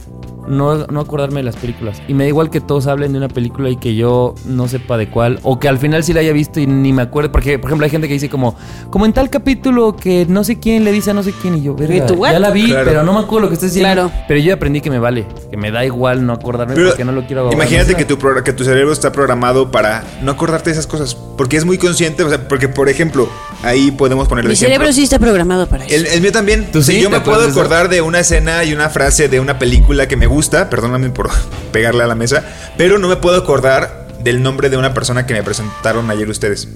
no, 0.47 0.85
no 0.87 0.99
acordarme 0.99 1.37
de 1.37 1.43
las 1.43 1.55
películas. 1.55 2.01
Y 2.07 2.13
me 2.13 2.23
da 2.25 2.27
igual 2.29 2.49
que 2.49 2.61
todos 2.61 2.87
hablen 2.87 3.11
de 3.11 3.17
una 3.17 3.27
película 3.27 3.69
y 3.69 3.77
que 3.77 3.95
yo 3.95 4.35
no 4.45 4.67
sepa 4.67 4.97
de 4.97 5.09
cuál. 5.09 5.39
O 5.43 5.59
que 5.59 5.67
al 5.67 5.77
final 5.79 6.03
sí 6.03 6.13
la 6.13 6.21
haya 6.21 6.33
visto 6.33 6.59
y 6.59 6.67
ni 6.67 6.93
me 6.93 7.01
acuerdo. 7.01 7.31
Porque, 7.31 7.57
por 7.59 7.69
ejemplo, 7.69 7.85
hay 7.85 7.91
gente 7.91 8.07
que 8.07 8.13
dice 8.13 8.29
como, 8.29 8.55
como 8.89 9.05
en 9.05 9.13
tal 9.13 9.29
capítulo 9.29 9.95
que 9.95 10.25
no 10.29 10.43
sé 10.43 10.59
quién 10.59 10.83
le 10.83 10.91
dice 10.91 11.11
a 11.11 11.13
no 11.13 11.23
sé 11.23 11.33
quién. 11.41 11.57
Y 11.57 11.63
yo, 11.63 11.75
verga, 11.75 11.95
¿Y 11.95 12.31
ya 12.31 12.39
la 12.39 12.49
vi, 12.51 12.67
Claro. 12.67 12.85
pero 12.85 13.03
no 13.03 13.13
me 13.13 13.19
acuerdo 13.19 13.41
lo 13.41 13.47
que 13.49 13.55
estás 13.55 13.73
diciendo. 13.73 14.09
Claro. 14.09 14.25
Pero 14.27 14.39
yo 14.39 14.53
aprendí 14.53 14.81
que 14.81 14.89
me 14.89 14.99
vale. 14.99 15.25
Que 15.49 15.57
me 15.57 15.71
da 15.71 15.85
igual 15.85 16.25
no 16.25 16.33
acordarme 16.33 16.73
Pero 16.75 16.89
porque 16.89 17.05
no 17.05 17.11
lo 17.11 17.25
quiero 17.25 17.51
Imagínate 17.51 17.95
que 17.95 18.05
tu, 18.05 18.17
que 18.43 18.53
tu 18.53 18.63
cerebro 18.63 18.91
está 18.93 19.11
programado 19.11 19.71
para 19.71 20.03
no 20.21 20.31
acordarte 20.31 20.69
de 20.69 20.73
esas 20.73 20.87
cosas. 20.87 21.15
Porque 21.15 21.57
es 21.57 21.65
muy 21.65 21.77
consciente. 21.77 22.23
O 22.23 22.29
sea, 22.29 22.47
porque, 22.47 22.67
por 22.69 22.89
ejemplo, 22.89 23.29
ahí 23.63 23.91
podemos 23.91 24.27
poner 24.27 24.45
el 24.45 24.49
Mi 24.49 24.53
ejemplo. 24.53 24.73
cerebro 24.75 24.93
sí 24.93 25.03
está 25.03 25.19
programado 25.19 25.67
para 25.67 25.85
eso. 25.85 25.95
El, 25.95 26.05
el 26.07 26.21
mío 26.21 26.31
también. 26.31 26.71
¿Tú 26.71 26.81
Si 26.81 26.93
sí? 26.93 27.01
yo 27.01 27.09
¿Te 27.09 27.15
me 27.15 27.21
puedo 27.21 27.41
eso? 27.41 27.49
acordar 27.51 27.89
de 27.89 28.01
una 28.01 28.19
escena 28.19 28.63
y 28.63 28.73
una 28.73 28.89
frase 28.89 29.27
de 29.29 29.39
una 29.39 29.57
película 29.59 30.07
que 30.07 30.15
me 30.15 30.27
gusta, 30.27 30.34
perdóname 30.69 31.09
por 31.09 31.29
pegarle 31.71 32.03
a 32.03 32.07
la 32.07 32.15
mesa, 32.15 32.43
pero 32.77 32.97
no 32.99 33.07
me 33.07 33.15
puedo 33.15 33.37
acordar 33.37 34.07
del 34.23 34.41
nombre 34.43 34.69
de 34.69 34.77
una 34.77 34.93
persona 34.93 35.25
que 35.25 35.33
me 35.33 35.43
presentaron 35.43 36.09
ayer 36.09 36.27
ustedes. 36.29 36.67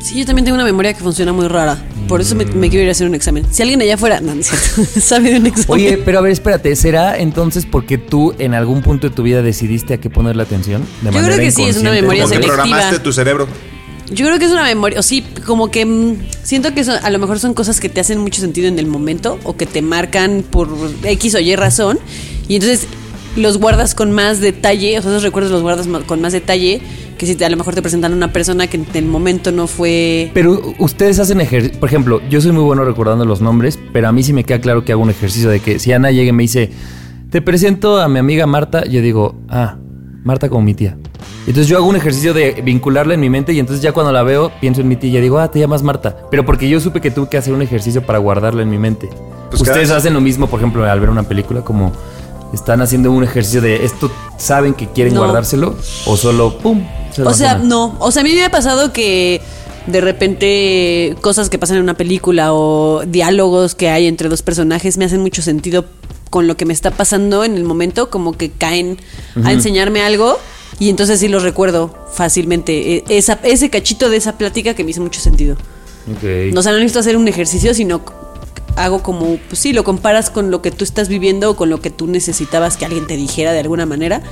Sí, 0.00 0.18
yo 0.18 0.26
también 0.26 0.44
tengo 0.44 0.56
una 0.56 0.64
memoria 0.64 0.92
que 0.94 1.00
funciona 1.00 1.32
muy 1.32 1.46
rara. 1.46 1.78
Por 2.08 2.20
eso 2.20 2.34
me, 2.34 2.44
me 2.44 2.68
quiero 2.68 2.82
ir 2.82 2.88
a 2.88 2.92
hacer 2.92 3.06
un 3.06 3.14
examen. 3.14 3.46
Si 3.52 3.62
alguien 3.62 3.80
allá 3.82 3.94
afuera, 3.94 4.20
no, 4.22 4.34
no 4.34 4.40
es 4.40 4.48
cierto, 4.48 5.00
sabe 5.00 5.30
de 5.30 5.38
un 5.38 5.46
examen. 5.46 5.68
Oye, 5.68 5.98
pero 6.04 6.18
a 6.18 6.22
ver, 6.22 6.32
espérate, 6.32 6.74
¿será 6.76 7.16
entonces 7.18 7.66
porque 7.70 7.98
tú 7.98 8.34
en 8.38 8.52
algún 8.54 8.82
punto 8.82 9.08
de 9.08 9.14
tu 9.14 9.22
vida 9.22 9.42
decidiste 9.42 9.94
a 9.94 9.98
qué 9.98 10.10
ponerle 10.10 10.42
atención? 10.42 10.82
De 11.02 11.06
Yo 11.06 11.10
creo 11.12 11.22
manera 11.22 11.42
que 11.42 11.50
sí, 11.52 11.62
es 11.62 11.76
una 11.76 11.96
inconsciente? 11.96 12.02
memoria 12.02 12.22
Como 12.24 12.30
que 12.34 12.42
selectiva. 12.42 12.64
programaste 12.64 12.98
tu 12.98 13.12
cerebro. 13.12 13.46
Yo 14.10 14.26
creo 14.26 14.38
que 14.40 14.44
es 14.44 14.50
una 14.50 14.64
memoria, 14.64 14.98
o 14.98 15.02
sí, 15.02 15.24
como 15.46 15.70
que 15.70 15.86
mm, 15.86 16.16
siento 16.42 16.74
que 16.74 16.82
son- 16.84 16.98
a 17.02 17.08
lo 17.08 17.18
mejor 17.20 17.38
son 17.38 17.54
cosas 17.54 17.78
que 17.80 17.88
te 17.88 18.00
hacen 18.00 18.18
mucho 18.18 18.40
sentido 18.42 18.66
en 18.68 18.78
el 18.80 18.86
momento 18.86 19.38
o 19.44 19.56
que 19.56 19.64
te 19.66 19.80
marcan 19.82 20.44
por 20.50 20.68
X 21.04 21.36
o 21.36 21.38
Y 21.38 21.54
razón 21.56 21.98
y 22.52 22.56
entonces 22.56 22.86
los 23.36 23.56
guardas 23.58 23.94
con 23.94 24.12
más 24.12 24.40
detalle, 24.40 24.98
o 24.98 25.02
sea, 25.02 25.10
esos 25.10 25.22
recuerdos 25.22 25.50
los 25.50 25.62
guardas 25.62 25.86
con 26.06 26.20
más 26.20 26.32
detalle 26.34 26.82
que 27.16 27.24
si 27.26 27.34
te- 27.34 27.44
a 27.46 27.48
lo 27.50 27.56
mejor 27.56 27.74
te 27.74 27.80
presentan 27.80 28.12
a 28.12 28.16
una 28.16 28.32
persona 28.32 28.66
que 28.66 28.76
en 28.76 28.86
el 28.94 29.06
momento 29.06 29.52
no 29.52 29.66
fue... 29.66 30.30
Pero 30.34 30.60
ustedes 30.78 31.18
hacen 31.18 31.40
ejercicio. 31.40 31.78
Por 31.80 31.88
ejemplo, 31.88 32.20
yo 32.28 32.40
soy 32.40 32.52
muy 32.52 32.62
bueno 32.64 32.84
recordando 32.84 33.24
los 33.24 33.40
nombres, 33.40 33.78
pero 33.92 34.08
a 34.08 34.12
mí 34.12 34.22
sí 34.22 34.32
me 34.32 34.44
queda 34.44 34.60
claro 34.60 34.84
que 34.84 34.92
hago 34.92 35.00
un 35.02 35.08
ejercicio 35.10 35.48
de 35.48 35.60
que 35.60 35.78
si 35.78 35.92
Ana 35.92 36.10
llega 36.10 36.28
y 36.30 36.32
me 36.32 36.42
dice, 36.42 36.70
te 37.30 37.40
presento 37.40 38.00
a 38.00 38.08
mi 38.08 38.18
amiga 38.18 38.46
Marta, 38.46 38.84
yo 38.84 39.00
digo, 39.00 39.36
ah, 39.48 39.76
Marta 40.24 40.48
como 40.50 40.62
mi 40.62 40.74
tía. 40.74 40.98
Entonces 41.46 41.68
yo 41.68 41.76
hago 41.78 41.86
un 41.86 41.96
ejercicio 41.96 42.34
de 42.34 42.60
vincularla 42.64 43.14
en 43.14 43.20
mi 43.20 43.30
mente 43.30 43.52
y 43.52 43.60
entonces 43.60 43.82
ya 43.82 43.92
cuando 43.92 44.12
la 44.12 44.22
veo 44.24 44.52
pienso 44.60 44.80
en 44.82 44.88
mi 44.88 44.96
tía 44.96 45.08
y 45.10 45.12
ya 45.14 45.20
digo, 45.20 45.38
ah, 45.38 45.50
te 45.50 45.58
llamas 45.58 45.82
Marta. 45.82 46.16
Pero 46.30 46.44
porque 46.44 46.68
yo 46.68 46.80
supe 46.80 47.00
que 47.00 47.10
tuve 47.10 47.28
que 47.30 47.38
hacer 47.38 47.54
un 47.54 47.62
ejercicio 47.62 48.02
para 48.02 48.18
guardarla 48.18 48.62
en 48.62 48.68
mi 48.70 48.78
mente. 48.78 49.08
Pues 49.48 49.62
Ustedes 49.62 49.88
cada- 49.88 49.98
hacen 50.00 50.12
lo 50.14 50.20
mismo, 50.20 50.48
por 50.48 50.60
ejemplo, 50.60 50.84
al 50.84 51.00
ver 51.00 51.08
una 51.10 51.22
película, 51.22 51.62
como 51.62 51.92
están 52.52 52.80
haciendo 52.82 53.10
un 53.10 53.24
ejercicio 53.24 53.60
de 53.60 53.84
esto, 53.84 54.10
¿saben 54.38 54.74
que 54.74 54.88
quieren 54.88 55.14
No. 55.14 55.20
guardárselo? 55.22 55.76
O 56.06 56.16
solo, 56.16 56.58
¡pum! 56.58 56.86
se 57.14 57.22
O 57.22 57.32
sea, 57.34 57.56
no. 57.58 57.96
O 57.98 58.10
sea, 58.10 58.20
a 58.20 58.24
mí 58.24 58.32
me 58.34 58.44
ha 58.44 58.50
pasado 58.50 58.92
que 58.92 59.40
de 59.86 60.00
repente 60.00 61.16
cosas 61.20 61.50
que 61.50 61.58
pasan 61.58 61.76
en 61.78 61.82
una 61.82 61.94
película 61.94 62.52
o 62.52 63.02
diálogos 63.06 63.74
que 63.74 63.88
hay 63.90 64.06
entre 64.06 64.28
dos 64.28 64.42
personajes 64.42 64.96
me 64.96 65.04
hacen 65.04 65.20
mucho 65.20 65.42
sentido 65.42 65.84
con 66.30 66.46
lo 66.46 66.56
que 66.56 66.64
me 66.64 66.72
está 66.72 66.90
pasando 66.90 67.44
en 67.44 67.56
el 67.56 67.64
momento, 67.64 68.08
como 68.08 68.32
que 68.32 68.50
caen 68.50 68.98
a 69.44 69.52
enseñarme 69.52 70.02
algo 70.02 70.38
y 70.78 70.88
entonces 70.88 71.20
sí 71.20 71.28
los 71.28 71.42
recuerdo 71.42 71.94
fácilmente. 72.14 72.96
E- 72.96 73.04
Esa, 73.08 73.38
ese 73.42 73.68
cachito 73.70 74.08
de 74.08 74.16
esa 74.16 74.38
plática 74.38 74.72
que 74.74 74.82
me 74.84 74.92
hizo 74.92 75.02
mucho 75.02 75.20
sentido. 75.20 75.56
Ok. 76.10 76.52
No, 76.54 76.60
o 76.60 76.62
sea, 76.62 76.72
no 76.72 76.78
necesito 76.78 77.00
hacer 77.00 77.16
un 77.16 77.28
ejercicio, 77.28 77.74
sino 77.74 78.00
hago 78.76 79.02
como, 79.02 79.38
pues 79.48 79.58
sí, 79.58 79.72
lo 79.72 79.84
comparas 79.84 80.30
con 80.30 80.50
lo 80.50 80.62
que 80.62 80.70
tú 80.70 80.84
estás 80.84 81.08
viviendo 81.08 81.50
o 81.50 81.56
con 81.56 81.70
lo 81.70 81.80
que 81.80 81.90
tú 81.90 82.06
necesitabas 82.06 82.76
que 82.76 82.84
alguien 82.84 83.06
te 83.06 83.16
dijera 83.16 83.52
de 83.52 83.60
alguna 83.60 83.86
manera 83.86 84.22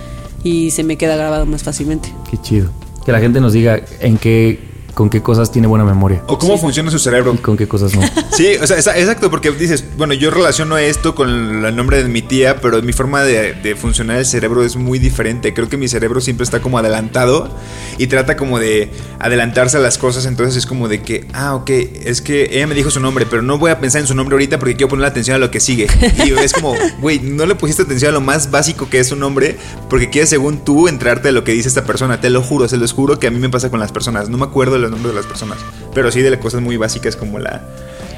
y 0.42 0.70
se 0.70 0.84
me 0.84 0.96
queda 0.96 1.16
grabado 1.16 1.46
más 1.46 1.62
fácilmente. 1.62 2.12
Qué 2.30 2.38
chido. 2.38 2.70
Que 3.04 3.12
la 3.12 3.20
gente 3.20 3.40
nos 3.40 3.52
diga 3.52 3.80
en 4.00 4.18
qué, 4.18 4.69
con 5.00 5.08
qué 5.08 5.22
cosas 5.22 5.50
tiene 5.50 5.66
buena 5.66 5.82
memoria 5.86 6.22
O 6.26 6.36
cómo 6.38 6.58
funciona 6.58 6.90
su 6.90 6.98
cerebro. 6.98 7.32
y 7.34 7.38
con 7.38 7.56
qué 7.56 7.66
cosas 7.66 7.94
no. 7.96 8.02
Sí, 8.36 8.48
o 8.62 8.66
sea, 8.66 8.76
exa- 8.76 8.96
exacto, 8.98 9.30
porque 9.30 9.50
dices, 9.50 9.82
bueno, 9.96 10.12
yo 10.12 10.30
relaciono 10.30 10.76
esto 10.76 11.14
con 11.14 11.64
el 11.64 11.74
nombre 11.74 12.02
de 12.02 12.08
mi 12.10 12.20
tía, 12.20 12.60
pero 12.60 12.82
mi 12.82 12.92
forma 12.92 13.22
de, 13.22 13.54
de 13.54 13.76
funcionar 13.76 14.18
el 14.18 14.26
cerebro 14.26 14.62
es 14.62 14.76
muy 14.76 14.98
diferente. 14.98 15.54
Creo 15.54 15.70
que 15.70 15.78
mi 15.78 15.88
cerebro 15.88 16.20
siempre 16.20 16.44
está 16.44 16.60
como 16.60 16.78
adelantado 16.78 17.48
y 17.96 18.08
trata 18.08 18.36
como 18.36 18.58
de 18.58 18.90
adelantarse 19.18 19.78
a 19.78 19.80
las 19.80 19.96
cosas, 19.96 20.26
entonces 20.26 20.56
es 20.56 20.66
como 20.66 20.86
de 20.88 21.00
que, 21.02 21.26
ah, 21.32 21.54
ok, 21.54 21.70
es 21.70 22.20
que 22.20 22.50
ella 22.52 22.66
me 22.66 22.74
dijo 22.74 22.90
su 22.90 23.00
nombre, 23.00 23.24
pero 23.28 23.40
no 23.40 23.56
voy 23.58 23.70
a 23.70 23.80
pensar 23.80 24.02
en 24.02 24.06
su 24.06 24.14
nombre 24.14 24.34
ahorita 24.34 24.58
porque 24.58 24.76
quiero 24.76 24.88
poner 24.90 25.06
atención 25.06 25.34
a 25.36 25.38
lo 25.38 25.50
que 25.50 25.60
sigue. 25.60 25.86
Y 26.26 26.32
es 26.32 26.52
como, 26.52 26.74
güey, 27.00 27.20
no 27.20 27.46
le 27.46 27.54
pusiste 27.54 27.82
atención 27.82 28.10
a 28.10 28.12
lo 28.12 28.20
más 28.20 28.50
básico 28.50 28.88
que 28.90 29.00
es 29.00 29.08
su 29.08 29.16
nombre 29.16 29.56
porque 29.88 30.10
quieres, 30.10 30.28
según 30.30 30.58
tú, 30.64 30.88
entrarte 30.88 31.28
a 31.28 31.32
lo 31.32 31.42
que 31.42 31.52
dice 31.52 31.68
esta 31.68 31.84
persona. 31.84 32.20
Te 32.20 32.28
lo 32.30 32.42
juro, 32.42 32.68
se 32.68 32.76
los 32.76 32.92
juro 32.92 33.18
que 33.18 33.26
a 33.26 33.30
mí 33.30 33.38
me 33.38 33.48
pasa 33.50 33.70
con 33.70 33.80
las 33.80 33.92
personas. 33.92 34.28
No 34.28 34.36
me 34.38 34.44
acuerdo 34.44 34.74
de 34.74 34.80
los 34.80 34.89
nombres 34.90 35.14
de 35.14 35.20
las 35.20 35.26
personas, 35.26 35.58
pero 35.94 36.10
sí 36.10 36.20
de 36.22 36.30
las 36.30 36.40
cosas 36.40 36.60
muy 36.60 36.76
básicas 36.76 37.16
como 37.16 37.38
la... 37.38 37.62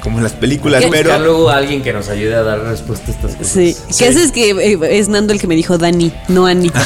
Como 0.01 0.19
las 0.19 0.33
películas, 0.33 0.83
pero... 0.91 1.17
Luego 1.17 1.49
a 1.49 1.55
alguien 1.55 1.81
que 1.81 1.93
nos 1.93 2.09
ayude 2.09 2.35
a 2.35 2.43
dar 2.43 2.59
respuesta 2.59 3.09
a 3.09 3.15
estas 3.15 3.35
cosas. 3.35 3.53
Sí. 3.53 3.77
¿Qué 3.97 4.09
haces 4.09 4.33
que 4.33 4.49
eh, 4.49 4.99
es 4.99 5.07
Nando 5.07 5.31
el 5.31 5.39
que 5.39 5.47
me 5.47 5.55
dijo 5.55 5.77
Dani, 5.77 6.11
no 6.27 6.45
Ani? 6.45 6.69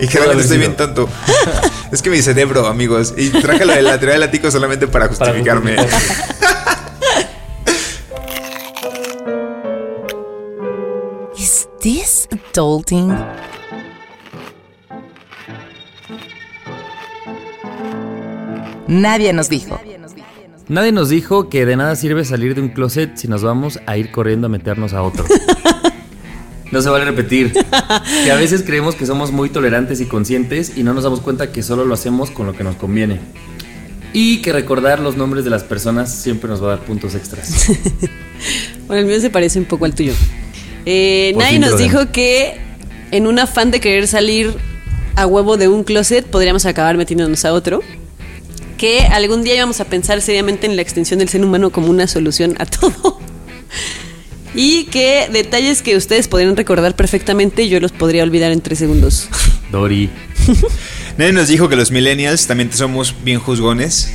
Y 0.00 0.06
generalmente 0.06 0.32
haber 0.32 0.44
estoy 0.44 0.58
bien 0.58 0.76
tonto. 0.76 1.08
es 1.92 2.00
que 2.00 2.08
mi 2.08 2.22
cerebro, 2.22 2.66
amigos. 2.66 3.12
Y 3.16 3.28
traje 3.28 3.66
de 3.66 3.82
la 3.82 3.98
teoría 3.98 4.12
del 4.12 4.20
látigo 4.20 4.50
solamente 4.50 4.86
para 4.86 5.10
Para 5.10 5.32
justificarme. 5.32 5.76
Is 11.36 11.68
this 11.80 12.28
adulting? 12.30 13.14
Nadie 18.90 19.32
nos 19.32 19.48
dijo. 19.48 19.80
Nadie 20.68 20.90
nos 20.90 21.08
dijo 21.08 21.48
que 21.48 21.64
de 21.64 21.76
nada 21.76 21.94
sirve 21.94 22.24
salir 22.24 22.56
de 22.56 22.60
un 22.60 22.70
closet 22.70 23.16
si 23.16 23.28
nos 23.28 23.42
vamos 23.42 23.78
a 23.86 23.96
ir 23.96 24.10
corriendo 24.10 24.48
a 24.48 24.50
meternos 24.50 24.92
a 24.92 25.02
otro. 25.02 25.24
No 26.72 26.80
se 26.82 26.88
vale 26.88 27.04
repetir. 27.04 27.52
Que 27.52 28.30
a 28.30 28.36
veces 28.36 28.62
creemos 28.62 28.94
que 28.94 29.04
somos 29.04 29.32
muy 29.32 29.48
tolerantes 29.48 30.00
y 30.00 30.06
conscientes 30.06 30.76
y 30.76 30.84
no 30.84 30.94
nos 30.94 31.02
damos 31.02 31.20
cuenta 31.20 31.50
que 31.50 31.64
solo 31.64 31.84
lo 31.84 31.94
hacemos 31.94 32.30
con 32.30 32.46
lo 32.46 32.52
que 32.52 32.62
nos 32.62 32.76
conviene. 32.76 33.18
Y 34.12 34.40
que 34.40 34.52
recordar 34.52 35.00
los 35.00 35.16
nombres 35.16 35.42
de 35.42 35.50
las 35.50 35.64
personas 35.64 36.14
siempre 36.14 36.48
nos 36.48 36.62
va 36.62 36.66
a 36.66 36.76
dar 36.76 36.86
puntos 36.86 37.16
extras. 37.16 37.72
Bueno, 38.86 39.02
el 39.02 39.06
mío 39.08 39.20
se 39.20 39.30
parece 39.30 39.58
un 39.58 39.64
poco 39.64 39.84
al 39.84 39.96
tuyo. 39.96 40.12
Eh, 40.86 41.34
nadie 41.36 41.58
nos 41.58 41.76
dijo 41.76 42.12
que 42.12 42.56
en 43.10 43.26
un 43.26 43.40
afán 43.40 43.70
de 43.70 43.80
querer 43.80 44.06
salir 44.06 44.54
a 45.16 45.26
huevo 45.26 45.56
de 45.56 45.68
un 45.68 45.84
closet 45.84 46.24
podríamos 46.24 46.66
acabar 46.66 46.96
metiéndonos 46.96 47.44
a 47.44 47.52
otro. 47.52 47.82
Que 48.80 49.00
algún 49.02 49.44
día 49.44 49.56
íbamos 49.56 49.78
a 49.82 49.84
pensar 49.84 50.22
seriamente 50.22 50.66
en 50.66 50.74
la 50.74 50.80
extensión 50.80 51.18
del 51.18 51.28
ser 51.28 51.44
humano 51.44 51.68
como 51.68 51.88
una 51.88 52.06
solución 52.06 52.54
a 52.58 52.64
todo. 52.80 53.20
Y 54.54 54.84
que 54.84 55.28
detalles 55.30 55.82
que 55.82 55.98
ustedes 55.98 56.28
podrían 56.28 56.56
recordar 56.56 56.96
perfectamente, 56.96 57.68
yo 57.68 57.78
los 57.78 57.92
podría 57.92 58.22
olvidar 58.22 58.52
en 58.52 58.62
tres 58.62 58.78
segundos. 58.78 59.28
Dori. 59.70 60.08
Nadie 61.18 61.34
nos 61.34 61.48
dijo 61.48 61.68
que 61.68 61.76
los 61.76 61.90
millennials 61.90 62.46
también 62.46 62.72
somos 62.72 63.14
bien 63.22 63.38
juzgones. 63.38 64.14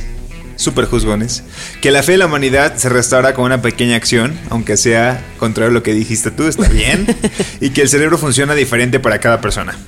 Súper 0.56 0.86
juzgones. 0.86 1.44
Que 1.80 1.92
la 1.92 2.02
fe 2.02 2.12
de 2.12 2.18
la 2.18 2.26
humanidad 2.26 2.74
se 2.74 2.88
restaura 2.88 3.34
con 3.34 3.44
una 3.44 3.62
pequeña 3.62 3.94
acción, 3.94 4.36
aunque 4.50 4.76
sea 4.76 5.24
contrario 5.38 5.70
a 5.70 5.74
lo 5.74 5.84
que 5.84 5.94
dijiste 5.94 6.32
tú, 6.32 6.48
está 6.48 6.68
bien. 6.68 7.06
y 7.60 7.70
que 7.70 7.82
el 7.82 7.88
cerebro 7.88 8.18
funciona 8.18 8.56
diferente 8.56 8.98
para 8.98 9.20
cada 9.20 9.40
persona. 9.40 9.78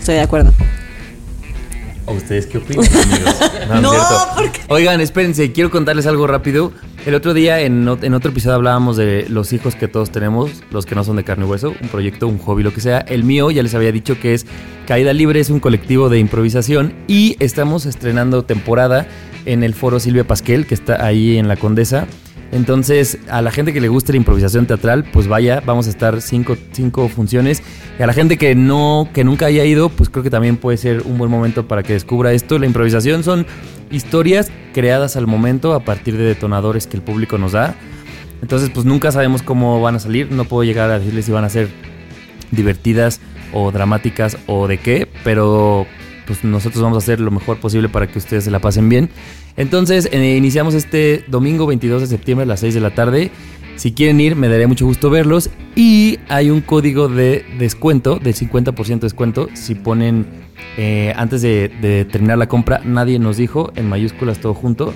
Estoy 0.00 0.16
de 0.16 0.22
acuerdo. 0.22 0.52
¿O 2.06 2.12
ustedes 2.12 2.46
qué 2.46 2.58
opinan, 2.58 2.84
amigos? 2.84 3.34
No, 3.68 3.80
No, 3.80 3.92
es 3.94 3.98
cierto. 3.98 4.34
¿por 4.36 4.52
qué? 4.52 4.60
Oigan, 4.68 5.00
espérense, 5.00 5.52
quiero 5.52 5.70
contarles 5.70 6.06
algo 6.06 6.26
rápido. 6.26 6.72
El 7.06 7.14
otro 7.14 7.32
día, 7.34 7.60
en, 7.60 7.88
en 8.02 8.14
otro 8.14 8.30
episodio, 8.30 8.56
hablábamos 8.56 8.96
de 8.96 9.26
los 9.28 9.52
hijos 9.52 9.74
que 9.74 9.88
todos 9.88 10.10
tenemos, 10.10 10.62
los 10.70 10.84
que 10.86 10.94
no 10.94 11.04
son 11.04 11.16
de 11.16 11.24
carne 11.24 11.46
y 11.46 11.48
hueso, 11.48 11.74
un 11.80 11.88
proyecto, 11.88 12.26
un 12.28 12.38
hobby, 12.38 12.62
lo 12.62 12.72
que 12.72 12.80
sea. 12.80 12.98
El 12.98 13.24
mío, 13.24 13.50
ya 13.50 13.62
les 13.62 13.74
había 13.74 13.90
dicho 13.92 14.18
que 14.20 14.34
es 14.34 14.46
Caída 14.86 15.12
Libre, 15.12 15.40
es 15.40 15.50
un 15.50 15.60
colectivo 15.60 16.08
de 16.08 16.18
improvisación 16.18 16.94
y 17.08 17.36
estamos 17.40 17.86
estrenando 17.86 18.44
temporada 18.44 19.06
en 19.46 19.62
el 19.62 19.74
foro 19.74 20.00
Silvia 20.00 20.26
Pasquel, 20.26 20.66
que 20.66 20.74
está 20.74 21.04
ahí 21.04 21.38
en 21.38 21.48
la 21.48 21.56
Condesa. 21.56 22.06
Entonces, 22.52 23.18
a 23.28 23.42
la 23.42 23.50
gente 23.50 23.72
que 23.72 23.80
le 23.80 23.88
guste 23.88 24.12
la 24.12 24.18
improvisación 24.18 24.66
teatral, 24.66 25.04
pues 25.12 25.26
vaya, 25.26 25.62
vamos 25.64 25.86
a 25.86 25.90
estar 25.90 26.20
cinco, 26.20 26.56
cinco 26.72 27.08
funciones. 27.08 27.62
Y 27.98 28.02
a 28.02 28.06
la 28.06 28.12
gente 28.12 28.36
que 28.36 28.54
no, 28.54 29.08
que 29.12 29.24
nunca 29.24 29.46
haya 29.46 29.64
ido, 29.64 29.88
pues 29.88 30.08
creo 30.08 30.22
que 30.22 30.30
también 30.30 30.56
puede 30.56 30.76
ser 30.76 31.02
un 31.04 31.18
buen 31.18 31.30
momento 31.30 31.66
para 31.66 31.82
que 31.82 31.94
descubra 31.94 32.32
esto. 32.32 32.58
La 32.58 32.66
improvisación 32.66 33.24
son 33.24 33.46
historias 33.90 34.50
creadas 34.72 35.16
al 35.16 35.26
momento 35.26 35.74
a 35.74 35.80
partir 35.80 36.16
de 36.16 36.24
detonadores 36.24 36.86
que 36.86 36.96
el 36.96 37.02
público 37.02 37.38
nos 37.38 37.52
da. 37.52 37.74
Entonces, 38.40 38.70
pues 38.70 38.86
nunca 38.86 39.10
sabemos 39.10 39.42
cómo 39.42 39.80
van 39.80 39.96
a 39.96 39.98
salir. 39.98 40.30
No 40.30 40.44
puedo 40.44 40.64
llegar 40.64 40.90
a 40.90 40.98
decirles 40.98 41.24
si 41.24 41.32
van 41.32 41.44
a 41.44 41.48
ser 41.48 41.68
divertidas 42.50 43.20
o 43.52 43.70
dramáticas 43.72 44.36
o 44.46 44.68
de 44.68 44.78
qué, 44.78 45.08
pero 45.24 45.86
pues 46.26 46.44
nosotros 46.44 46.82
vamos 46.82 46.96
a 46.96 46.98
hacer 46.98 47.20
lo 47.20 47.30
mejor 47.30 47.58
posible 47.58 47.88
para 47.88 48.06
que 48.06 48.18
ustedes 48.18 48.44
se 48.44 48.50
la 48.50 48.60
pasen 48.60 48.88
bien. 48.88 49.10
Entonces, 49.56 50.08
eh, 50.12 50.36
iniciamos 50.36 50.74
este 50.74 51.24
domingo 51.28 51.66
22 51.66 52.02
de 52.02 52.06
septiembre 52.06 52.44
a 52.44 52.46
las 52.46 52.60
6 52.60 52.74
de 52.74 52.80
la 52.80 52.94
tarde. 52.94 53.30
Si 53.76 53.92
quieren 53.92 54.20
ir, 54.20 54.36
me 54.36 54.48
daría 54.48 54.68
mucho 54.68 54.86
gusto 54.86 55.10
verlos. 55.10 55.50
Y 55.74 56.18
hay 56.28 56.50
un 56.50 56.60
código 56.60 57.08
de 57.08 57.44
descuento, 57.58 58.18
de 58.18 58.32
50% 58.32 58.86
de 58.86 58.96
descuento, 59.06 59.48
si 59.54 59.74
ponen 59.74 60.26
eh, 60.76 61.12
antes 61.16 61.42
de, 61.42 61.68
de 61.80 62.04
terminar 62.04 62.38
la 62.38 62.48
compra, 62.48 62.80
nadie 62.84 63.18
nos 63.18 63.36
dijo, 63.36 63.72
en 63.76 63.88
mayúsculas 63.88 64.38
todo 64.38 64.54
junto. 64.54 64.94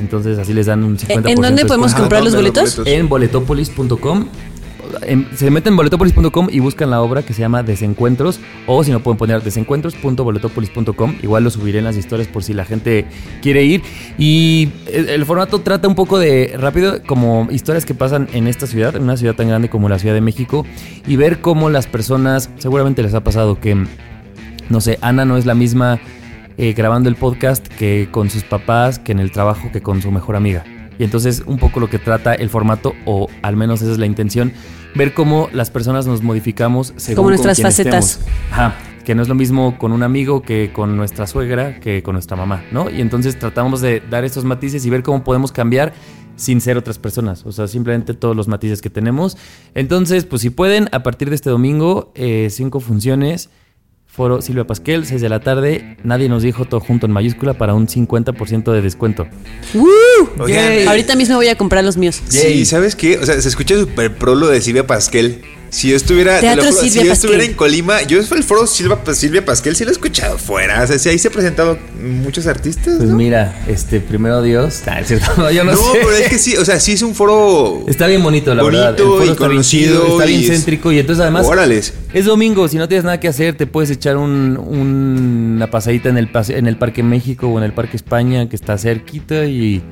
Entonces 0.00 0.38
así 0.38 0.52
les 0.52 0.66
dan 0.66 0.82
un 0.82 0.98
50% 0.98 1.28
¿En 1.28 1.40
dónde 1.40 1.62
de 1.62 1.68
podemos 1.68 1.94
comprar 1.94 2.22
los 2.22 2.32
¿dónde 2.32 2.50
los 2.50 2.76
boletos? 2.76 2.86
En 2.86 3.08
boletopolis.com. 3.08 4.26
Se 5.34 5.50
meten 5.50 5.72
en 5.72 5.76
boletopolis.com 5.76 6.48
y 6.50 6.60
buscan 6.60 6.90
la 6.90 7.00
obra 7.02 7.22
que 7.22 7.32
se 7.32 7.40
llama 7.40 7.62
Desencuentros. 7.62 8.40
O 8.66 8.82
si 8.84 8.90
no 8.90 9.00
pueden 9.00 9.18
poner 9.18 9.42
desencuentros.boletopolis.com. 9.42 11.16
Igual 11.22 11.44
lo 11.44 11.50
subiré 11.50 11.78
en 11.78 11.84
las 11.84 11.96
historias 11.96 12.28
por 12.28 12.42
si 12.42 12.54
la 12.54 12.64
gente 12.64 13.06
quiere 13.42 13.64
ir. 13.64 13.82
Y 14.18 14.70
el, 14.90 15.08
el 15.08 15.24
formato 15.24 15.60
trata 15.60 15.88
un 15.88 15.94
poco 15.94 16.18
de 16.18 16.54
rápido, 16.58 17.02
como 17.06 17.48
historias 17.50 17.84
que 17.84 17.94
pasan 17.94 18.28
en 18.32 18.46
esta 18.46 18.66
ciudad, 18.66 18.96
en 18.96 19.02
una 19.02 19.16
ciudad 19.16 19.34
tan 19.34 19.48
grande 19.48 19.68
como 19.68 19.88
la 19.88 19.98
Ciudad 19.98 20.14
de 20.14 20.20
México. 20.20 20.66
Y 21.06 21.16
ver 21.16 21.40
cómo 21.40 21.70
las 21.70 21.86
personas, 21.86 22.50
seguramente 22.58 23.02
les 23.02 23.14
ha 23.14 23.22
pasado 23.22 23.60
que, 23.60 23.86
no 24.68 24.80
sé, 24.80 24.98
Ana 25.00 25.24
no 25.24 25.36
es 25.36 25.46
la 25.46 25.54
misma 25.54 26.00
eh, 26.56 26.72
grabando 26.72 27.08
el 27.08 27.16
podcast 27.16 27.66
que 27.66 28.08
con 28.10 28.30
sus 28.30 28.44
papás, 28.44 28.98
que 28.98 29.12
en 29.12 29.18
el 29.18 29.32
trabajo, 29.32 29.70
que 29.72 29.80
con 29.80 30.00
su 30.00 30.10
mejor 30.10 30.36
amiga. 30.36 30.64
Y 30.98 31.04
entonces 31.04 31.42
un 31.46 31.58
poco 31.58 31.80
lo 31.80 31.88
que 31.88 31.98
trata 31.98 32.34
el 32.34 32.50
formato, 32.50 32.94
o 33.04 33.28
al 33.42 33.56
menos 33.56 33.82
esa 33.82 33.92
es 33.92 33.98
la 33.98 34.06
intención, 34.06 34.52
ver 34.94 35.14
cómo 35.14 35.48
las 35.52 35.70
personas 35.70 36.06
nos 36.06 36.22
modificamos 36.22 36.92
según 36.96 37.16
Como 37.16 37.26
con 37.26 37.32
nuestras 37.32 37.56
quién 37.56 37.66
facetas. 37.66 38.10
estemos. 38.12 38.34
Ajá, 38.50 38.74
que 39.04 39.14
no 39.14 39.22
es 39.22 39.28
lo 39.28 39.34
mismo 39.34 39.76
con 39.78 39.92
un 39.92 40.02
amigo 40.02 40.42
que 40.42 40.72
con 40.72 40.96
nuestra 40.96 41.26
suegra, 41.26 41.80
que 41.80 42.02
con 42.02 42.14
nuestra 42.14 42.36
mamá, 42.36 42.64
¿no? 42.72 42.90
Y 42.90 43.00
entonces 43.00 43.38
tratamos 43.38 43.80
de 43.80 44.00
dar 44.08 44.24
estos 44.24 44.44
matices 44.44 44.84
y 44.86 44.90
ver 44.90 45.02
cómo 45.02 45.24
podemos 45.24 45.52
cambiar 45.52 45.92
sin 46.36 46.60
ser 46.60 46.76
otras 46.76 46.98
personas, 46.98 47.46
o 47.46 47.52
sea, 47.52 47.68
simplemente 47.68 48.12
todos 48.12 48.34
los 48.34 48.48
matices 48.48 48.82
que 48.82 48.90
tenemos. 48.90 49.36
Entonces, 49.74 50.24
pues 50.24 50.42
si 50.42 50.50
pueden, 50.50 50.88
a 50.92 51.02
partir 51.02 51.28
de 51.28 51.36
este 51.36 51.50
domingo, 51.50 52.10
eh, 52.14 52.48
cinco 52.50 52.80
funciones. 52.80 53.50
Foro 54.14 54.40
Silvia 54.40 54.64
Pasquel, 54.64 55.06
6 55.06 55.20
de 55.20 55.28
la 55.28 55.40
tarde. 55.40 55.96
Nadie 56.04 56.28
nos 56.28 56.44
dijo 56.44 56.66
todo 56.66 56.78
junto 56.78 57.06
en 57.06 57.12
mayúscula 57.12 57.54
para 57.54 57.74
un 57.74 57.88
50% 57.88 58.72
de 58.72 58.80
descuento. 58.80 59.26
¡Woo! 59.74 59.88
Oigan, 60.38 60.70
Yay. 60.70 60.86
Ahorita 60.86 61.16
mismo 61.16 61.34
voy 61.34 61.48
a 61.48 61.56
comprar 61.56 61.82
los 61.82 61.96
míos. 61.96 62.22
Sí, 62.28 62.64
¿sabes 62.64 62.94
qué? 62.94 63.18
O 63.18 63.26
sea, 63.26 63.40
se 63.40 63.48
escucha 63.48 63.76
súper 63.76 64.14
pro 64.14 64.36
lo 64.36 64.46
de 64.46 64.60
Silvia 64.60 64.86
Pasquel. 64.86 65.42
Si 65.70 65.88
yo 65.90 65.96
estuviera, 65.96 66.36
te 66.36 66.42
Teatro 66.42 66.64
lo 66.64 66.70
juro, 66.70 66.82
Silvia 66.82 67.00
si 67.02 67.06
yo 67.08 67.12
estuviera 67.12 67.44
en 67.44 67.54
Colima, 67.54 68.02
yo 68.02 68.18
el 68.20 68.24
foro 68.44 68.66
Silvia, 68.66 68.98
Silvia 69.12 69.44
Pasquel 69.44 69.74
sí 69.74 69.82
lo 69.84 69.90
he 69.90 69.92
escuchado 69.92 70.38
fuera. 70.38 70.82
O 70.82 70.86
sea, 70.86 70.98
sí, 70.98 71.08
ahí 71.08 71.18
se 71.18 71.28
han 71.28 71.34
presentado 71.34 71.78
muchos 72.00 72.46
artistas. 72.46 72.94
Pues 72.96 73.08
¿no? 73.08 73.16
mira, 73.16 73.64
este, 73.66 74.00
primero 74.00 74.40
Dios. 74.42 74.82
Es 75.00 75.08
cierto, 75.08 75.32
no, 75.36 75.50
yo 75.50 75.64
no, 75.64 75.72
No, 75.72 75.78
sé. 75.78 75.98
pero 76.00 76.12
es 76.12 76.28
que 76.28 76.38
sí, 76.38 76.56
o 76.56 76.64
sea, 76.64 76.78
sí 76.78 76.92
es 76.92 77.02
un 77.02 77.14
foro. 77.14 77.84
Está 77.88 78.06
bien 78.06 78.22
bonito, 78.22 78.54
la 78.54 78.62
Bonito 78.62 78.80
verdad. 78.82 78.96
Foro 78.98 79.24
y 79.24 79.28
está 79.30 79.34
bien 79.44 79.50
conocido 79.52 80.02
chido, 80.04 80.12
está 80.12 80.24
bien 80.26 80.40
y 80.40 80.44
es- 80.44 80.50
céntrico. 80.50 80.92
Y 80.92 80.98
entonces, 81.00 81.22
además, 81.22 81.46
Órales. 81.46 81.92
es 82.12 82.24
domingo. 82.24 82.68
Si 82.68 82.76
no 82.76 82.86
tienes 82.88 83.04
nada 83.04 83.18
que 83.18 83.28
hacer, 83.28 83.56
te 83.56 83.66
puedes 83.66 83.90
echar 83.90 84.16
un- 84.16 84.56
un- 84.56 85.54
una 85.56 85.70
pasadita 85.70 86.08
en 86.08 86.18
el, 86.18 86.28
en 86.48 86.66
el 86.66 86.76
Parque 86.76 87.02
México 87.02 87.48
o 87.48 87.58
en 87.58 87.64
el 87.64 87.72
Parque 87.72 87.96
España, 87.96 88.48
que 88.48 88.56
está 88.56 88.78
cerquita 88.78 89.44
y 89.46 89.82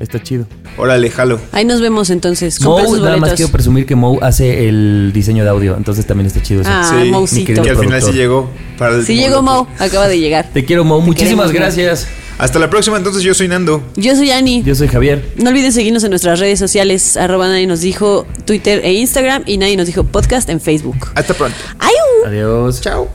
está 0.00 0.20
chido. 0.22 0.46
Órale, 0.76 1.10
jalo. 1.10 1.38
Ahí 1.52 1.64
nos 1.64 1.80
vemos 1.80 2.10
entonces. 2.10 2.58
Compren 2.58 2.86
Mo, 2.86 2.90
sus 2.94 2.98
nada 3.00 3.12
más 3.12 3.20
boletos. 3.20 3.36
quiero 3.36 3.52
presumir 3.52 3.86
que 3.86 3.94
Mo 3.94 4.18
hace 4.22 4.68
el 4.68 5.12
diseño 5.14 5.44
de 5.44 5.50
audio. 5.50 5.76
Entonces 5.76 6.04
también 6.06 6.26
está 6.26 6.42
chido 6.42 6.62
eso. 6.62 6.70
Ah, 6.72 6.84
Sí, 7.02 7.10
Moucito. 7.10 7.40
mi 7.40 7.46
querido 7.46 7.64
Y 7.66 7.68
al 7.68 7.76
final 7.78 8.02
sí 8.02 8.12
llegó. 8.12 8.50
Para 8.78 8.96
el 8.96 9.04
Sí 9.06 9.14
llegó 9.14 9.42
Mo, 9.42 9.68
acaba 9.78 10.08
de 10.08 10.18
llegar. 10.18 10.48
Te 10.52 10.64
quiero, 10.64 10.84
Mo. 10.84 11.00
Muchísimas 11.00 11.50
queremos, 11.50 11.76
gracias. 11.76 12.08
Hasta 12.38 12.58
la 12.58 12.70
próxima, 12.70 12.96
entonces 12.96 13.22
yo 13.22 13.34
soy 13.34 13.48
Nando. 13.48 13.82
Yo 13.96 14.16
soy 14.16 14.30
Ani. 14.30 14.62
Yo 14.62 14.74
soy 14.74 14.88
Javier. 14.88 15.22
No 15.36 15.50
olviden 15.50 15.72
seguirnos 15.74 16.02
en 16.04 16.10
nuestras 16.10 16.40
redes 16.40 16.58
sociales, 16.58 17.18
arroba 17.18 17.48
nadie 17.48 17.66
nos 17.66 17.82
dijo 17.82 18.26
Twitter 18.46 18.80
e 18.82 18.94
Instagram 18.94 19.42
y 19.44 19.58
nadie 19.58 19.76
nos 19.76 19.84
dijo 19.86 20.04
podcast 20.04 20.48
en 20.48 20.58
Facebook. 20.58 20.96
Hasta 21.16 21.34
pronto. 21.34 21.58
¡Ayú! 21.78 22.26
Adiós. 22.26 22.80
Chao. 22.80 23.08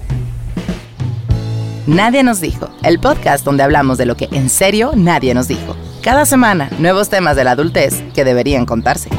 Nadie 1.88 2.21
nos 2.23 2.39
dijo, 2.41 2.69
el 2.83 2.99
podcast 2.99 3.43
donde 3.45 3.63
hablamos 3.63 3.97
de 3.97 4.05
lo 4.05 4.15
que 4.15 4.27
en 4.31 4.49
serio 4.49 4.91
nadie 4.95 5.33
nos 5.33 5.47
dijo. 5.47 5.75
Cada 6.05 6.27
semana, 6.27 6.69
nuevos 6.77 7.09
temas 7.09 7.35
de 7.35 7.43
la 7.43 7.53
adultez 7.53 8.03
que 8.13 8.23
deberían 8.23 8.67
contarse. 8.67 9.09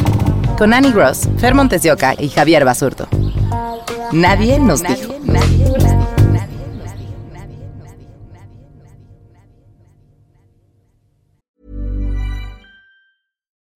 Con 0.56 0.72
Annie 0.72 0.92
Gross, 0.92 1.28
Fer 1.38 1.52
Montes 1.52 1.82
de 1.82 1.90
Oca 1.90 2.14
y 2.16 2.28
Javier 2.28 2.64
Basurto. 2.64 3.08
Nadie 4.12 4.60
nos 4.60 4.84
dijo. 4.84 5.12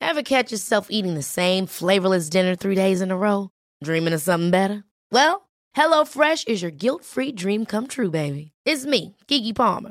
Ever 0.01 0.23
catch 0.23 0.53
yourself 0.53 0.87
eating 0.89 1.15
the 1.15 1.23
same 1.23 1.67
flavorless 1.67 2.31
dinner 2.31 2.55
three 2.55 2.77
days 2.77 3.01
in 3.01 3.11
a 3.11 3.17
row? 3.17 3.49
Dreaming 3.83 4.15
of 4.15 4.23
something 4.23 4.53
better? 4.53 4.85
Well, 5.11 5.49
HelloFresh 5.77 6.47
is 6.47 6.63
your 6.63 6.71
guilt 6.71 7.05
free 7.05 7.33
dream 7.33 7.67
come 7.67 7.89
true, 7.89 8.13
baby. 8.13 8.53
It's 8.65 8.87
me, 8.87 9.17
Kiki 9.27 9.53
Palmer. 9.53 9.91